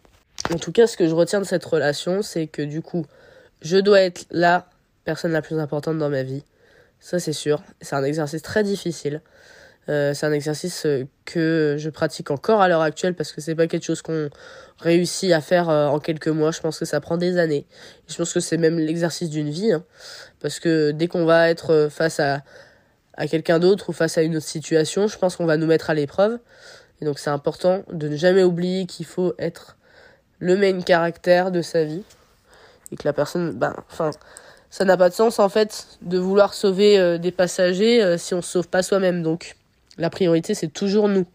en 0.53 0.57
tout 0.57 0.71
cas, 0.71 0.85
ce 0.85 0.95
que 0.95 1.07
je 1.07 1.15
retiens 1.15 1.39
de 1.39 1.45
cette 1.45 1.65
relation, 1.65 2.21
c'est 2.21 2.45
que 2.47 2.61
du 2.61 2.81
coup, 2.81 3.05
je 3.61 3.77
dois 3.77 4.01
être 4.01 4.25
la 4.29 4.67
personne 5.03 5.31
la 5.31 5.41
plus 5.41 5.59
importante 5.59 5.97
dans 5.97 6.09
ma 6.09 6.23
vie. 6.23 6.43
Ça, 6.99 7.19
c'est 7.19 7.33
sûr. 7.33 7.63
C'est 7.81 7.95
un 7.95 8.03
exercice 8.03 8.41
très 8.41 8.63
difficile. 8.63 9.21
Euh, 9.87 10.13
c'est 10.15 10.25
un 10.25 10.31
exercice 10.31 10.85
euh, 10.87 11.05
que 11.25 11.75
je 11.77 11.89
pratique 11.91 12.31
encore 12.31 12.61
à 12.61 12.67
l'heure 12.67 12.81
actuelle 12.81 13.13
parce 13.13 13.31
que 13.31 13.39
c'est 13.39 13.53
pas 13.53 13.67
quelque 13.67 13.83
chose 13.83 14.01
qu'on 14.01 14.29
réussit 14.79 15.31
à 15.31 15.41
faire 15.41 15.69
euh, 15.69 15.87
en 15.87 15.99
quelques 15.99 16.27
mois. 16.27 16.51
Je 16.51 16.59
pense 16.59 16.79
que 16.79 16.85
ça 16.85 16.99
prend 16.99 17.17
des 17.17 17.37
années. 17.37 17.65
je 18.07 18.15
pense 18.15 18.33
que 18.33 18.39
c'est 18.39 18.57
même 18.57 18.79
l'exercice 18.79 19.29
d'une 19.29 19.49
vie. 19.49 19.71
Hein. 19.71 19.83
parce 20.41 20.59
que 20.59 20.91
dès 20.91 21.07
qu'on 21.07 21.25
va 21.25 21.49
être 21.49 21.87
face 21.91 22.19
à, 22.19 22.41
à 23.15 23.27
quelqu'un 23.27 23.59
d'autre 23.59 23.89
ou 23.89 23.93
face 23.93 24.17
à 24.17 24.23
une 24.23 24.35
autre 24.37 24.45
situation, 24.45 25.07
je 25.07 25.17
pense 25.17 25.35
qu'on 25.35 25.45
va 25.45 25.57
nous 25.57 25.67
mettre 25.67 25.89
à 25.91 25.93
l'épreuve. 25.93 26.39
Et 27.01 27.05
donc 27.05 27.19
c'est 27.19 27.29
important 27.29 27.83
de 27.91 28.07
ne 28.07 28.15
jamais 28.15 28.43
oublier 28.43 28.87
qu'il 28.87 29.05
faut 29.05 29.35
être 29.37 29.77
le 30.39 30.57
main 30.57 30.81
caractère 30.81 31.51
de 31.51 31.61
sa 31.61 31.83
vie 31.83 32.03
et 32.91 32.95
que 32.95 33.03
la 33.05 33.13
personne 33.13 33.51
ben 33.53 33.75
enfin 33.91 34.11
ça 34.69 34.83
n'a 34.83 34.97
pas 34.97 35.09
de 35.09 35.13
sens 35.13 35.39
en 35.39 35.49
fait 35.49 35.87
de 36.01 36.17
vouloir 36.17 36.53
sauver 36.53 37.17
des 37.19 37.31
passagers 37.31 38.17
si 38.17 38.33
on 38.33 38.41
se 38.41 38.51
sauve 38.51 38.67
pas 38.67 38.83
soi-même 38.83 39.23
donc 39.23 39.55
la 39.97 40.09
priorité 40.09 40.53
c'est 40.53 40.67
toujours 40.67 41.07
nous 41.07 41.25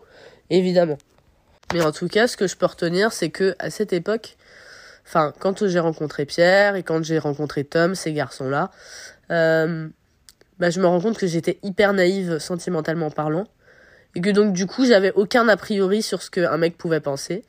évidemment 0.50 0.98
mais 1.72 1.82
en 1.82 1.92
tout 1.92 2.08
cas 2.08 2.26
ce 2.26 2.36
que 2.36 2.46
je 2.46 2.56
peux 2.56 2.66
retenir 2.66 3.12
c'est 3.12 3.30
que 3.30 3.54
à 3.58 3.70
cette 3.70 3.92
époque 3.92 4.36
enfin 5.06 5.32
quand 5.38 5.66
j'ai 5.66 5.80
rencontré 5.80 6.26
Pierre 6.26 6.76
et 6.76 6.82
quand 6.82 7.02
j'ai 7.02 7.18
rencontré 7.18 7.64
Tom 7.64 7.94
ces 7.94 8.12
garçons 8.12 8.48
là 8.48 8.70
euh, 9.30 9.88
bah, 10.58 10.70
je 10.70 10.80
me 10.80 10.86
rends 10.86 11.00
compte 11.00 11.18
que 11.18 11.26
j'étais 11.26 11.58
hyper 11.62 11.92
naïve 11.92 12.38
sentimentalement 12.38 13.10
parlant 13.10 13.46
et 14.14 14.20
que 14.20 14.30
donc 14.30 14.52
du 14.52 14.66
coup 14.66 14.84
j'avais 14.84 15.12
aucun 15.12 15.48
a 15.48 15.56
priori 15.56 16.02
sur 16.02 16.22
ce 16.22 16.30
qu'un 16.30 16.56
mec 16.56 16.76
pouvait 16.76 17.00
penser 17.00 17.44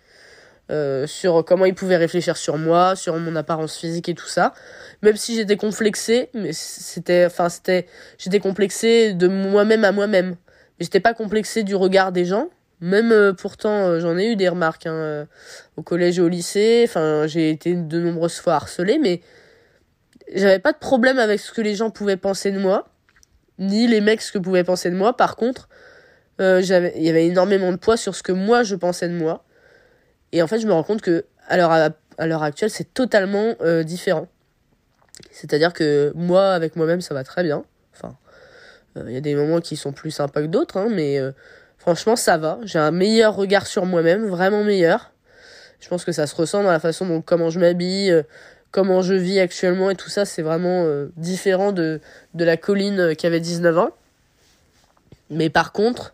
euh, 0.71 1.06
sur 1.06 1.43
comment 1.43 1.65
il 1.65 1.76
pouvait 1.76 1.97
réfléchir 1.97 2.38
sur 2.38 2.58
moi, 2.58 2.95
sur 2.95 3.17
mon 3.17 3.36
apparence 3.36 3.76
physique 3.76 4.08
et 4.08 4.13
tout 4.13 4.28
ça. 4.28 4.54
Même 5.02 5.17
si 5.17 5.36
j'étais 5.36 5.58
complexée, 5.58 6.30
mais 6.34 6.54
c'était, 6.54 7.26
enfin 7.26 7.47
j'étais 8.17 8.39
complexée 8.39 9.13
de 9.13 9.28
moi-même 9.28 9.84
à 9.84 9.91
moi-même. 9.91 10.36
J'étais 10.82 11.00
pas 11.00 11.13
complexée 11.13 11.63
du 11.63 11.76
regard 11.76 12.12
des 12.12 12.26
gens. 12.26 12.50
Même 12.82 13.12
euh, 13.12 13.32
pourtant, 13.32 13.88
euh, 13.88 14.00
j'en 14.00 14.17
ai 14.17 14.32
eu 14.32 14.36
des 14.36 14.50
remarques 14.50 14.86
hein, 14.86 15.28
au 15.78 15.84
collège 15.84 16.20
et 16.20 16.22
au 16.22 16.28
lycée. 16.28 16.86
Enfin, 16.88 17.28
j'ai 17.28 17.50
été 17.50 17.74
de 17.74 18.00
nombreuses 18.00 18.39
fois 18.39 18.56
harcelée, 18.56 19.00
mais 19.00 19.22
j'avais 20.34 20.60
pas 20.60 20.74
de 20.74 20.78
problème 20.78 21.20
avec 21.20 21.39
ce 21.39 21.54
que 21.54 21.62
les 21.62 21.76
gens 21.76 21.89
pouvaient 21.89 22.17
penser 22.17 22.52
de 22.52 22.60
moi, 22.60 22.89
ni 23.60 23.88
les 23.88 24.02
mecs 24.02 24.22
ce 24.22 24.34
que 24.34 24.39
pouvaient 24.39 24.63
penser 24.63 24.89
de 24.89 24.96
moi. 24.96 25.15
Par 25.15 25.38
contre, 25.38 25.70
il 26.39 26.65
y 26.65 27.10
avait 27.10 27.28
énormément 27.28 27.72
de 27.72 27.78
poids 27.78 27.98
sur 27.98 28.15
ce 28.15 28.24
que 28.24 28.32
moi 28.32 28.63
je 28.63 28.76
pensais 28.76 29.08
de 29.08 29.13
moi 29.13 29.46
et 30.32 30.41
en 30.41 30.48
fait, 30.48 30.60
je 30.60 30.67
me 30.67 30.74
rends 30.74 30.84
compte 30.84 31.02
que 31.02 31.26
à 31.48 31.58
l'heure, 31.58 31.72
à 31.72 32.28
l'heure 32.28 32.44
actuelle, 32.44 32.70
c'est 32.70 32.94
totalement 32.94 33.56
euh, 33.62 33.84
différent. 33.84 34.28
C'est-à-dire 35.32 35.74
que 35.74 36.12
moi, 36.15 36.54
avec 36.54 36.76
moi-même, 36.76 37.02
ça 37.02 37.13
va 37.13 37.24
très 37.24 37.44
bien. 37.44 37.63
Enfin, 37.94 38.15
il 38.95 39.12
y 39.12 39.17
a 39.17 39.21
des 39.21 39.36
moments 39.36 39.62
qui 39.62 39.75
sont 39.75 39.91
plus 39.91 40.12
sympas 40.12 40.41
que 40.41 40.47
d'autres, 40.47 40.77
hein, 40.77 40.88
mais 40.91 41.19
franchement, 41.77 42.15
ça 42.15 42.38
va. 42.38 42.60
J'ai 42.63 42.80
un 42.80 42.91
meilleur 42.91 43.36
regard 43.36 43.67
sur 43.67 43.86
moi-même, 43.86 44.27
vraiment 44.27 44.63
meilleur. 44.63 45.12
Je 45.80 45.88
pense 45.88 46.06
que 46.06 46.12
ça 46.12 46.27
se 46.27 46.36
ressent 46.36 46.63
dans 46.63 46.71
la 46.71 46.80
façon 46.80 47.06
dont 47.06 47.21
comment 47.21 47.49
je 47.49 47.60
m'habille, 47.60 48.23
comment 48.71 49.01
je 49.01 49.13
vis 49.13 49.39
actuellement 49.39 49.89
et 49.89 49.95
tout 49.95 50.10
ça, 50.10 50.25
c'est 50.25 50.41
vraiment 50.41 50.86
différent 51.15 51.71
de, 51.71 52.01
de 52.34 52.43
la 52.43 52.58
colline 52.58 53.15
qui 53.15 53.25
avait 53.27 53.39
19 53.39 53.77
ans. 53.77 53.91
Mais 55.32 55.49
par 55.49 55.71
contre, 55.71 56.13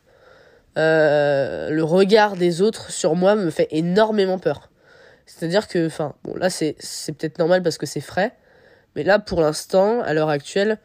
euh, 0.77 1.71
le 1.71 1.83
regard 1.83 2.35
des 2.35 2.61
autres 2.61 2.91
sur 2.91 3.15
moi 3.15 3.35
me 3.35 3.49
fait 3.49 3.67
énormément 3.71 4.37
peur. 4.37 4.69
C'est-à-dire 5.25 5.67
que, 5.67 5.87
enfin, 5.87 6.13
bon, 6.23 6.35
là, 6.35 6.49
c'est, 6.49 6.75
c'est 6.79 7.11
peut-être 7.13 7.39
normal 7.39 7.63
parce 7.63 7.77
que 7.77 7.85
c'est 7.85 7.99
frais, 7.99 8.33
mais 8.95 9.03
là, 9.03 9.19
pour 9.19 9.41
l'instant, 9.41 10.01
à 10.01 10.13
l'heure 10.13 10.29
actuelle, 10.29 10.77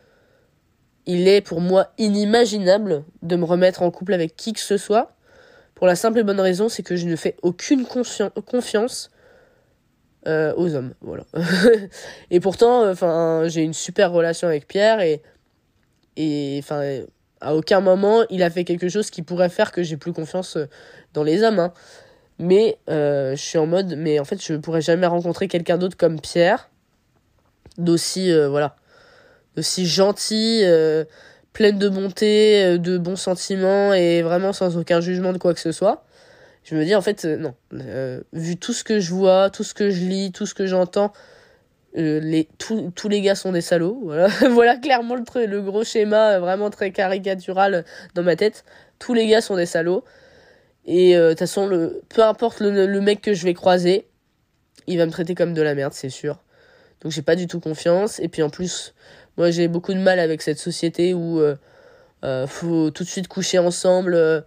il 1.06 1.28
est 1.28 1.40
pour 1.40 1.60
moi 1.60 1.88
inimaginable 1.98 3.04
de 3.22 3.36
me 3.36 3.44
remettre 3.44 3.82
en 3.82 3.90
couple 3.90 4.14
avec 4.14 4.36
qui 4.36 4.52
que 4.52 4.60
ce 4.60 4.76
soit, 4.76 5.14
pour 5.74 5.86
la 5.86 5.96
simple 5.96 6.20
et 6.20 6.22
bonne 6.22 6.40
raison, 6.40 6.68
c'est 6.68 6.82
que 6.82 6.96
je 6.96 7.06
ne 7.06 7.16
fais 7.16 7.36
aucune 7.42 7.84
confiance 7.84 9.10
euh, 10.28 10.54
aux 10.56 10.74
hommes, 10.74 10.94
voilà. 11.00 11.24
et 12.30 12.38
pourtant, 12.38 12.88
enfin, 12.88 13.44
j'ai 13.48 13.62
une 13.62 13.72
super 13.72 14.12
relation 14.12 14.46
avec 14.46 14.68
Pierre 14.68 15.00
et, 15.00 15.22
et, 16.16 16.60
enfin, 16.62 17.02
à 17.40 17.54
aucun 17.56 17.80
moment 17.80 18.22
il 18.30 18.42
a 18.42 18.50
fait 18.50 18.64
quelque 18.64 18.88
chose 18.88 19.10
qui 19.10 19.22
pourrait 19.22 19.48
faire 19.48 19.72
que 19.72 19.82
j'ai 19.82 19.96
plus 19.96 20.12
confiance 20.12 20.56
euh, 20.56 20.66
dans 21.12 21.24
les 21.24 21.42
hommes. 21.42 21.58
Hein. 21.58 21.72
Mais 22.38 22.78
euh, 22.88 23.36
je 23.36 23.42
suis 23.42 23.58
en 23.58 23.66
mode, 23.66 23.94
mais 23.96 24.18
en 24.18 24.24
fait, 24.24 24.42
je 24.42 24.54
pourrais 24.54 24.80
jamais 24.80 25.06
rencontrer 25.06 25.48
quelqu'un 25.48 25.78
d'autre 25.78 25.96
comme 25.96 26.20
Pierre, 26.20 26.70
d'aussi, 27.78 28.32
euh, 28.32 28.48
voilà, 28.48 28.76
d'aussi 29.56 29.86
gentil, 29.86 30.62
pleine 31.52 31.78
de 31.78 31.88
bonté, 31.88 32.78
de 32.78 32.98
bons 32.98 33.16
sentiments 33.16 33.92
et 33.92 34.22
vraiment 34.22 34.52
sans 34.52 34.76
aucun 34.76 35.00
jugement 35.00 35.32
de 35.32 35.38
quoi 35.38 35.54
que 35.54 35.60
ce 35.60 35.72
soit. 35.72 36.04
Je 36.64 36.74
me 36.74 36.84
dis, 36.84 36.94
en 36.94 37.02
fait, 37.02 37.24
non. 37.24 37.54
vu 38.32 38.56
tout 38.56 38.72
ce 38.72 38.84
que 38.84 39.00
je 39.00 39.12
vois, 39.12 39.50
tout 39.50 39.64
ce 39.64 39.74
que 39.74 39.90
je 39.90 40.04
lis, 40.04 40.32
tout 40.32 40.46
ce 40.46 40.54
que 40.54 40.66
j'entends, 40.66 41.12
euh, 41.98 42.20
les, 42.20 42.48
tous 42.56 43.08
les 43.08 43.20
gars 43.20 43.34
sont 43.34 43.52
des 43.52 43.60
salauds. 43.60 44.00
Voilà, 44.04 44.28
voilà 44.50 44.76
clairement 44.76 45.14
le, 45.14 45.46
le 45.46 45.62
gros 45.62 45.84
schéma 45.84 46.32
euh, 46.32 46.40
vraiment 46.40 46.70
très 46.70 46.90
caricatural 46.90 47.74
euh, 47.74 47.82
dans 48.14 48.22
ma 48.22 48.36
tête. 48.36 48.64
Tous 48.98 49.14
les 49.14 49.26
gars 49.26 49.40
sont 49.40 49.56
des 49.56 49.66
salauds. 49.66 50.04
Et 50.84 51.14
de 51.14 51.30
toute 51.30 51.38
façon, 51.38 51.66
le, 51.66 52.02
peu 52.08 52.24
importe 52.24 52.58
le, 52.58 52.86
le, 52.86 53.00
mec 53.00 53.20
que 53.20 53.34
je 53.34 53.44
vais 53.44 53.54
croiser, 53.54 54.08
il 54.88 54.98
va 54.98 55.06
me 55.06 55.12
traiter 55.12 55.36
comme 55.36 55.54
de 55.54 55.62
la 55.62 55.76
merde, 55.76 55.92
c'est 55.92 56.08
sûr. 56.08 56.42
Donc 57.00 57.12
j'ai 57.12 57.22
pas 57.22 57.36
du 57.36 57.46
tout 57.46 57.60
confiance. 57.60 58.18
Et 58.18 58.26
puis 58.26 58.42
en 58.42 58.50
plus, 58.50 58.92
moi 59.36 59.50
j'ai 59.50 59.68
beaucoup 59.68 59.94
de 59.94 59.98
mal 59.98 60.18
avec 60.18 60.42
cette 60.42 60.58
société 60.58 61.14
où 61.14 61.40
euh, 61.40 62.46
faut 62.46 62.90
tout 62.90 63.04
de 63.04 63.08
suite 63.08 63.28
coucher 63.28 63.58
ensemble. 63.58 64.44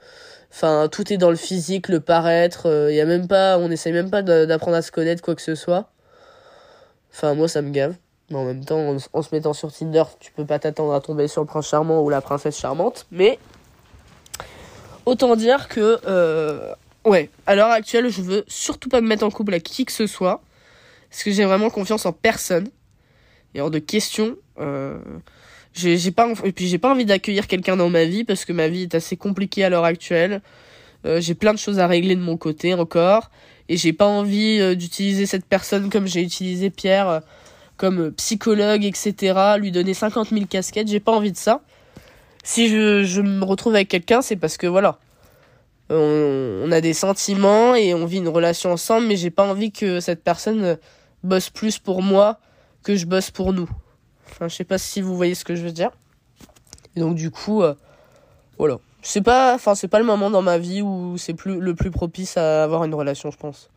Enfin, 0.52 0.88
tout 0.90 1.12
est 1.12 1.18
dans 1.18 1.30
le 1.30 1.36
physique, 1.36 1.90
le 1.90 2.00
paraître. 2.00 2.90
Il 2.90 2.96
y 2.96 3.02
a 3.02 3.06
même 3.06 3.28
pas, 3.28 3.58
on 3.58 3.70
essaye 3.72 3.94
même 3.94 4.10
pas 4.10 4.22
d'apprendre 4.22 4.78
à 4.78 4.82
se 4.82 4.92
connaître 4.92 5.22
quoi 5.22 5.36
que 5.36 5.42
ce 5.42 5.56
soit. 5.56 5.90
Enfin, 7.12 7.34
moi, 7.34 7.48
ça 7.48 7.62
me 7.62 7.72
gave. 7.72 7.96
Mais 8.30 8.38
en 8.38 8.46
même 8.46 8.66
temps, 8.66 8.98
en, 9.14 9.22
se 9.22 9.30
mettant 9.34 9.54
sur 9.54 9.72
Tinder, 9.72 10.04
tu 10.20 10.32
peux 10.32 10.46
pas 10.46 10.58
t'attendre 10.58 10.94
à 10.94 11.00
tomber 11.00 11.28
sur 11.28 11.42
le 11.42 11.48
prince 11.48 11.68
charmant 11.70 12.02
ou 12.02 12.10
la 12.10 12.22
princesse 12.22 12.58
charmante. 12.58 13.06
Mais 13.12 13.38
autant 15.06 15.36
dire 15.36 15.68
que, 15.68 16.00
euh, 16.08 16.74
ouais, 17.06 17.30
à 17.46 17.56
l'heure 17.56 17.70
actuelle, 17.70 18.10
je 18.10 18.22
veux 18.22 18.44
surtout 18.48 18.90
pas 18.90 19.00
me 19.02 19.08
mettre 19.08 19.24
en 19.24 19.30
couple 19.30 19.54
avec 19.54 19.64
qui 19.64 19.86
que 19.86 19.92
ce 19.92 20.08
soit. 20.08 20.42
Parce 21.10 21.24
que 21.24 21.32
j'ai 21.32 21.46
vraiment 21.46 21.70
confiance 21.70 22.06
en 22.06 22.12
personne. 22.12 22.68
Et 23.54 23.62
hors 23.62 23.72
de 23.72 23.80
question. 23.80 24.36
Euh, 24.60 24.98
j'ai 25.74 26.12
pas, 26.12 26.30
et 26.44 26.52
puis 26.52 26.68
j'ai 26.68 26.78
pas 26.78 26.92
envie 26.92 27.06
d'accueillir 27.06 27.48
quelqu'un 27.48 27.76
dans 27.76 27.90
ma 27.90 28.06
vie 28.06 28.24
parce 28.24 28.46
que 28.46 28.54
ma 28.54 28.68
vie 28.68 28.84
est 28.84 28.96
assez 28.96 29.18
compliquée 29.18 29.64
à 29.64 29.70
l'heure 29.70 29.84
actuelle. 29.84 30.42
Euh, 31.06 31.20
j'ai 31.20 31.36
plein 31.36 31.54
de 31.54 31.60
choses 31.60 31.80
à 31.80 31.88
régler 31.88 32.16
de 32.16 32.22
mon 32.22 32.38
côté 32.38 32.74
encore 32.74 33.30
et 33.68 33.78
j'ai 33.78 33.94
pas 33.94 34.08
envie 34.08 34.60
euh, 34.60 34.76
d'utiliser 34.76 35.26
cette 35.26 35.46
personne 35.46 35.90
comme 35.90 36.08
j'ai 36.08 36.22
utilisé 36.22 36.70
Pierre 36.70 37.22
comme 37.78 38.12
psychologue 38.14 38.86
etc 38.86 39.58
lui 39.60 39.72
donner 39.72 39.94
50 39.94 40.30
000 40.30 40.46
casquettes. 40.46 40.88
J'ai 40.88 41.02
pas 41.02 41.12
envie 41.12 41.34
de 41.34 41.38
ça. 41.38 41.62
Si 42.44 42.70
je, 42.70 43.04
je 43.04 43.22
me 43.22 43.44
retrouve 43.44 43.76
avec 43.76 43.90
quelqu'un 43.90 44.22
c'est 44.22 44.38
parce 44.38 44.56
que 44.56 44.68
voilà 44.68 44.98
on, 45.90 46.62
on, 46.64 46.72
a 46.72 46.80
des 46.82 46.94
sentiments 46.94 47.76
et 47.76 47.94
on 47.94 48.06
vit 48.06 48.18
une 48.18 48.30
relation 48.30 48.72
ensemble 48.72 49.08
mais 49.08 49.18
j'ai 49.18 49.30
pas 49.30 49.46
envie 49.46 49.72
que 49.72 50.00
cette 50.00 50.24
personne 50.24 50.78
bosse 51.24 51.50
plus 51.50 51.78
pour 51.78 52.02
moi 52.02 52.40
que 52.82 52.96
je 52.96 53.06
bosse 53.06 53.30
pour 53.30 53.52
nous 53.52 53.70
enfin 54.36 54.50
je 54.50 54.56
sais 54.56 54.66
pas 54.66 54.78
si 54.78 55.02
vous 55.02 55.16
voyez 55.16 55.34
ce 55.34 55.46
que 55.46 55.56
je 55.56 55.64
veux 55.64 55.72
dire. 55.72 55.92
Et 56.96 57.00
donc 57.00 57.16
du 57.16 57.32
coup 57.32 57.64
voilà. 58.58 58.78
C'est 59.02 59.22
pas 59.22 59.54
enfin 59.54 59.76
c'est 59.76 59.88
pas 59.88 60.00
le 60.00 60.06
moment 60.06 60.30
dans 60.30 60.42
ma 60.42 60.58
vie 60.58 60.82
où 60.82 61.18
c'est 61.18 61.34
plus 61.34 61.60
le 61.60 61.76
plus 61.76 61.92
propice 61.92 62.38
à 62.38 62.64
avoir 62.64 62.84
une 62.84 62.94
relation 62.96 63.32
je 63.32 63.38
pense. 63.38 63.70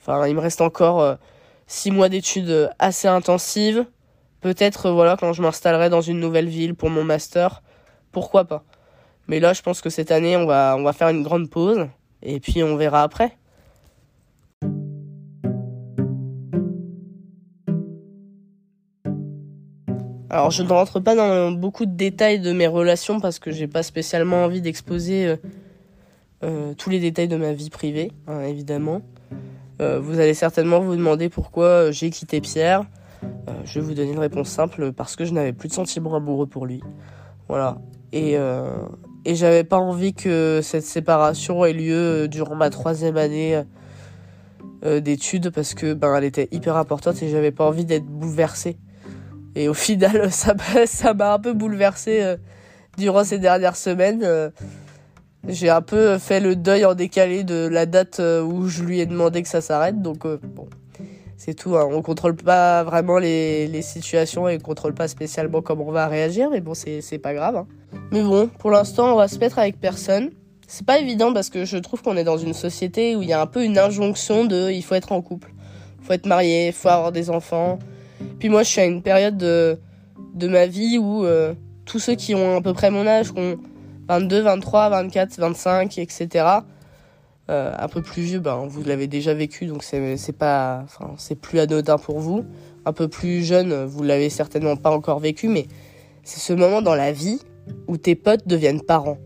Enfin 0.00 0.26
il 0.26 0.34
me 0.34 0.40
reste 0.40 0.60
encore 0.60 1.00
euh, 1.00 1.16
six 1.66 1.90
mois 1.90 2.08
d'études 2.08 2.70
assez 2.78 3.08
intensives. 3.08 3.84
Peut-être 4.40 4.90
voilà 4.90 5.16
quand 5.18 5.32
je 5.32 5.42
m'installerai 5.42 5.90
dans 5.90 6.02
une 6.02 6.20
nouvelle 6.20 6.48
ville 6.48 6.74
pour 6.74 6.90
mon 6.90 7.04
master 7.04 7.62
pourquoi 8.12 8.44
pas. 8.44 8.62
Mais 9.26 9.40
là 9.40 9.54
je 9.54 9.62
pense 9.62 9.80
que 9.80 9.90
cette 9.90 10.12
année 10.12 10.36
on 10.36 10.46
va 10.46 10.76
on 10.78 10.82
va 10.82 10.92
faire 10.92 11.08
une 11.08 11.22
grande 11.22 11.50
pause 11.50 11.88
et 12.22 12.40
puis 12.40 12.62
on 12.62 12.76
verra 12.76 13.02
après 13.02 13.36
Alors 20.34 20.50
je 20.50 20.64
ne 20.64 20.68
rentre 20.68 20.98
pas 20.98 21.14
dans 21.14 21.52
beaucoup 21.52 21.86
de 21.86 21.92
détails 21.92 22.40
de 22.40 22.52
mes 22.52 22.66
relations 22.66 23.20
parce 23.20 23.38
que 23.38 23.52
j'ai 23.52 23.68
pas 23.68 23.84
spécialement 23.84 24.42
envie 24.42 24.60
d'exposer 24.60 25.26
euh, 25.26 25.36
euh, 26.42 26.74
tous 26.74 26.90
les 26.90 26.98
détails 26.98 27.28
de 27.28 27.36
ma 27.36 27.52
vie 27.52 27.70
privée, 27.70 28.10
hein, 28.26 28.40
évidemment. 28.40 29.02
Euh, 29.80 30.00
vous 30.00 30.18
allez 30.18 30.34
certainement 30.34 30.80
vous 30.80 30.96
demander 30.96 31.28
pourquoi 31.28 31.92
j'ai 31.92 32.10
quitté 32.10 32.40
Pierre. 32.40 32.84
je 33.64 33.78
vais 33.78 33.86
vous 33.86 33.94
donner 33.94 34.10
une 34.10 34.18
réponse 34.18 34.48
simple 34.48 34.90
parce 34.90 35.14
que 35.14 35.24
je 35.24 35.32
n'avais 35.32 35.52
plus 35.52 35.68
de 35.68 35.74
sentiments 35.74 36.16
amoureux 36.16 36.48
pour 36.48 36.66
lui. 36.66 36.82
Voilà. 37.46 37.78
Et, 38.12 38.34
et 39.24 39.34
j'avais 39.36 39.62
pas 39.62 39.78
envie 39.78 40.14
que 40.14 40.58
cette 40.64 40.84
séparation 40.84 41.64
ait 41.64 41.72
lieu 41.72 42.26
durant 42.26 42.56
ma 42.56 42.70
troisième 42.70 43.18
année 43.18 43.62
d'études 44.82 45.50
parce 45.50 45.74
que 45.74 45.94
ben 45.94 46.12
elle 46.16 46.24
était 46.24 46.48
hyper 46.50 46.76
importante 46.76 47.22
et 47.22 47.28
j'avais 47.28 47.52
pas 47.52 47.64
envie 47.64 47.84
d'être 47.84 48.06
bouleversée 48.06 48.78
et 49.54 49.68
au 49.68 49.74
final, 49.74 50.30
ça 50.32 51.14
m'a 51.14 51.34
un 51.34 51.38
peu 51.38 51.52
bouleversé 51.52 52.22
euh, 52.22 52.36
durant 52.98 53.24
ces 53.24 53.38
dernières 53.38 53.76
semaines. 53.76 54.22
Euh, 54.24 54.50
j'ai 55.46 55.68
un 55.68 55.82
peu 55.82 56.18
fait 56.18 56.40
le 56.40 56.56
deuil 56.56 56.84
en 56.84 56.94
décalé 56.94 57.44
de 57.44 57.68
la 57.68 57.86
date 57.86 58.20
euh, 58.20 58.42
où 58.42 58.66
je 58.66 58.82
lui 58.82 59.00
ai 59.00 59.06
demandé 59.06 59.42
que 59.42 59.48
ça 59.48 59.60
s'arrête. 59.60 60.00
Donc 60.00 60.26
bon, 60.26 60.66
c'est 61.36 61.54
tout. 61.54 61.76
Hein. 61.76 61.86
On 61.90 62.02
contrôle 62.02 62.34
pas 62.34 62.82
vraiment 62.82 63.18
les, 63.18 63.82
situations 63.82 64.48
et 64.48 64.56
on 64.56 64.60
contrôle 64.60 64.94
pas 64.94 65.06
spécialement 65.06 65.60
comment 65.60 65.86
on 65.86 65.92
va 65.92 66.06
réagir. 66.08 66.48
Mais 66.50 66.60
bon, 66.60 66.74
c'est 66.74 67.00
c'est 67.02 67.18
pas 67.18 67.34
grave. 67.34 67.56
Hein. 67.56 67.66
Mais 68.10 68.22
bon, 68.22 68.48
pour 68.58 68.70
l'instant, 68.70 69.12
on 69.12 69.16
va 69.16 69.28
se 69.28 69.38
mettre 69.38 69.58
avec 69.58 69.78
personne. 69.78 70.30
C'est 70.66 70.86
pas 70.86 70.98
évident 70.98 71.32
parce 71.34 71.50
que 71.50 71.66
je 71.66 71.76
trouve 71.76 72.02
qu'on 72.02 72.16
est 72.16 72.24
dans 72.24 72.38
une 72.38 72.54
société 72.54 73.16
où 73.16 73.22
il 73.22 73.28
y 73.28 73.34
a 73.34 73.40
un 73.40 73.46
peu 73.46 73.62
une 73.62 73.78
injonction 73.78 74.46
de 74.46 74.70
il 74.70 74.82
faut 74.82 74.94
être 74.94 75.12
en 75.12 75.20
couple, 75.20 75.52
il 76.00 76.06
faut 76.06 76.14
être 76.14 76.26
marié, 76.26 76.68
il 76.68 76.72
faut 76.72 76.88
avoir 76.88 77.12
des 77.12 77.28
enfants. 77.28 77.78
Puis 78.38 78.48
moi, 78.48 78.62
je 78.62 78.68
suis 78.68 78.80
à 78.80 78.84
une 78.84 79.02
période 79.02 79.36
de, 79.36 79.78
de 80.34 80.48
ma 80.48 80.66
vie 80.66 80.98
où 80.98 81.24
euh, 81.24 81.54
tous 81.84 81.98
ceux 81.98 82.14
qui 82.14 82.34
ont 82.34 82.56
à 82.56 82.60
peu 82.60 82.72
près 82.72 82.90
mon 82.90 83.06
âge, 83.06 83.32
qui 83.32 83.38
ont 83.38 83.56
22, 84.08 84.42
23, 84.42 84.90
24, 84.90 85.38
25, 85.38 85.98
etc., 85.98 86.46
un 87.46 87.88
peu 87.88 88.00
plus 88.00 88.22
vieux, 88.22 88.38
ben, 88.38 88.64
vous 88.66 88.82
l'avez 88.84 89.06
déjà 89.06 89.34
vécu, 89.34 89.66
donc 89.66 89.82
c'est, 89.82 90.16
c'est 90.16 91.34
plus 91.34 91.58
anodin 91.58 91.98
pour 91.98 92.18
vous. 92.18 92.42
Un 92.86 92.92
peu 92.94 93.06
plus 93.06 93.44
jeune, 93.44 93.84
vous 93.84 94.02
l'avez 94.02 94.30
certainement 94.30 94.76
pas 94.76 94.90
encore 94.90 95.18
vécu, 95.18 95.48
mais 95.48 95.66
c'est 96.22 96.40
ce 96.40 96.54
moment 96.54 96.80
dans 96.80 96.94
la 96.94 97.12
vie 97.12 97.38
où 97.86 97.96
tes 97.96 98.14
potes 98.14 98.46
deviennent 98.48 98.80
parents. 98.80 99.18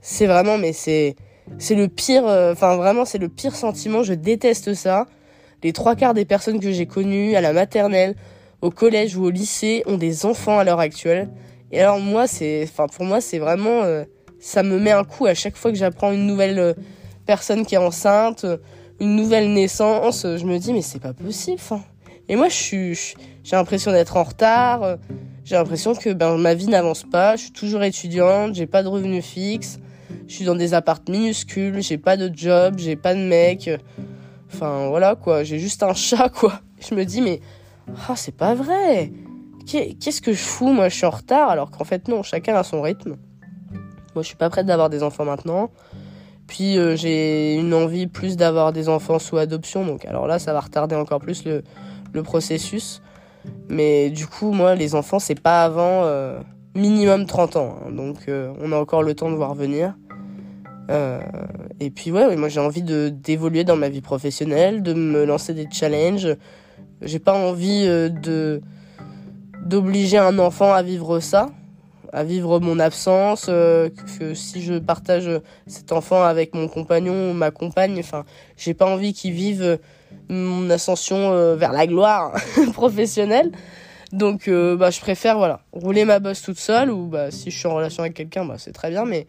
C'est 0.00 0.26
vraiment, 0.26 0.58
mais 0.58 0.72
c'est, 0.72 1.16
c'est 1.58 1.74
le 1.74 1.88
pire, 1.88 2.26
euh, 2.26 2.52
enfin 2.52 2.76
vraiment, 2.76 3.04
c'est 3.04 3.18
le 3.18 3.28
pire 3.28 3.54
sentiment. 3.54 4.02
Je 4.02 4.14
déteste 4.14 4.74
ça. 4.74 5.06
Les 5.62 5.72
trois 5.72 5.96
quarts 5.96 6.14
des 6.14 6.24
personnes 6.24 6.60
que 6.60 6.70
j'ai 6.70 6.86
connues 6.86 7.34
à 7.34 7.40
la 7.40 7.52
maternelle, 7.52 8.14
au 8.62 8.70
collège 8.70 9.16
ou 9.16 9.24
au 9.24 9.30
lycée 9.30 9.82
ont 9.86 9.96
des 9.96 10.26
enfants 10.26 10.58
à 10.58 10.64
l'heure 10.64 10.80
actuelle. 10.80 11.28
Et 11.72 11.80
alors 11.80 11.98
moi, 11.98 12.26
c'est, 12.26 12.64
enfin 12.64 12.86
pour 12.86 13.04
moi, 13.04 13.20
c'est 13.20 13.38
vraiment, 13.38 13.82
euh, 13.82 14.04
ça 14.38 14.62
me 14.62 14.78
met 14.78 14.92
un 14.92 15.04
coup 15.04 15.26
à 15.26 15.34
chaque 15.34 15.56
fois 15.56 15.72
que 15.72 15.78
j'apprends 15.78 16.12
une 16.12 16.26
nouvelle 16.26 16.58
euh, 16.58 16.74
personne 17.26 17.66
qui 17.66 17.74
est 17.74 17.78
enceinte, 17.78 18.44
euh, 18.44 18.58
une 19.00 19.16
nouvelle 19.16 19.52
naissance. 19.52 20.22
je 20.22 20.44
me 20.44 20.58
dis 20.58 20.72
mais 20.72 20.82
c'est 20.82 21.00
pas 21.00 21.12
possible. 21.12 21.60
Et 22.28 22.36
moi, 22.36 22.48
j'ai 22.48 22.94
l'impression 23.52 23.92
d'être 23.92 24.16
en 24.16 24.24
retard. 24.24 24.96
j'ai 25.44 25.54
l'impression 25.54 25.94
que 25.94 26.12
ben 26.12 26.36
ma 26.38 26.54
vie 26.54 26.66
n'avance 26.66 27.04
pas. 27.04 27.36
Je 27.36 27.42
suis 27.42 27.52
toujours 27.52 27.82
étudiante, 27.84 28.54
j'ai 28.54 28.66
pas 28.66 28.82
de 28.82 28.88
revenus 28.88 29.24
fixes. 29.24 29.78
Je 30.26 30.34
suis 30.34 30.44
dans 30.44 30.56
des 30.56 30.74
appartes 30.74 31.08
minuscules, 31.08 31.82
j'ai 31.82 31.98
pas 31.98 32.16
de 32.16 32.30
job, 32.34 32.76
j'ai 32.78 32.96
pas 32.96 33.14
de 33.14 33.20
mec. 33.20 33.70
Enfin 34.56 34.88
voilà 34.88 35.16
quoi, 35.16 35.44
j'ai 35.44 35.58
juste 35.58 35.82
un 35.82 35.92
chat 35.92 36.30
quoi. 36.30 36.60
Je 36.80 36.94
me 36.94 37.04
dis 37.04 37.20
mais 37.20 37.40
ah, 38.08 38.16
c'est 38.16 38.36
pas 38.36 38.54
vrai. 38.54 39.12
qu'est-ce 39.66 40.20
que 40.20 40.32
je 40.32 40.42
fous 40.42 40.72
Moi, 40.72 40.88
je 40.88 40.96
suis 40.96 41.06
en 41.06 41.10
retard, 41.10 41.50
alors 41.50 41.70
qu'en 41.70 41.84
fait, 41.84 42.08
non, 42.08 42.22
chacun 42.22 42.54
a 42.54 42.62
son 42.62 42.82
rythme. 42.82 43.16
Moi, 44.14 44.22
je 44.22 44.28
suis 44.28 44.36
pas 44.36 44.50
prête 44.50 44.66
d'avoir 44.66 44.90
des 44.90 45.02
enfants 45.02 45.24
maintenant. 45.24 45.70
Puis, 46.46 46.78
euh, 46.78 46.96
j'ai 46.96 47.54
une 47.54 47.74
envie 47.74 48.06
plus 48.06 48.36
d'avoir 48.36 48.72
des 48.72 48.88
enfants 48.88 49.18
sous 49.18 49.36
adoption. 49.36 49.84
Donc, 49.84 50.04
alors 50.04 50.26
là, 50.26 50.38
ça 50.38 50.52
va 50.52 50.60
retarder 50.60 50.94
encore 50.96 51.20
plus 51.20 51.44
le, 51.44 51.62
processus. 52.22 53.02
Mais 53.68 54.08
du 54.08 54.26
coup, 54.26 54.52
moi, 54.52 54.74
les 54.74 54.94
enfants, 54.94 55.18
c'est 55.18 55.38
pas 55.38 55.64
avant 55.64 56.04
euh, 56.04 56.40
minimum 56.74 57.26
30 57.26 57.56
ans. 57.56 57.76
Hein. 57.84 57.90
donc, 57.92 58.16
euh, 58.28 58.52
on 58.58 58.72
a 58.72 58.76
encore 58.76 59.02
le 59.02 59.14
temps 59.14 59.30
de 59.30 59.36
voir 59.36 59.54
venir. 59.54 59.94
Et 60.88 61.90
puis, 61.90 62.12
ouais, 62.12 62.36
moi, 62.36 62.48
j'ai 62.48 62.60
envie 62.60 62.82
d'évoluer 62.82 63.64
dans 63.64 63.76
ma 63.76 63.88
vie 63.88 64.00
professionnelle, 64.00 64.82
de 64.82 64.94
me 64.94 65.24
lancer 65.24 65.52
des 65.52 65.68
challenges. 65.70 66.36
J'ai 67.02 67.18
pas 67.18 67.34
envie 67.34 67.86
de 67.86 68.60
d'obliger 69.66 70.18
un 70.18 70.38
enfant 70.38 70.72
à 70.72 70.82
vivre 70.82 71.18
ça, 71.18 71.50
à 72.12 72.24
vivre 72.24 72.60
mon 72.60 72.78
absence, 72.78 73.46
euh, 73.48 73.90
que 74.18 74.32
si 74.32 74.62
je 74.62 74.74
partage 74.74 75.28
cet 75.66 75.92
enfant 75.92 76.22
avec 76.22 76.54
mon 76.54 76.68
compagnon 76.68 77.30
ou 77.30 77.34
ma 77.34 77.50
compagne, 77.50 77.98
enfin, 77.98 78.24
j'ai 78.56 78.74
pas 78.74 78.86
envie 78.86 79.12
qu'il 79.12 79.32
vive 79.32 79.78
mon 80.28 80.70
ascension 80.70 81.32
euh, 81.32 81.56
vers 81.56 81.72
la 81.72 81.86
gloire 81.86 82.32
professionnelle. 82.72 83.50
Donc, 84.12 84.46
euh, 84.46 84.76
bah, 84.76 84.90
je 84.90 85.00
préfère, 85.00 85.36
voilà, 85.36 85.60
rouler 85.72 86.04
ma 86.04 86.20
bosse 86.20 86.42
toute 86.42 86.58
seule 86.58 86.90
ou, 86.90 87.06
bah, 87.06 87.30
si 87.30 87.50
je 87.50 87.58
suis 87.58 87.66
en 87.66 87.74
relation 87.74 88.02
avec 88.02 88.14
quelqu'un, 88.14 88.44
bah, 88.44 88.54
c'est 88.56 88.72
très 88.72 88.90
bien, 88.90 89.04
mais 89.04 89.26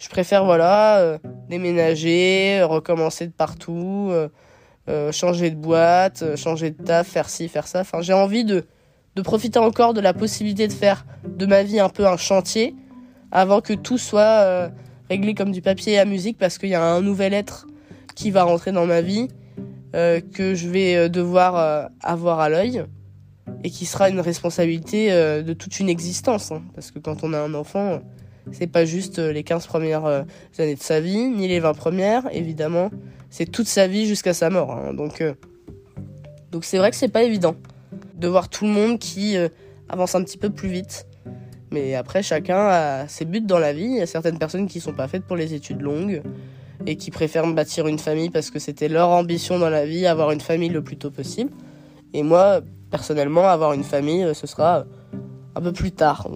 je 0.00 0.08
préfère, 0.08 0.44
voilà, 0.44 1.18
déménager, 1.48 2.62
recommencer 2.64 3.26
de 3.26 3.32
partout, 3.32 4.10
changer 5.12 5.50
de 5.50 5.56
boîte, 5.56 6.36
changer 6.36 6.70
de 6.70 6.82
taf, 6.82 7.06
faire 7.06 7.28
ci, 7.28 7.48
faire 7.48 7.66
ça. 7.68 7.80
Enfin, 7.80 8.00
j'ai 8.00 8.14
envie 8.14 8.44
de, 8.44 8.64
de 9.16 9.22
profiter 9.22 9.58
encore 9.58 9.94
de 9.94 10.00
la 10.00 10.14
possibilité 10.14 10.68
de 10.68 10.72
faire 10.72 11.04
de 11.26 11.46
ma 11.46 11.62
vie 11.62 11.80
un 11.80 11.88
peu 11.88 12.06
un 12.06 12.16
chantier 12.16 12.74
avant 13.32 13.60
que 13.60 13.72
tout 13.72 13.98
soit 13.98 14.20
euh, 14.20 14.68
réglé 15.08 15.34
comme 15.34 15.52
du 15.52 15.62
papier 15.62 15.98
à 15.98 16.04
musique 16.04 16.38
parce 16.38 16.58
qu'il 16.58 16.68
y 16.68 16.74
a 16.74 16.82
un 16.82 17.00
nouvel 17.00 17.34
être 17.34 17.66
qui 18.14 18.30
va 18.30 18.44
rentrer 18.44 18.72
dans 18.72 18.86
ma 18.86 19.00
vie 19.00 19.28
euh, 19.94 20.20
que 20.20 20.54
je 20.54 20.68
vais 20.68 20.96
euh, 20.96 21.08
devoir 21.08 21.90
avoir 22.02 22.40
à 22.40 22.48
l'œil 22.48 22.84
et 23.64 23.70
qui 23.70 23.84
sera 23.84 24.08
une 24.08 24.20
responsabilité 24.20 25.10
de 25.10 25.52
toute 25.52 25.80
une 25.80 25.88
existence 25.88 26.52
hein. 26.52 26.62
parce 26.74 26.92
que 26.92 27.00
quand 27.00 27.24
on 27.24 27.32
a 27.32 27.38
un 27.40 27.52
enfant 27.54 28.00
c'est 28.52 28.66
pas 28.66 28.84
juste 28.84 29.18
les 29.18 29.42
15 29.42 29.66
premières 29.66 30.04
années 30.58 30.74
de 30.74 30.80
sa 30.80 31.00
vie 31.00 31.28
ni 31.28 31.48
les 31.48 31.60
20 31.60 31.74
premières 31.74 32.22
évidemment 32.32 32.90
c'est 33.28 33.46
toute 33.46 33.68
sa 33.68 33.86
vie 33.86 34.06
jusqu'à 34.06 34.34
sa 34.34 34.50
mort 34.50 34.72
hein. 34.72 34.94
donc 34.94 35.22
donc 36.50 36.64
c'est 36.64 36.78
vrai 36.78 36.90
que 36.90 36.96
c'est 36.96 37.08
pas 37.08 37.22
évident 37.22 37.54
de 38.20 38.28
voir 38.28 38.48
tout 38.48 38.64
le 38.64 38.70
monde 38.70 38.98
qui 38.98 39.36
euh, 39.36 39.48
avance 39.88 40.14
un 40.14 40.22
petit 40.22 40.38
peu 40.38 40.50
plus 40.50 40.68
vite. 40.68 41.06
Mais 41.70 41.94
après, 41.94 42.22
chacun 42.22 42.58
a 42.58 43.08
ses 43.08 43.24
buts 43.24 43.40
dans 43.40 43.58
la 43.58 43.72
vie. 43.72 43.84
Il 43.84 43.96
y 43.96 44.00
a 44.00 44.06
certaines 44.06 44.38
personnes 44.38 44.66
qui 44.66 44.80
sont 44.80 44.92
pas 44.92 45.08
faites 45.08 45.24
pour 45.24 45.36
les 45.36 45.54
études 45.54 45.80
longues 45.80 46.22
et 46.86 46.96
qui 46.96 47.10
préfèrent 47.10 47.46
bâtir 47.52 47.86
une 47.86 47.98
famille 47.98 48.30
parce 48.30 48.50
que 48.50 48.58
c'était 48.58 48.88
leur 48.88 49.08
ambition 49.10 49.58
dans 49.58 49.70
la 49.70 49.86
vie, 49.86 50.06
avoir 50.06 50.32
une 50.32 50.40
famille 50.40 50.68
le 50.68 50.82
plus 50.82 50.96
tôt 50.96 51.10
possible. 51.10 51.50
Et 52.12 52.22
moi, 52.22 52.60
personnellement, 52.90 53.48
avoir 53.48 53.72
une 53.72 53.84
famille, 53.84 54.24
euh, 54.24 54.34
ce 54.34 54.46
sera 54.46 54.84
un 55.54 55.60
peu 55.60 55.72
plus 55.72 55.92
tard. 55.92 56.28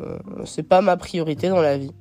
Euh, 0.00 0.18
c'est 0.44 0.62
pas 0.62 0.80
ma 0.80 0.96
priorité 0.96 1.48
dans 1.48 1.60
la 1.60 1.76
vie. 1.76 1.92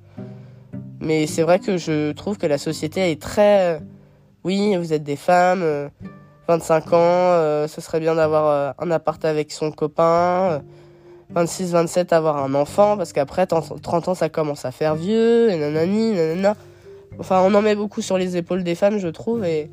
Mais 1.00 1.28
c'est 1.28 1.44
vrai 1.44 1.60
que 1.60 1.78
je 1.78 2.12
trouve 2.12 2.38
que 2.38 2.48
la 2.48 2.58
société 2.58 3.12
est 3.12 3.22
très. 3.22 3.82
Oui, 4.44 4.76
vous 4.76 4.94
êtes 4.94 5.04
des 5.04 5.16
femmes 5.16 5.90
25 6.48 6.94
ans, 6.94 7.00
euh, 7.00 7.68
ce 7.68 7.82
serait 7.82 8.00
bien 8.00 8.16
d'avoir 8.16 8.48
euh, 8.48 8.72
un 8.80 8.92
appart 8.92 9.24
avec 9.26 9.52
son 9.52 9.72
copain. 9.72 10.62
26, 11.32 11.72
27, 11.72 12.14
avoir 12.14 12.38
un 12.38 12.54
enfant, 12.54 12.98
parce 12.98 13.12
qu'après, 13.12 13.48
30 13.48 14.08
ans, 14.08 14.14
ça 14.14 14.30
commence 14.30 14.64
à 14.64 14.72
faire 14.72 14.94
vieux, 14.94 15.50
et 15.50 15.58
nanani, 15.58 16.12
nanana. 16.12 16.56
Enfin, 17.18 17.42
on 17.42 17.54
en 17.56 17.64
met 17.64 17.76
beaucoup 17.76 18.04
sur 18.04 18.20
les 18.20 18.38
épaules 18.38 18.64
des 18.64 18.76
femmes, 18.76 19.00
je 19.00 19.08
trouve, 19.08 19.44
et 19.44 19.72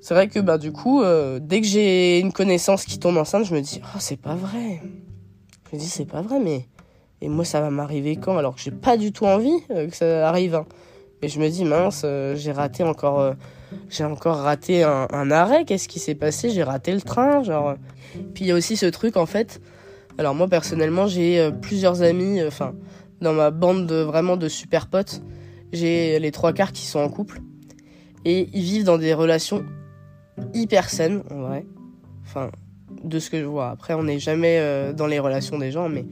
c'est 0.00 0.12
vrai 0.12 0.26
que, 0.26 0.40
bah, 0.40 0.58
du 0.58 0.72
coup, 0.72 1.02
euh, 1.02 1.38
dès 1.40 1.60
que 1.60 1.68
j'ai 1.68 2.18
une 2.18 2.32
connaissance 2.32 2.84
qui 2.84 2.98
tombe 2.98 3.16
enceinte, 3.16 3.44
je 3.44 3.54
me 3.54 3.60
dis, 3.60 3.80
oh, 3.84 3.98
c'est 4.00 4.20
pas 4.20 4.34
vrai. 4.34 4.82
Je 5.70 5.76
me 5.76 5.80
dis, 5.80 5.88
c'est 5.88 6.04
pas 6.04 6.20
vrai, 6.20 6.40
mais. 6.40 6.66
Et 7.24 7.28
moi, 7.28 7.44
ça 7.44 7.60
va 7.60 7.70
m'arriver 7.70 8.16
quand? 8.16 8.36
Alors 8.36 8.54
que 8.54 8.60
j'ai 8.60 8.70
pas 8.70 8.96
du 8.96 9.10
tout 9.10 9.26
envie 9.26 9.62
que 9.68 9.96
ça 9.96 10.28
arrive. 10.28 10.54
Hein. 10.54 10.66
Mais 11.22 11.28
je 11.28 11.40
me 11.40 11.48
dis, 11.48 11.64
mince, 11.64 12.04
j'ai 12.34 12.52
raté 12.52 12.84
encore 12.84 13.34
j'ai 13.88 14.04
encore 14.04 14.36
raté 14.36 14.82
un, 14.82 15.30
arrêt. 15.30 15.64
Qu'est-ce 15.64 15.88
qui 15.88 15.98
s'est 15.98 16.14
passé? 16.14 16.50
J'ai 16.50 16.62
raté 16.62 16.92
le 16.92 17.00
train, 17.00 17.42
genre. 17.42 17.76
Puis 18.34 18.44
il 18.44 18.48
y 18.48 18.50
a 18.52 18.54
aussi 18.54 18.76
ce 18.76 18.86
truc 18.86 19.16
en 19.16 19.26
fait. 19.26 19.60
Alors 20.18 20.34
moi 20.34 20.48
personnellement, 20.48 21.06
j'ai 21.06 21.40
euh, 21.40 21.50
plusieurs 21.50 22.02
amis. 22.02 22.40
Euh, 22.40 22.48
enfin, 22.48 22.74
dans 23.20 23.32
ma 23.32 23.50
bande 23.50 23.86
de 23.86 23.96
vraiment 23.96 24.36
de 24.36 24.48
super 24.48 24.86
potes, 24.86 25.22
j'ai 25.72 26.18
les 26.18 26.30
trois 26.30 26.52
quarts 26.52 26.72
qui 26.72 26.86
sont 26.86 27.00
en 27.00 27.08
couple 27.08 27.40
et 28.24 28.48
ils 28.52 28.62
vivent 28.62 28.84
dans 28.84 28.98
des 28.98 29.14
relations 29.14 29.64
hyper 30.52 30.88
saines 30.88 31.22
en 31.30 31.40
vrai. 31.42 31.66
Enfin, 32.24 32.50
de 33.02 33.18
ce 33.18 33.30
que 33.30 33.40
je 33.40 33.44
vois. 33.44 33.70
Après, 33.70 33.94
on 33.94 34.04
n'est 34.04 34.18
jamais 34.18 34.58
euh, 34.60 34.92
dans 34.92 35.06
les 35.06 35.18
relations 35.18 35.58
des 35.58 35.70
gens, 35.72 35.88
mais 35.88 36.04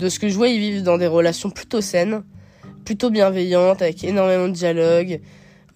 de 0.00 0.08
ce 0.08 0.18
que 0.18 0.28
je 0.30 0.34
vois, 0.34 0.48
ils 0.48 0.58
vivent 0.58 0.82
dans 0.82 0.96
des 0.96 1.06
relations 1.06 1.50
plutôt 1.50 1.82
saines, 1.82 2.22
plutôt 2.86 3.10
bienveillantes, 3.10 3.82
avec 3.82 4.02
énormément 4.02 4.48
de 4.48 4.54
dialogue. 4.54 5.20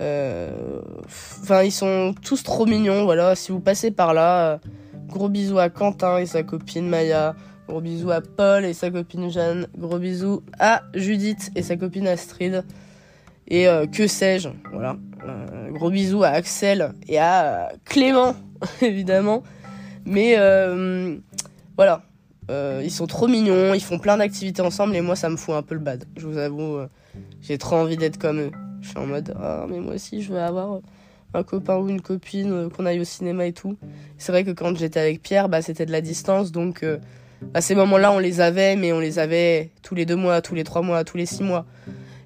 Euh, 0.01 0.81
enfin, 1.05 1.63
ils 1.63 1.71
sont 1.71 2.15
tous 2.23 2.43
trop 2.43 2.65
mignons. 2.65 3.05
Voilà, 3.05 3.35
si 3.35 3.53
vous 3.53 3.61
passez 3.61 3.91
par 3.91 4.15
là, 4.15 4.55
euh, 4.55 4.59
gros 5.09 5.29
bisous 5.29 5.59
à 5.59 5.69
Quentin 5.69 6.19
et 6.19 6.27
sa 6.27 6.43
copine 6.43 6.89
Maya. 6.89 7.37
Gros 7.69 7.81
bisous 7.81 8.11
à 8.11 8.21
Paul 8.21 8.65
et 8.65 8.73
sa 8.73 8.91
copine 8.91 9.31
Jeanne. 9.31 9.67
Gros 9.77 9.99
bisous 9.99 10.43
à 10.59 10.83
Judith 10.95 11.51
et 11.55 11.63
sa 11.63 11.77
copine 11.77 12.09
Astrid. 12.09 12.65
Et 13.47 13.69
euh, 13.69 13.87
que 13.87 14.07
sais-je, 14.07 14.49
voilà. 14.73 14.97
gros 15.71 15.91
bisous 15.91 16.25
à 16.25 16.29
Axel 16.29 16.95
et 17.09 17.19
à 17.19 17.73
Clément, 17.85 18.35
évidemment. 18.81 19.43
Mais 20.07 20.37
voilà, 21.77 22.03
ils 22.49 22.91
sont 22.91 23.07
trop 23.07 23.29
mignons, 23.29 23.75
ils 23.75 23.83
font 23.83 23.99
plein 23.99 24.17
d'activités 24.17 24.63
ensemble 24.63 24.95
et 24.97 25.01
moi 25.01 25.17
ça 25.17 25.29
me 25.29 25.37
fout 25.37 25.55
un 25.55 25.63
peu 25.63 25.75
le 25.75 25.81
bad. 25.81 26.05
Je 26.17 26.27
vous 26.27 26.39
avoue, 26.39 26.79
j'ai 27.41 27.59
trop 27.59 27.77
envie 27.77 27.97
d'être 27.97 28.19
comme 28.19 28.41
eux. 28.41 28.51
Je 28.85 28.91
suis 28.91 28.99
en 28.99 29.07
mode, 29.07 29.35
ah, 29.41 29.65
mais 29.69 29.81
moi 29.81 29.95
aussi, 29.95 30.23
je 30.23 30.31
veux 30.31 30.41
avoir 30.41 30.81
un 31.33 31.43
copain 31.43 31.77
ou 31.77 31.89
une 31.89 32.01
copine, 32.01 32.53
euh, 32.53 32.69
qu'on 32.69 32.87
aille 32.87 33.01
au 33.01 33.05
cinéma 33.05 33.47
et 33.47 33.53
tout. 33.53 33.77
C'est 34.19 34.33
vrai 34.33 34.45
que 34.45 34.51
quand 34.51 34.77
j'étais 34.77 35.01
avec 35.01 35.23
Pierre, 35.23 35.49
bah, 35.49 35.63
c'était 35.63 35.87
de 35.87 35.93
la 35.93 36.01
distance, 36.01 36.53
donc 36.53 36.83
euh, 36.83 36.99
bah, 37.53 37.61
ces 37.61 37.75
moments-là, 37.75 38.13
on 38.13 38.19
les 38.19 38.41
avait, 38.41 38.77
mais 38.77 38.93
on 38.93 39.01
les 39.01 39.19
avait 39.19 39.71
tous 39.83 39.95
les 39.95 40.07
deux 40.07 40.17
mois, 40.17 40.43
tous 40.43 40.55
les 40.55 40.65
trois 40.65 40.83
mois, 40.83 41.05
tous 41.05 41.17
les 41.17 41.27
six 41.27 41.43
mois. 41.43 41.67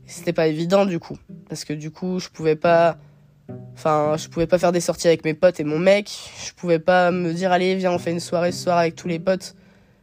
C'était 0.07 0.33
pas 0.33 0.47
évident 0.47 0.87
du 0.87 0.99
coup, 0.99 1.19
parce 1.49 1.65
que 1.65 1.73
du 1.73 1.91
coup, 1.91 2.19
je 2.19 2.29
pouvais 2.29 2.57
pas, 2.57 2.97
enfin, 3.75 4.17
je 4.19 4.29
pouvais 4.29 4.47
pas 4.47 4.59
faire 4.59 4.73
des 4.73 4.81
sorties 4.81 5.07
avec 5.07 5.25
mes 5.25 5.35
potes 5.35 5.61
et 5.61 5.65
mon 5.65 5.79
mec. 5.79 6.11
Je 6.45 6.53
pouvais 6.55 6.79
pas 6.79 7.11
me 7.11 7.33
dire, 7.33 7.53
allez, 7.53 7.77
viens, 7.77 7.93
on 7.93 7.99
fait 7.99 8.13
une 8.13 8.21
soirée 8.21 8.53
ce 8.53 8.65
soir 8.65 8.79
avec 8.79 8.95
tous 8.97 9.09
les 9.09 9.19
potes, 9.19 9.55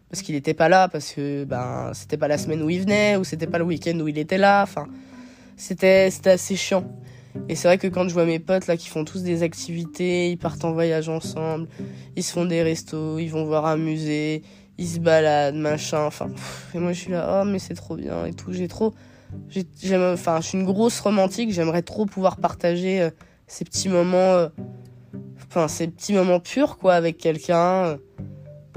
parce 0.10 0.22
qu'il 0.22 0.36
était 0.36 0.54
pas 0.54 0.70
là, 0.70 0.88
parce 0.88 1.12
que 1.12 1.44
ben, 1.44 1.92
c'était 1.94 2.18
pas 2.18 2.28
la 2.28 2.38
semaine 2.38 2.62
où 2.62 2.70
il 2.70 2.82
venait, 2.82 3.18
ou 3.18 3.24
c'était 3.24 3.48
pas 3.48 3.58
le 3.58 3.66
week-end 3.66 4.00
où 4.00 4.08
il 4.08 4.18
était 4.18 4.38
là. 4.38 4.62
Enfin, 4.64 4.88
c'était 5.58 6.10
assez 6.26 6.56
chiant. 6.56 6.86
Et 7.50 7.56
c'est 7.56 7.68
vrai 7.68 7.78
que 7.78 7.88
quand 7.88 8.08
je 8.08 8.14
vois 8.14 8.26
mes 8.26 8.40
potes 8.40 8.68
là 8.68 8.78
qui 8.78 8.88
font 8.88 9.04
tous 9.04 9.22
des 9.22 9.44
activités, 9.44 10.32
ils 10.32 10.38
partent 10.38 10.64
en 10.64 10.72
voyage 10.72 11.10
ensemble, 11.10 11.68
ils 12.16 12.24
se 12.24 12.32
font 12.32 12.46
des 12.46 12.64
restos, 12.64 13.20
ils 13.20 13.28
vont 13.28 13.44
voir 13.44 13.66
un 13.66 13.78
musée, 13.78 14.42
ils 14.78 14.88
se 14.88 15.00
baladent, 15.00 15.56
machin, 15.56 16.06
enfin. 16.06 16.30
Et 16.74 16.80
moi 16.80 16.94
je 16.94 17.00
suis 17.02 17.12
là, 17.12 17.42
oh 17.42 17.46
mais 17.46 17.60
c'est 17.60 17.74
trop 17.74 17.96
bien 17.96 18.26
et 18.26 18.34
tout. 18.34 18.54
J'ai 18.54 18.68
trop, 18.68 18.94
j'aime, 19.50 20.14
enfin, 20.14 20.40
je 20.42 20.48
suis 20.48 20.58
une 20.58 20.66
grosse 20.66 21.00
romantique. 21.00 21.52
J'aimerais 21.52 21.82
trop 21.82 22.06
pouvoir 22.06 22.38
partager 22.38 23.02
euh, 23.02 23.10
ces 23.48 23.66
petits 23.66 23.90
moments, 23.90 24.34
euh, 24.34 24.48
enfin 25.46 25.68
ces 25.68 25.88
petits 25.88 26.14
moments 26.14 26.40
purs 26.40 26.78
quoi 26.78 26.94
avec 26.94 27.18
quelqu'un 27.18 27.86
euh, 27.86 27.98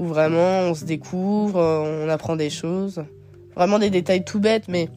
vraiment 0.05 0.61
on 0.61 0.73
se 0.73 0.85
découvre, 0.85 1.59
on 1.59 2.09
apprend 2.09 2.35
des 2.35 2.49
choses, 2.49 3.03
vraiment 3.55 3.79
des 3.79 3.89
détails 3.89 4.23
tout 4.23 4.39
bêtes 4.39 4.67
mais 4.67 4.89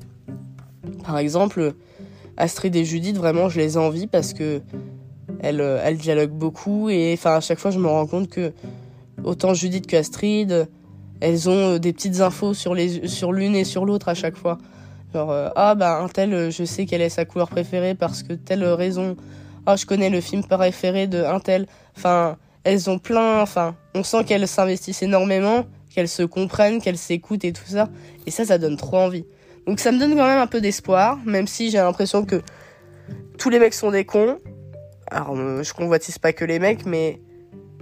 par 1.05 1.19
exemple, 1.19 1.75
Astrid 2.37 2.75
et 2.77 2.85
Judith, 2.85 3.17
vraiment, 3.17 3.49
je 3.49 3.59
les 3.59 3.77
envie 3.77 4.07
parce 4.07 4.33
que 4.33 4.63
elles, 5.41 5.61
euh, 5.61 5.81
elles 5.83 5.97
dialoguent 5.97 6.31
beaucoup 6.31 6.89
et 6.89 7.15
enfin 7.15 7.37
à 7.37 7.41
chaque 7.41 7.59
fois 7.59 7.71
je 7.71 7.79
me 7.79 7.89
rends 7.89 8.07
compte 8.07 8.29
que 8.29 8.53
autant 9.25 9.55
Judith 9.55 9.87
que 9.87 9.97
Astrid, 9.97 10.69
elles 11.21 11.49
ont 11.49 11.75
euh, 11.75 11.79
des 11.79 11.93
petites 11.93 12.21
infos 12.21 12.55
sur 12.55 12.75
les 12.75 13.09
sur 13.09 13.33
l'une 13.33 13.57
et 13.57 13.65
sur 13.65 13.85
l'autre 13.85 14.09
à 14.09 14.15
chaque 14.15 14.37
fois. 14.37 14.59
Genre 15.13 15.31
euh, 15.31 15.49
ah 15.57 15.75
bah 15.75 16.01
un 16.01 16.09
tel, 16.09 16.51
je 16.51 16.65
sais 16.65 16.87
quelle 16.87 17.03
est 17.03 17.09
sa 17.09 17.25
couleur 17.25 17.49
préférée 17.49 17.95
parce 17.95 18.23
que 18.23 18.33
telle 18.35 18.65
raison. 18.65 19.17
Ah 19.67 19.77
je 19.77 19.87
connais 19.87 20.11
le 20.11 20.21
film 20.21 20.45
préféré 20.45 21.07
de 21.07 21.23
un 21.23 21.41
tel. 21.41 21.67
Enfin 21.97 22.37
elles 22.65 22.91
ont 22.91 22.99
plein. 22.99 23.41
Enfin 23.41 23.77
on 23.95 24.03
sent 24.03 24.25
qu'elles 24.25 24.49
s'investissent 24.49 25.03
énormément, 25.03 25.67
qu'elles 25.95 26.09
se 26.09 26.23
comprennent, 26.23 26.81
qu'elles 26.81 26.99
s'écoutent 26.99 27.45
et 27.45 27.53
tout 27.53 27.67
ça. 27.67 27.89
Et 28.27 28.31
ça 28.31 28.45
ça 28.45 28.59
donne 28.59 28.77
trop 28.77 28.99
envie. 28.99 29.25
Donc 29.67 29.81
ça 29.81 29.93
me 29.93 29.99
donne 29.99 30.17
quand 30.17 30.27
même 30.27 30.41
un 30.41 30.47
peu 30.47 30.61
d'espoir, 30.61 31.19
même 31.25 31.47
si 31.47 31.71
j'ai 31.71 31.79
l'impression 31.79 32.25
que 32.25 32.43
tous 33.39 33.51
les 33.51 33.59
mecs 33.59 33.75
sont 33.75 33.91
des 33.91 34.05
cons. 34.05 34.39
Alors 35.11 35.37
euh, 35.37 35.63
je 35.63 35.73
convoitise 35.73 36.19
pas 36.19 36.33
que 36.33 36.45
les 36.45 36.59
mecs, 36.59 36.87
mais 36.87 37.21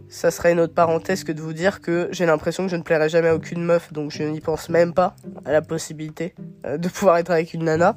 ça 0.08 0.30
serait 0.30 0.52
une 0.52 0.60
autre 0.60 0.74
parenthèse 0.74 1.22
que 1.22 1.32
de 1.32 1.40
vous 1.40 1.52
dire 1.52 1.80
que 1.80 2.08
j'ai 2.10 2.26
l'impression 2.26 2.64
que 2.64 2.70
je 2.70 2.76
ne 2.76 2.82
plairai 2.82 3.08
jamais 3.08 3.28
à 3.28 3.34
aucune 3.34 3.62
meuf, 3.62 3.92
donc 3.92 4.10
je 4.10 4.24
n'y 4.24 4.40
pense 4.40 4.68
même 4.68 4.92
pas 4.92 5.14
à 5.44 5.52
la 5.52 5.62
possibilité 5.62 6.34
euh, 6.66 6.76
de 6.76 6.88
pouvoir 6.88 7.18
être 7.18 7.30
avec 7.30 7.54
une 7.54 7.64
nana. 7.64 7.94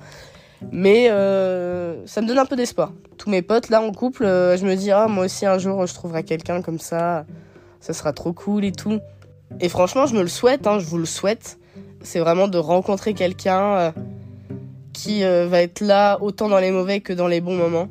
Mais 0.72 1.09
euh, 1.09 2.05
ça 2.05 2.22
me 2.22 2.28
donne 2.28 2.39
un 2.39 2.45
peu 2.45 2.55
d'espoir. 2.55 2.91
Tous 3.18 3.30
mes 3.30 3.41
potes 3.41 3.70
là 3.70 3.82
en 3.82 3.91
couple, 3.91 4.26
euh, 4.26 4.57
je 4.57 4.66
me 4.66 4.76
dis 4.76 4.91
ah 4.91 5.07
moi 5.07 5.26
aussi 5.26 5.45
un 5.45 5.57
jour 5.57 5.86
je 5.86 5.93
trouverai 5.93 6.24
quelqu'un 6.24 6.61
comme 6.61 6.80
ça, 6.80 7.26
ça 7.80 7.93
sera 7.93 8.14
trop 8.14 8.34
cool 8.34 8.66
et 8.66 8.72
tout. 8.72 8.99
Et 9.59 9.70
franchement 9.70 10.05
je 10.05 10.16
me 10.16 10.22
le 10.22 10.28
souhaite, 10.28 10.68
hein, 10.68 10.80
je 10.80 10.86
vous 10.86 10.97
le 10.97 11.05
souhaite. 11.05 11.59
C'est 12.01 12.20
vraiment 12.20 12.47
de 12.47 12.57
rencontrer 12.57 13.14
quelqu'un 13.14 13.93
qui 14.91 15.24
va 15.24 15.61
être 15.61 15.80
là 15.80 16.18
autant 16.22 16.49
dans 16.49 16.59
les 16.59 16.72
mauvais 16.72 16.99
que 16.99 17.14
dans 17.14 17.28
les 17.28 17.39
bons 17.39 17.55
moments, 17.55 17.88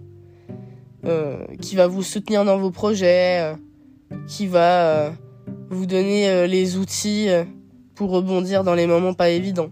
qui 1.62 1.76
va 1.76 1.86
vous 1.86 2.02
soutenir 2.02 2.44
dans 2.44 2.58
vos 2.58 2.70
projets 2.70 3.54
qui 4.26 4.46
va 4.46 4.86
euh, 4.86 5.10
vous 5.70 5.86
donner 5.86 6.28
euh, 6.28 6.46
les 6.46 6.76
outils 6.76 7.28
euh, 7.28 7.44
pour 7.94 8.10
rebondir 8.10 8.64
dans 8.64 8.74
les 8.74 8.86
moments 8.86 9.14
pas 9.14 9.30
évidents. 9.30 9.70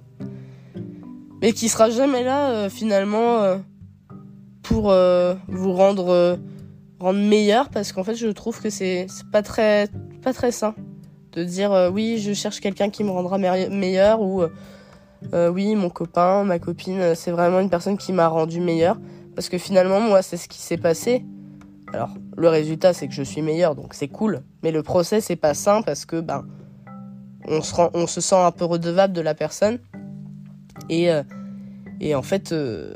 Mais 1.41 1.53
qui 1.53 1.69
sera 1.69 1.91
jamais 1.91 2.23
là 2.23 2.69
finalement 2.69 3.59
pour 4.63 4.93
vous 5.49 5.73
rendre 5.73 6.39
rendre 6.99 7.19
meilleur 7.19 7.71
parce 7.71 7.93
qu'en 7.93 8.05
fait 8.05 8.15
je 8.15 8.27
trouve 8.29 8.61
que 8.61 8.69
c'est 8.69 9.07
pas 9.33 9.43
très 9.43 9.89
pas 10.23 10.35
très 10.35 10.53
sain 10.53 10.75
de 11.33 11.43
dire 11.43 11.91
oui 11.93 12.19
je 12.19 12.35
cherche 12.35 12.61
quelqu'un 12.61 12.91
qui 12.91 13.05
me 13.05 13.11
rendra 13.11 13.39
meilleur 13.39 14.21
ou 14.21 14.43
oui 15.33 15.75
mon 15.77 15.89
copain 15.89 16.45
ma 16.45 16.59
copine 16.59 17.15
c'est 17.15 17.31
vraiment 17.31 17.61
une 17.61 17.71
personne 17.71 17.97
qui 17.97 18.13
m'a 18.13 18.29
rendu 18.29 18.61
meilleur 18.61 18.99
parce 19.35 19.49
que 19.49 19.57
finalement 19.57 20.01
moi 20.01 20.21
c'est 20.21 20.37
ce 20.37 20.47
qui 20.47 20.59
s'est 20.59 20.77
passé 20.77 21.25
alors, 21.93 22.11
le 22.37 22.49
résultat, 22.49 22.93
c'est 22.93 23.09
que 23.09 23.15
je 23.15 23.23
suis 23.23 23.43
meilleur, 23.43 23.75
donc 23.75 23.95
c'est 23.95 24.09
cool. 24.09 24.43
Mais 24.63 24.71
le 24.71 24.83
procès, 24.83 25.21
c'est 25.21 25.37
pas 25.37 25.55
sain 25.55 25.83
parce 25.83 26.05
que, 26.05 26.21
ben, 26.21 26.45
on 27.49 27.63
se, 27.63 27.75
on 27.95 28.07
se 28.07 28.21
sent 28.21 28.37
un 28.37 28.53
peu 28.53 28.65
redevable 28.65 29.13
de 29.13 29.21
la 29.21 29.35
personne. 29.35 29.81
Et, 30.89 31.11
euh, 31.11 31.23
et 32.01 32.15
en 32.15 32.23
fait, 32.23 32.53
euh, 32.53 32.95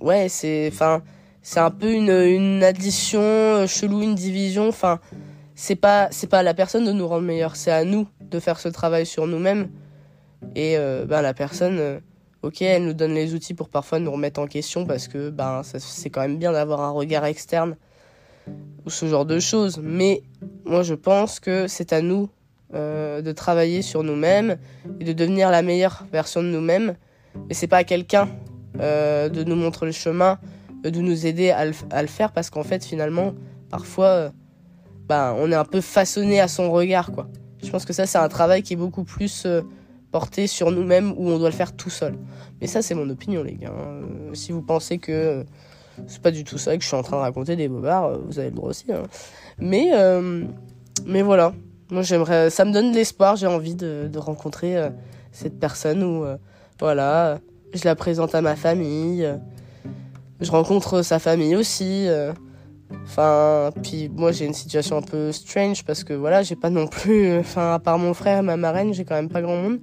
ouais, 0.00 0.28
c'est, 0.28 0.68
enfin, 0.72 1.02
c'est 1.42 1.60
un 1.60 1.70
peu 1.70 1.92
une, 1.92 2.10
une 2.10 2.62
addition 2.62 3.20
euh, 3.20 3.66
chelou, 3.66 4.02
une 4.02 4.14
division. 4.14 4.68
Enfin, 4.68 5.00
c'est 5.54 5.76
pas, 5.76 6.08
c'est 6.10 6.28
pas 6.28 6.40
à 6.40 6.42
la 6.42 6.54
personne 6.54 6.84
de 6.84 6.92
nous 6.92 7.06
rendre 7.06 7.26
meilleurs, 7.26 7.56
c'est 7.56 7.70
à 7.70 7.84
nous 7.84 8.08
de 8.20 8.40
faire 8.40 8.58
ce 8.58 8.68
travail 8.68 9.06
sur 9.06 9.26
nous-mêmes. 9.26 9.68
Et 10.56 10.76
ben, 10.76 11.22
la 11.22 11.34
personne, 11.34 12.00
ok, 12.42 12.62
elle 12.62 12.84
nous 12.84 12.94
donne 12.94 13.14
les 13.14 13.32
outils 13.32 13.54
pour 13.54 13.68
parfois 13.68 14.00
nous 14.00 14.10
remettre 14.10 14.40
en 14.40 14.48
question 14.48 14.86
parce 14.86 15.06
que 15.06 15.30
ben, 15.30 15.62
c'est 15.62 16.10
quand 16.10 16.22
même 16.22 16.36
bien 16.38 16.50
d'avoir 16.50 16.80
un 16.80 16.90
regard 16.90 17.24
externe 17.26 17.76
ou 18.84 18.90
ce 18.90 19.06
genre 19.06 19.24
de 19.24 19.38
choses. 19.38 19.78
Mais 19.80 20.22
moi, 20.64 20.82
je 20.82 20.94
pense 20.94 21.38
que 21.38 21.68
c'est 21.68 21.92
à 21.92 22.02
nous 22.02 22.28
euh, 22.74 23.22
de 23.22 23.32
travailler 23.32 23.82
sur 23.82 24.02
nous-mêmes 24.02 24.56
et 25.00 25.04
de 25.04 25.12
devenir 25.12 25.50
la 25.50 25.62
meilleure 25.62 26.04
version 26.12 26.42
de 26.42 26.48
nous-mêmes. 26.48 26.94
Mais 27.48 27.54
c'est 27.54 27.66
pas 27.66 27.78
à 27.78 27.84
quelqu'un 27.84 28.28
euh, 28.80 29.28
de 29.28 29.44
nous 29.44 29.56
montrer 29.56 29.86
le 29.86 29.92
chemin, 29.92 30.38
de 30.82 31.00
nous 31.00 31.26
aider 31.26 31.50
à 31.50 31.64
le, 31.64 32.08
faire, 32.08 32.32
parce 32.32 32.50
qu'en 32.50 32.64
fait, 32.64 32.84
finalement, 32.84 33.34
parfois, 33.70 34.06
euh, 34.06 34.30
bah, 35.08 35.34
on 35.38 35.50
est 35.50 35.56
un 35.56 35.64
peu 35.64 35.80
façonné 35.80 36.40
à 36.40 36.48
son 36.48 36.70
regard, 36.70 37.12
quoi. 37.12 37.28
Je 37.62 37.70
pense 37.70 37.84
que 37.84 37.92
ça, 37.92 38.06
c'est 38.06 38.18
un 38.18 38.28
travail 38.28 38.62
qui 38.62 38.72
est 38.72 38.76
beaucoup 38.76 39.04
plus 39.04 39.46
porté 40.10 40.48
sur 40.48 40.72
nous-mêmes 40.72 41.12
où 41.16 41.28
on 41.30 41.38
doit 41.38 41.50
le 41.50 41.54
faire 41.54 41.76
tout 41.76 41.90
seul. 41.90 42.18
Mais 42.60 42.66
ça, 42.66 42.82
c'est 42.82 42.94
mon 42.94 43.08
opinion, 43.08 43.42
les 43.44 43.54
gars. 43.54 43.72
Hein. 43.72 44.02
si 44.34 44.50
vous 44.50 44.62
pensez 44.62 44.98
que 44.98 45.44
c'est 46.06 46.22
pas 46.22 46.30
du 46.30 46.44
tout 46.44 46.58
ça 46.58 46.76
que 46.76 46.82
je 46.82 46.88
suis 46.88 46.96
en 46.96 47.02
train 47.02 47.16
de 47.16 47.22
raconter 47.22 47.56
des 47.56 47.68
bobards, 47.68 48.06
euh, 48.06 48.18
vous 48.26 48.38
avez 48.38 48.50
le 48.50 48.56
droit 48.56 48.70
aussi. 48.70 48.86
Hein. 48.92 49.02
Mais, 49.58 49.90
euh, 49.92 50.44
mais 51.06 51.22
voilà, 51.22 51.54
moi 51.92 52.02
j'aimerais, 52.02 52.50
ça 52.50 52.64
me 52.64 52.72
donne 52.72 52.90
de 52.90 52.96
l'espoir, 52.96 53.36
j'ai 53.36 53.46
envie 53.46 53.76
de, 53.76 54.08
de 54.12 54.18
rencontrer 54.18 54.76
euh, 54.76 54.90
cette 55.30 55.60
personne 55.60 56.02
où, 56.02 56.24
voilà, 56.80 57.38
je 57.72 57.84
la 57.84 57.94
présente 57.94 58.34
à 58.34 58.40
ma 58.40 58.56
famille, 58.56 59.26
je 60.40 60.50
rencontre 60.50 61.02
sa 61.02 61.18
famille 61.18 61.54
aussi. 61.54 62.06
Enfin, 63.04 63.70
puis 63.82 64.10
moi 64.10 64.32
j'ai 64.32 64.44
une 64.44 64.52
situation 64.52 64.98
un 64.98 65.02
peu 65.02 65.32
strange 65.32 65.84
parce 65.84 66.04
que 66.04 66.12
voilà, 66.12 66.42
j'ai 66.42 66.56
pas 66.56 66.68
non 66.68 66.86
plus, 66.86 67.38
enfin, 67.38 67.72
à 67.74 67.78
part 67.78 67.98
mon 67.98 68.12
frère 68.12 68.40
et 68.40 68.42
ma 68.42 68.58
marraine, 68.58 68.92
j'ai 68.92 69.04
quand 69.04 69.14
même 69.14 69.30
pas 69.30 69.40
grand 69.40 69.56
monde. 69.56 69.78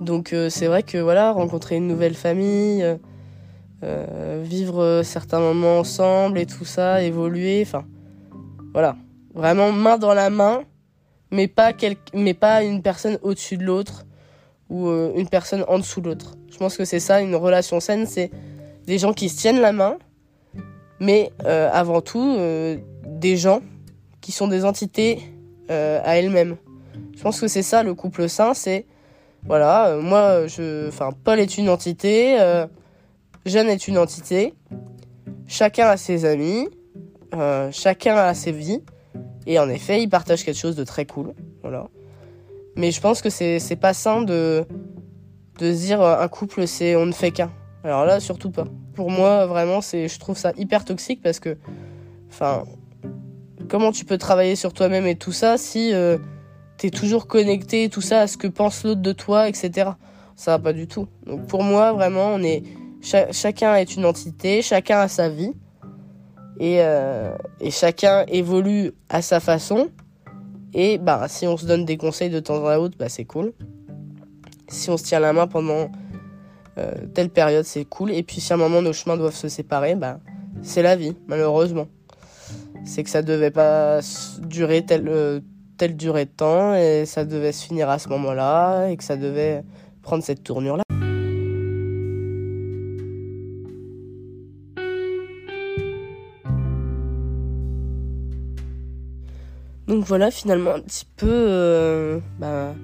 Donc 0.00 0.34
c'est 0.50 0.66
vrai 0.66 0.84
que 0.84 0.98
voilà, 0.98 1.32
rencontrer 1.32 1.76
une 1.76 1.88
nouvelle 1.88 2.14
famille 2.14 2.84
euh, 3.82 4.42
vivre 4.42 5.02
certains 5.04 5.38
moments 5.38 5.80
ensemble 5.80 6.38
et 6.38 6.46
tout 6.46 6.64
ça, 6.64 7.02
évoluer, 7.02 7.62
enfin 7.62 7.84
voilà, 8.72 8.96
vraiment 9.36 9.70
main 9.70 9.98
dans 9.98 10.14
la 10.14 10.30
main, 10.30 10.64
mais 11.30 11.46
pas 11.46 11.72
mais 12.12 12.34
pas 12.34 12.64
une 12.64 12.82
personne 12.82 13.18
au-dessus 13.22 13.56
de 13.56 13.64
l'autre 13.64 14.04
ou 14.68 14.88
euh, 14.88 15.12
une 15.14 15.28
personne 15.28 15.64
en 15.68 15.78
dessous 15.78 16.00
de 16.00 16.08
l'autre. 16.08 16.34
Je 16.50 16.58
pense 16.58 16.76
que 16.76 16.84
c'est 16.84 16.98
ça 16.98 17.20
une 17.20 17.36
relation 17.36 17.78
saine, 17.78 18.06
c'est 18.06 18.32
des 18.86 18.98
gens 18.98 19.12
qui 19.12 19.28
se 19.28 19.38
tiennent 19.38 19.60
la 19.60 19.72
main, 19.72 19.98
mais 20.98 21.30
euh, 21.44 21.70
avant 21.72 22.00
tout 22.00 22.36
des 23.04 23.36
gens 23.36 23.60
qui 24.20 24.32
sont 24.32 24.48
des 24.48 24.64
entités 24.64 25.20
à 25.68 26.18
elles-mêmes. 26.18 26.56
Je 27.16 27.22
pense 27.22 27.40
que 27.40 27.46
c'est 27.46 27.62
ça 27.62 27.84
le 27.84 27.94
couple 27.94 28.28
sain, 28.28 28.54
c'est 28.54 28.86
voilà, 29.44 29.96
moi 30.00 30.48
je 30.48 30.88
enfin 30.88 31.10
Paul 31.24 31.38
est 31.38 31.56
une 31.56 31.68
entité 31.68 32.36
Jeanne 33.46 33.68
est 33.68 33.86
une 33.86 33.96
entité. 33.96 34.54
Chacun 35.46 35.86
a 35.86 35.96
ses 35.96 36.24
amis. 36.24 36.68
Euh, 37.32 37.70
chacun 37.70 38.16
a 38.16 38.34
ses 38.34 38.50
vies. 38.50 38.82
Et 39.46 39.58
en 39.58 39.68
effet, 39.68 40.02
ils 40.02 40.08
partagent 40.08 40.44
quelque 40.44 40.58
chose 40.58 40.76
de 40.76 40.84
très 40.84 41.06
cool. 41.06 41.32
Voilà. 41.62 41.88
Mais 42.76 42.90
je 42.90 43.00
pense 43.00 43.22
que 43.22 43.30
c'est, 43.30 43.78
pas 43.80 43.94
sain 43.94 44.22
de, 44.22 44.66
de 45.58 45.72
se 45.72 45.78
dire 45.78 46.02
euh, 46.02 46.20
un 46.20 46.28
couple, 46.28 46.66
c'est 46.66 46.96
on 46.96 47.06
ne 47.06 47.12
fait 47.12 47.30
qu'un. 47.30 47.50
Alors 47.84 48.04
là, 48.04 48.20
surtout 48.20 48.50
pas. 48.50 48.66
Pour 48.94 49.10
moi, 49.10 49.46
vraiment, 49.46 49.80
je 49.80 50.18
trouve 50.18 50.36
ça 50.36 50.52
hyper 50.56 50.84
toxique 50.84 51.20
parce 51.22 51.38
que, 51.38 51.56
enfin, 52.28 52.64
comment 53.68 53.92
tu 53.92 54.04
peux 54.04 54.18
travailler 54.18 54.56
sur 54.56 54.72
toi-même 54.72 55.06
et 55.06 55.14
tout 55.14 55.32
ça 55.32 55.56
si 55.56 55.92
euh, 55.94 56.18
t'es 56.78 56.90
toujours 56.90 57.26
connecté, 57.26 57.88
tout 57.88 58.00
ça, 58.00 58.22
à 58.22 58.26
ce 58.26 58.36
que 58.36 58.46
pense 58.46 58.84
l'autre 58.84 59.02
de 59.02 59.12
toi, 59.12 59.48
etc. 59.48 59.90
Ça 60.34 60.52
va 60.52 60.58
pas 60.58 60.72
du 60.72 60.86
tout. 60.86 61.06
Donc 61.26 61.46
pour 61.46 61.62
moi, 61.62 61.92
vraiment, 61.92 62.34
on 62.34 62.42
est 62.42 62.62
chacun 63.32 63.76
est 63.76 63.96
une 63.96 64.04
entité, 64.04 64.62
chacun 64.62 65.00
a 65.00 65.08
sa 65.08 65.28
vie. 65.28 65.52
Et, 66.58 66.78
euh, 66.80 67.36
et, 67.60 67.70
chacun 67.70 68.24
évolue 68.28 68.92
à 69.08 69.22
sa 69.22 69.40
façon. 69.40 69.90
Et 70.72 70.98
bah, 70.98 71.26
si 71.28 71.46
on 71.46 71.56
se 71.56 71.66
donne 71.66 71.84
des 71.84 71.96
conseils 71.96 72.30
de 72.30 72.40
temps 72.40 72.64
en 72.64 72.88
temps, 72.88 72.96
bah, 72.98 73.08
c'est 73.08 73.24
cool. 73.24 73.52
Si 74.68 74.90
on 74.90 74.96
se 74.96 75.04
tient 75.04 75.20
la 75.20 75.32
main 75.32 75.46
pendant 75.46 75.90
euh, 76.78 76.92
telle 77.14 77.30
période, 77.30 77.64
c'est 77.64 77.84
cool. 77.84 78.10
Et 78.10 78.22
puis 78.22 78.40
si 78.40 78.52
à 78.52 78.56
un 78.56 78.58
moment 78.58 78.82
nos 78.82 78.92
chemins 78.92 79.16
doivent 79.16 79.34
se 79.34 79.48
séparer, 79.48 79.94
bah, 79.94 80.18
c'est 80.62 80.82
la 80.82 80.96
vie, 80.96 81.14
malheureusement. 81.26 81.88
C'est 82.84 83.02
que 83.02 83.10
ça 83.10 83.22
devait 83.22 83.50
pas 83.50 84.00
durer 84.40 84.84
telle, 84.84 85.08
euh, 85.08 85.40
telle 85.76 85.96
durée 85.96 86.24
de 86.24 86.30
temps 86.30 86.74
et 86.74 87.04
ça 87.04 87.24
devait 87.24 87.52
se 87.52 87.66
finir 87.66 87.90
à 87.90 87.98
ce 87.98 88.08
moment-là 88.08 88.88
et 88.88 88.96
que 88.96 89.04
ça 89.04 89.16
devait 89.16 89.62
prendre 90.02 90.22
cette 90.22 90.42
tournure-là. 90.42 90.85
Voilà 100.06 100.30
finalement 100.30 100.74
un 100.74 100.80
petit 100.80 101.06
peu 101.16 101.26
euh, 101.28 102.20
bah, 102.38 102.74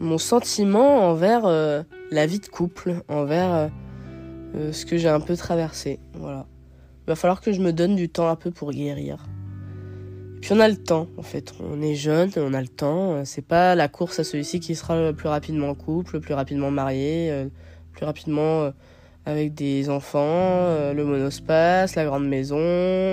mon 0.00 0.16
sentiment 0.16 1.10
envers 1.10 1.44
euh, 1.44 1.82
la 2.10 2.26
vie 2.26 2.40
de 2.40 2.46
couple, 2.46 3.02
envers 3.08 3.70
euh, 4.54 4.72
ce 4.72 4.86
que 4.86 4.96
j'ai 4.96 5.10
un 5.10 5.20
peu 5.20 5.36
traversé. 5.36 6.00
Voilà. 6.14 6.46
Il 7.06 7.10
va 7.10 7.14
falloir 7.14 7.42
que 7.42 7.52
je 7.52 7.60
me 7.60 7.74
donne 7.74 7.94
du 7.94 8.08
temps 8.08 8.28
un 8.28 8.36
peu 8.36 8.50
pour 8.50 8.72
guérir. 8.72 9.26
Et 10.36 10.40
puis 10.40 10.52
on 10.54 10.60
a 10.60 10.68
le 10.68 10.76
temps 10.76 11.08
en 11.18 11.22
fait. 11.22 11.52
On 11.60 11.82
est 11.82 11.94
jeune, 11.94 12.30
on 12.36 12.54
a 12.54 12.62
le 12.62 12.68
temps. 12.68 13.22
C'est 13.26 13.46
pas 13.46 13.74
la 13.74 13.88
course 13.88 14.18
à 14.18 14.24
celui-ci 14.24 14.60
qui 14.60 14.74
sera 14.76 14.96
le 14.96 15.12
plus 15.12 15.28
rapidement 15.28 15.68
en 15.68 15.74
couple, 15.74 16.14
le 16.14 16.20
plus 16.20 16.34
rapidement 16.34 16.70
marié, 16.70 17.30
le 17.30 17.50
plus 17.92 18.06
rapidement 18.06 18.72
avec 19.26 19.52
des 19.52 19.90
enfants, 19.90 20.92
le 20.94 21.02
monospace, 21.04 21.96
la 21.96 22.06
grande 22.06 22.26
maison, 22.26 22.56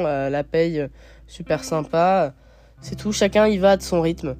la 0.03 0.43
paye 0.45 0.87
super 1.27 1.63
sympa. 1.65 2.33
C'est 2.87 2.97
tout, 2.97 3.11
chacun 3.11 3.47
y 3.47 3.57
va 3.57 3.77
de 3.77 3.81
son 3.81 3.99
rythme. 3.99 4.35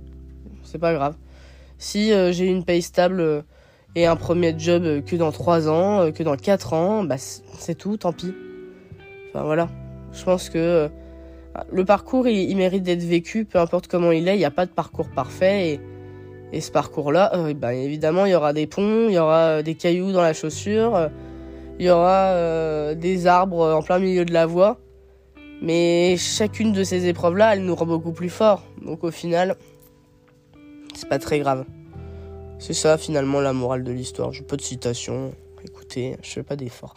C'est 0.62 0.78
pas 0.78 0.94
grave. 0.94 1.16
Si 1.80 2.14
euh, 2.14 2.32
j'ai 2.32 2.46
une 2.46 2.64
paye 2.64 2.84
stable 2.84 3.20
euh, 3.20 3.42
et 3.96 4.06
un 4.06 4.16
premier 4.16 4.54
job 4.56 4.84
euh, 4.84 5.02
que 5.02 5.16
dans 5.16 5.32
3 5.32 5.68
ans, 5.68 6.12
que 6.12 6.22
dans 6.22 6.36
4 6.36 6.74
ans, 6.74 7.04
bah 7.04 7.16
c'est 7.18 7.74
tout, 7.74 7.98
tant 7.98 8.14
pis. 8.14 8.36
Enfin 9.30 9.46
voilà. 9.46 9.68
Je 10.14 10.24
pense 10.24 10.52
que 10.52 10.92
le 11.72 11.86
parcours, 11.86 12.28
il, 12.28 12.56
mérite 12.56 12.84
d'être 12.84 13.02
vécu, 13.02 13.46
peu 13.46 13.58
importe 13.58 13.88
comment 13.88 14.12
il 14.12 14.28
est. 14.28 14.36
Il 14.36 14.40
n'y 14.40 14.46
a 14.46 14.52
pas 14.52 14.68
de 14.68 14.72
parcours 14.72 15.10
parfait. 15.10 15.70
Et, 15.70 15.80
et 16.54 16.62
ce 16.62 16.72
parcours-là, 16.72 17.52
bah, 17.56 17.74
évidemment, 17.74 18.26
il 18.26 18.32
y 18.34 18.36
aura 18.36 18.54
des 18.54 18.68
ponts, 18.68 19.08
il 19.10 19.16
y 19.16 19.18
aura 19.18 19.64
des 19.64 19.74
cailloux 19.74 20.12
dans 20.12 20.22
la 20.22 20.34
chaussure, 20.34 21.10
il 21.80 21.88
y 21.88 21.90
aura 21.90 22.94
des 22.94 23.26
arbres 23.26 23.74
en 23.74 23.82
plein 23.82 23.98
milieu 23.98 24.24
de 24.24 24.34
la 24.34 24.46
voie. 24.46 24.85
Mais 25.62 26.16
chacune 26.18 26.74
de 26.74 26.84
ces 26.84 27.08
épreuves-là, 27.08 27.56
elle 27.56 27.64
nous 27.64 27.76
rend 27.76 27.86
beaucoup 27.86 28.12
plus 28.12 28.30
fort. 28.30 28.64
Donc 28.82 29.04
au 29.04 29.12
final, 29.12 29.56
c'est 30.94 31.10
pas 31.10 31.20
très 31.20 31.40
grave. 31.40 31.66
C'est 32.60 32.74
ça 32.74 32.98
finalement 32.98 33.42
la 33.42 33.54
morale 33.54 33.84
de 33.84 33.92
l'histoire. 33.92 34.32
J'ai 34.32 34.44
pas 34.44 34.56
de 34.56 34.62
citation. 34.62 35.34
Écoutez, 35.64 36.18
je 36.22 36.30
fais 36.30 36.44
pas 36.44 36.56
d'effort. 36.56 36.96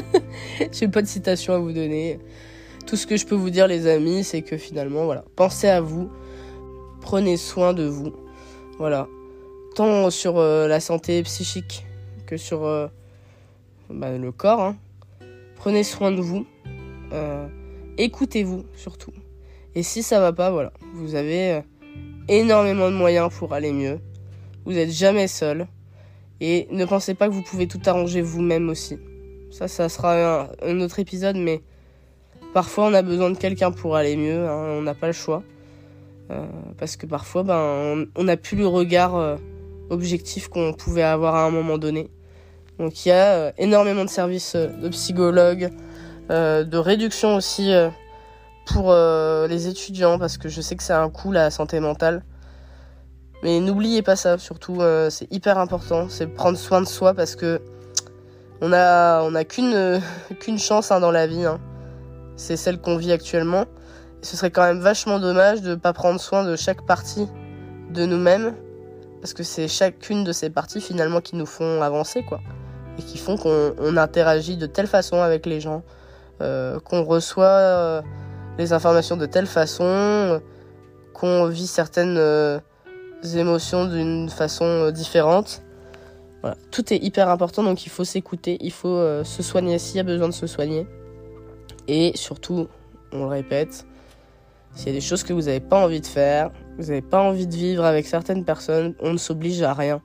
J'ai 0.72 0.88
pas 0.88 1.02
de 1.02 1.06
citation 1.06 1.54
à 1.54 1.58
vous 1.58 1.72
donner. 1.72 2.18
Tout 2.86 2.96
ce 2.96 3.06
que 3.06 3.16
je 3.16 3.24
peux 3.26 3.36
vous 3.36 3.50
dire 3.50 3.68
les 3.68 3.86
amis, 3.86 4.24
c'est 4.24 4.42
que 4.42 4.56
finalement 4.56 5.04
voilà, 5.04 5.24
pensez 5.36 5.68
à 5.68 5.80
vous, 5.80 6.10
prenez 7.00 7.36
soin 7.36 7.72
de 7.72 7.84
vous. 7.84 8.12
Voilà. 8.78 9.06
Tant 9.76 10.10
sur 10.10 10.38
euh, 10.38 10.66
la 10.66 10.80
santé 10.80 11.22
psychique 11.22 11.86
que 12.26 12.36
sur 12.36 12.64
euh, 12.64 12.88
bah, 13.88 14.18
le 14.18 14.32
corps. 14.32 14.60
Hein. 14.60 14.76
Prenez 15.56 15.84
soin 15.84 16.10
de 16.10 16.20
vous. 16.20 16.44
Euh, 17.12 17.46
écoutez-vous 17.98 18.64
surtout. 18.76 19.12
Et 19.74 19.82
si 19.82 20.02
ça 20.02 20.20
va 20.20 20.32
pas, 20.32 20.50
voilà, 20.50 20.72
vous 20.94 21.14
avez 21.14 21.62
énormément 22.28 22.90
de 22.90 22.96
moyens 22.96 23.32
pour 23.32 23.52
aller 23.54 23.72
mieux. 23.72 23.98
Vous 24.64 24.72
n'êtes 24.72 24.90
jamais 24.90 25.28
seul. 25.28 25.66
Et 26.40 26.66
ne 26.70 26.84
pensez 26.84 27.14
pas 27.14 27.28
que 27.28 27.32
vous 27.32 27.42
pouvez 27.42 27.66
tout 27.68 27.80
arranger 27.86 28.20
vous-même 28.20 28.68
aussi. 28.68 28.98
Ça, 29.50 29.68
ça 29.68 29.88
sera 29.88 30.48
un, 30.62 30.80
autre 30.80 30.98
épisode, 30.98 31.36
mais 31.36 31.62
parfois 32.52 32.86
on 32.86 32.94
a 32.94 33.02
besoin 33.02 33.30
de 33.30 33.36
quelqu'un 33.36 33.70
pour 33.70 33.96
aller 33.96 34.16
mieux. 34.16 34.48
Hein, 34.48 34.76
on 34.78 34.82
n'a 34.82 34.94
pas 34.94 35.06
le 35.06 35.12
choix. 35.12 35.42
Euh, 36.30 36.46
parce 36.78 36.96
que 36.96 37.06
parfois, 37.06 37.42
ben, 37.42 38.06
on 38.16 38.24
n'a 38.24 38.36
plus 38.36 38.56
le 38.56 38.66
regard 38.66 39.16
euh, 39.16 39.36
objectif 39.90 40.48
qu'on 40.48 40.72
pouvait 40.72 41.02
avoir 41.02 41.34
à 41.34 41.44
un 41.44 41.50
moment 41.50 41.78
donné. 41.78 42.10
Donc 42.78 43.04
il 43.04 43.10
y 43.10 43.12
a 43.12 43.32
euh, 43.34 43.52
énormément 43.58 44.04
de 44.04 44.10
services 44.10 44.56
de 44.56 44.88
psychologues, 44.88 45.70
de 46.28 46.76
réduction 46.76 47.36
aussi 47.36 47.72
pour 48.66 48.94
les 48.94 49.68
étudiants, 49.68 50.18
parce 50.18 50.38
que 50.38 50.48
je 50.48 50.60
sais 50.60 50.76
que 50.76 50.82
c'est 50.82 50.92
un 50.92 51.10
coût 51.10 51.32
la 51.32 51.50
santé 51.50 51.80
mentale. 51.80 52.22
Mais 53.42 53.58
n'oubliez 53.58 54.02
pas 54.02 54.14
ça, 54.14 54.38
surtout, 54.38 54.80
euh, 54.80 55.10
c'est 55.10 55.30
hyper 55.32 55.58
important, 55.58 56.08
c'est 56.08 56.28
prendre 56.28 56.56
soin 56.56 56.80
de 56.80 56.86
soi 56.86 57.12
parce 57.12 57.34
que 57.34 57.60
on 58.60 58.72
a, 58.72 59.22
on 59.22 59.34
a 59.34 59.42
qu'une, 59.42 59.74
euh, 59.74 59.98
qu'une 60.40 60.60
chance 60.60 60.92
hein, 60.92 61.00
dans 61.00 61.10
la 61.10 61.26
vie. 61.26 61.44
Hein. 61.44 61.58
C'est 62.36 62.56
celle 62.56 62.80
qu'on 62.80 62.96
vit 62.96 63.10
actuellement. 63.10 63.62
Et 64.22 64.26
ce 64.26 64.36
serait 64.36 64.52
quand 64.52 64.62
même 64.62 64.78
vachement 64.78 65.18
dommage 65.18 65.60
de 65.60 65.70
ne 65.70 65.74
pas 65.74 65.92
prendre 65.92 66.20
soin 66.20 66.44
de 66.44 66.54
chaque 66.54 66.86
partie 66.86 67.26
de 67.90 68.06
nous-mêmes 68.06 68.54
parce 69.20 69.34
que 69.34 69.42
c'est 69.42 69.66
chacune 69.66 70.22
de 70.22 70.32
ces 70.32 70.48
parties 70.48 70.80
finalement 70.80 71.20
qui 71.20 71.34
nous 71.34 71.46
font 71.46 71.82
avancer, 71.82 72.22
quoi. 72.22 72.40
Et 72.98 73.02
qui 73.02 73.18
font 73.18 73.36
qu'on 73.36 73.96
interagit 73.96 74.56
de 74.56 74.66
telle 74.66 74.86
façon 74.86 75.20
avec 75.20 75.46
les 75.46 75.60
gens, 75.60 75.78
euh, 75.78 75.80
qu'on 76.84 77.04
reçoit 77.04 78.02
les 78.58 78.72
informations 78.72 79.16
de 79.16 79.26
telle 79.26 79.46
façon, 79.46 80.40
qu'on 81.14 81.46
vit 81.46 81.66
certaines 81.66 82.18
émotions 83.36 83.86
d'une 83.86 84.28
façon 84.28 84.64
euh, 84.64 84.90
différente. 84.90 85.62
Tout 86.72 86.92
est 86.92 86.96
hyper 86.96 87.28
important, 87.28 87.62
donc 87.62 87.86
il 87.86 87.88
faut 87.88 88.02
s'écouter, 88.02 88.58
il 88.60 88.72
faut 88.72 88.88
euh, 88.88 89.22
se 89.22 89.44
soigner 89.44 89.78
s'il 89.78 89.98
y 89.98 90.00
a 90.00 90.02
besoin 90.02 90.28
de 90.28 90.34
se 90.34 90.48
soigner. 90.48 90.88
Et 91.86 92.12
surtout, 92.16 92.66
on 93.12 93.20
le 93.20 93.26
répète, 93.26 93.86
s'il 94.74 94.88
y 94.88 94.90
a 94.90 94.94
des 94.94 95.00
choses 95.00 95.22
que 95.22 95.32
vous 95.32 95.42
n'avez 95.42 95.60
pas 95.60 95.84
envie 95.84 96.00
de 96.00 96.06
faire, 96.06 96.50
vous 96.78 96.86
n'avez 96.86 97.02
pas 97.02 97.22
envie 97.22 97.46
de 97.46 97.54
vivre 97.54 97.84
avec 97.84 98.06
certaines 98.06 98.44
personnes, 98.44 98.96
on 99.00 99.12
ne 99.12 99.18
s'oblige 99.18 99.62
à 99.62 99.72
rien. 99.72 100.00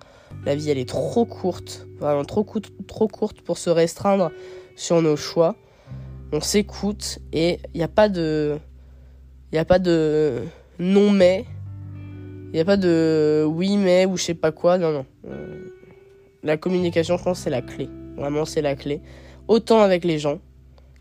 La 0.45 0.53
vie, 0.53 0.69
elle 0.69 0.77
est 0.77 0.89
trop 0.89 1.25
courte, 1.25 1.87
vraiment 1.99 2.25
trop 2.25 2.43
courte 2.43 3.41
pour 3.41 3.57
se 3.57 3.71
restreindre 3.71 4.31
sur 4.75 5.01
nos 5.01 5.15
choix. 5.15 5.55
On 6.31 6.41
s'écoute 6.41 7.19
et 7.31 7.59
il 7.73 7.77
n'y 7.77 7.83
a 7.83 7.87
pas 7.87 8.09
de, 8.09 8.57
il 9.51 9.57
a 9.57 9.65
pas 9.65 9.79
de 9.79 10.43
non 10.79 11.11
mais 11.11 11.45
il 12.47 12.53
n'y 12.53 12.59
a 12.61 12.65
pas 12.65 12.77
de 12.77 13.45
oui, 13.47 13.75
mais 13.75 14.05
ou 14.05 14.15
je 14.15 14.23
sais 14.23 14.33
pas 14.33 14.51
quoi. 14.51 14.77
Non, 14.77 14.91
non. 14.91 15.05
Euh, 15.27 15.67
la 16.43 16.55
communication, 16.55 17.17
je 17.17 17.23
pense, 17.23 17.39
c'est 17.39 17.49
la 17.49 17.61
clé. 17.61 17.89
Vraiment, 18.15 18.45
c'est 18.45 18.61
la 18.61 18.75
clé. 18.75 19.01
Autant 19.49 19.81
avec 19.81 20.05
les 20.05 20.17
gens 20.17 20.39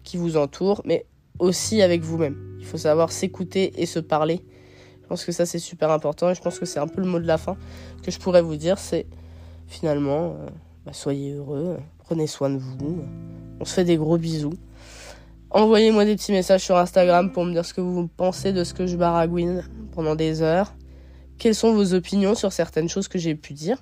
qui 0.03 0.16
vous 0.16 0.37
entourent, 0.37 0.83
mais 0.85 1.07
aussi 1.39 1.83
avec 1.83 2.03
vous-même. 2.03 2.37
Il 2.59 2.66
faut 2.66 2.79
savoir 2.79 3.12
s'écouter 3.12 3.81
et 3.81 3.87
se 3.87 4.01
parler. 4.01 4.41
Je 5.03 5.07
pense 5.07 5.24
que 5.24 5.31
ça, 5.31 5.47
c'est 5.47 5.61
super 5.61 5.93
important. 5.93 6.31
Et 6.31 6.35
je 6.35 6.43
pense 6.43 6.59
que 6.59 6.66
c'est 6.66 6.81
un 6.81 6.89
peu 6.89 7.01
le 7.01 7.07
mot 7.07 7.20
de 7.20 7.27
la 7.27 7.39
fin 7.39 7.57
que 8.03 8.11
je 8.11 8.18
pourrais 8.18 8.43
vous 8.43 8.57
dire. 8.57 8.79
C'est 8.79 9.07
finalement, 9.68 10.33
euh, 10.33 10.47
bah, 10.85 10.93
soyez 10.93 11.35
heureux, 11.35 11.77
prenez 11.99 12.27
soin 12.27 12.51
de 12.51 12.59
vous. 12.59 13.05
On 13.61 13.64
se 13.64 13.72
fait 13.72 13.85
des 13.85 13.97
gros 13.97 14.18
bisous. 14.18 14.55
Envoyez-moi 15.51 16.05
des 16.05 16.17
petits 16.17 16.33
messages 16.33 16.63
sur 16.63 16.77
Instagram 16.77 17.31
pour 17.31 17.45
me 17.45 17.53
dire 17.53 17.65
ce 17.65 17.73
que 17.73 17.81
vous 17.81 18.09
pensez 18.09 18.53
de 18.53 18.65
ce 18.65 18.75
que 18.75 18.87
je 18.87 18.97
baragouine 18.97 19.63
pendant 19.93 20.15
des 20.17 20.43
heures. 20.43 20.75
Quelles 21.39 21.55
sont 21.55 21.73
vos 21.73 21.95
opinions 21.95 22.35
sur 22.35 22.53
certaines 22.53 22.89
choses 22.89 23.09
que 23.09 23.19
j'ai 23.19 23.35
pu 23.35 23.53
dire? 23.53 23.79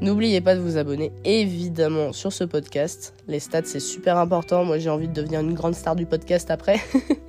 N'oubliez 0.00 0.40
pas 0.40 0.54
de 0.54 0.60
vous 0.60 0.78
abonner 0.78 1.12
évidemment 1.24 2.12
sur 2.12 2.32
ce 2.32 2.42
podcast. 2.42 3.14
Les 3.28 3.38
stats 3.38 3.64
c'est 3.64 3.80
super 3.80 4.16
important. 4.16 4.64
Moi 4.64 4.78
j'ai 4.78 4.90
envie 4.90 5.08
de 5.08 5.12
devenir 5.12 5.40
une 5.40 5.54
grande 5.54 5.74
star 5.74 5.94
du 5.94 6.06
podcast 6.06 6.50
après. 6.50 6.80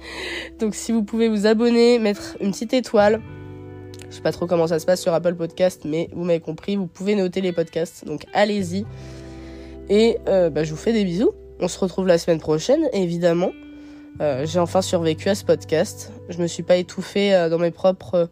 Donc 0.59 0.73
si 0.73 0.91
vous 0.91 1.03
pouvez 1.03 1.27
vous 1.27 1.45
abonner, 1.45 1.99
mettre 1.99 2.37
une 2.39 2.51
petite 2.51 2.73
étoile. 2.73 3.21
Je 4.09 4.15
sais 4.15 4.21
pas 4.21 4.31
trop 4.31 4.47
comment 4.47 4.67
ça 4.67 4.79
se 4.79 4.85
passe 4.85 5.01
sur 5.01 5.13
Apple 5.13 5.35
Podcast, 5.35 5.83
mais 5.85 6.09
vous 6.13 6.23
m'avez 6.23 6.39
compris, 6.39 6.77
vous 6.77 6.87
pouvez 6.87 7.15
noter 7.15 7.41
les 7.41 7.51
podcasts. 7.51 8.05
Donc 8.05 8.25
allez-y. 8.33 8.85
Et 9.89 10.17
euh, 10.27 10.49
bah, 10.49 10.63
je 10.63 10.71
vous 10.71 10.77
fais 10.77 10.93
des 10.93 11.03
bisous. 11.03 11.31
On 11.61 11.67
se 11.67 11.79
retrouve 11.79 12.07
la 12.07 12.17
semaine 12.17 12.39
prochaine, 12.39 12.89
évidemment. 12.93 13.51
Euh, 14.19 14.45
j'ai 14.45 14.59
enfin 14.59 14.81
survécu 14.81 15.29
à 15.29 15.35
ce 15.35 15.45
podcast. 15.45 16.11
Je 16.29 16.39
me 16.39 16.47
suis 16.47 16.63
pas 16.63 16.75
étouffée 16.75 17.33
euh, 17.33 17.49
dans 17.49 17.59
mes 17.59 17.71
propres 17.71 18.29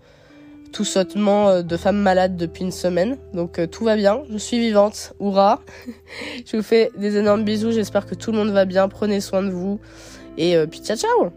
sautement 0.83 1.49
euh, 1.49 1.61
de 1.61 1.77
femme 1.77 1.97
malade 1.97 2.35
depuis 2.37 2.63
une 2.63 2.71
semaine. 2.71 3.17
Donc 3.33 3.59
euh, 3.59 3.67
tout 3.67 3.83
va 3.83 3.95
bien, 3.95 4.23
je 4.29 4.37
suis 4.37 4.59
vivante, 4.59 5.13
hurrah. 5.19 5.61
je 6.45 6.57
vous 6.57 6.63
fais 6.63 6.91
des 6.97 7.17
énormes 7.17 7.43
bisous, 7.43 7.71
j'espère 7.71 8.05
que 8.05 8.15
tout 8.15 8.31
le 8.31 8.37
monde 8.37 8.51
va 8.51 8.65
bien, 8.65 8.87
prenez 8.87 9.21
soin 9.21 9.43
de 9.43 9.49
vous. 9.49 9.79
Et 10.37 10.55
euh, 10.55 10.67
puis 10.67 10.79
ciao 10.79 10.97
ciao 10.97 11.31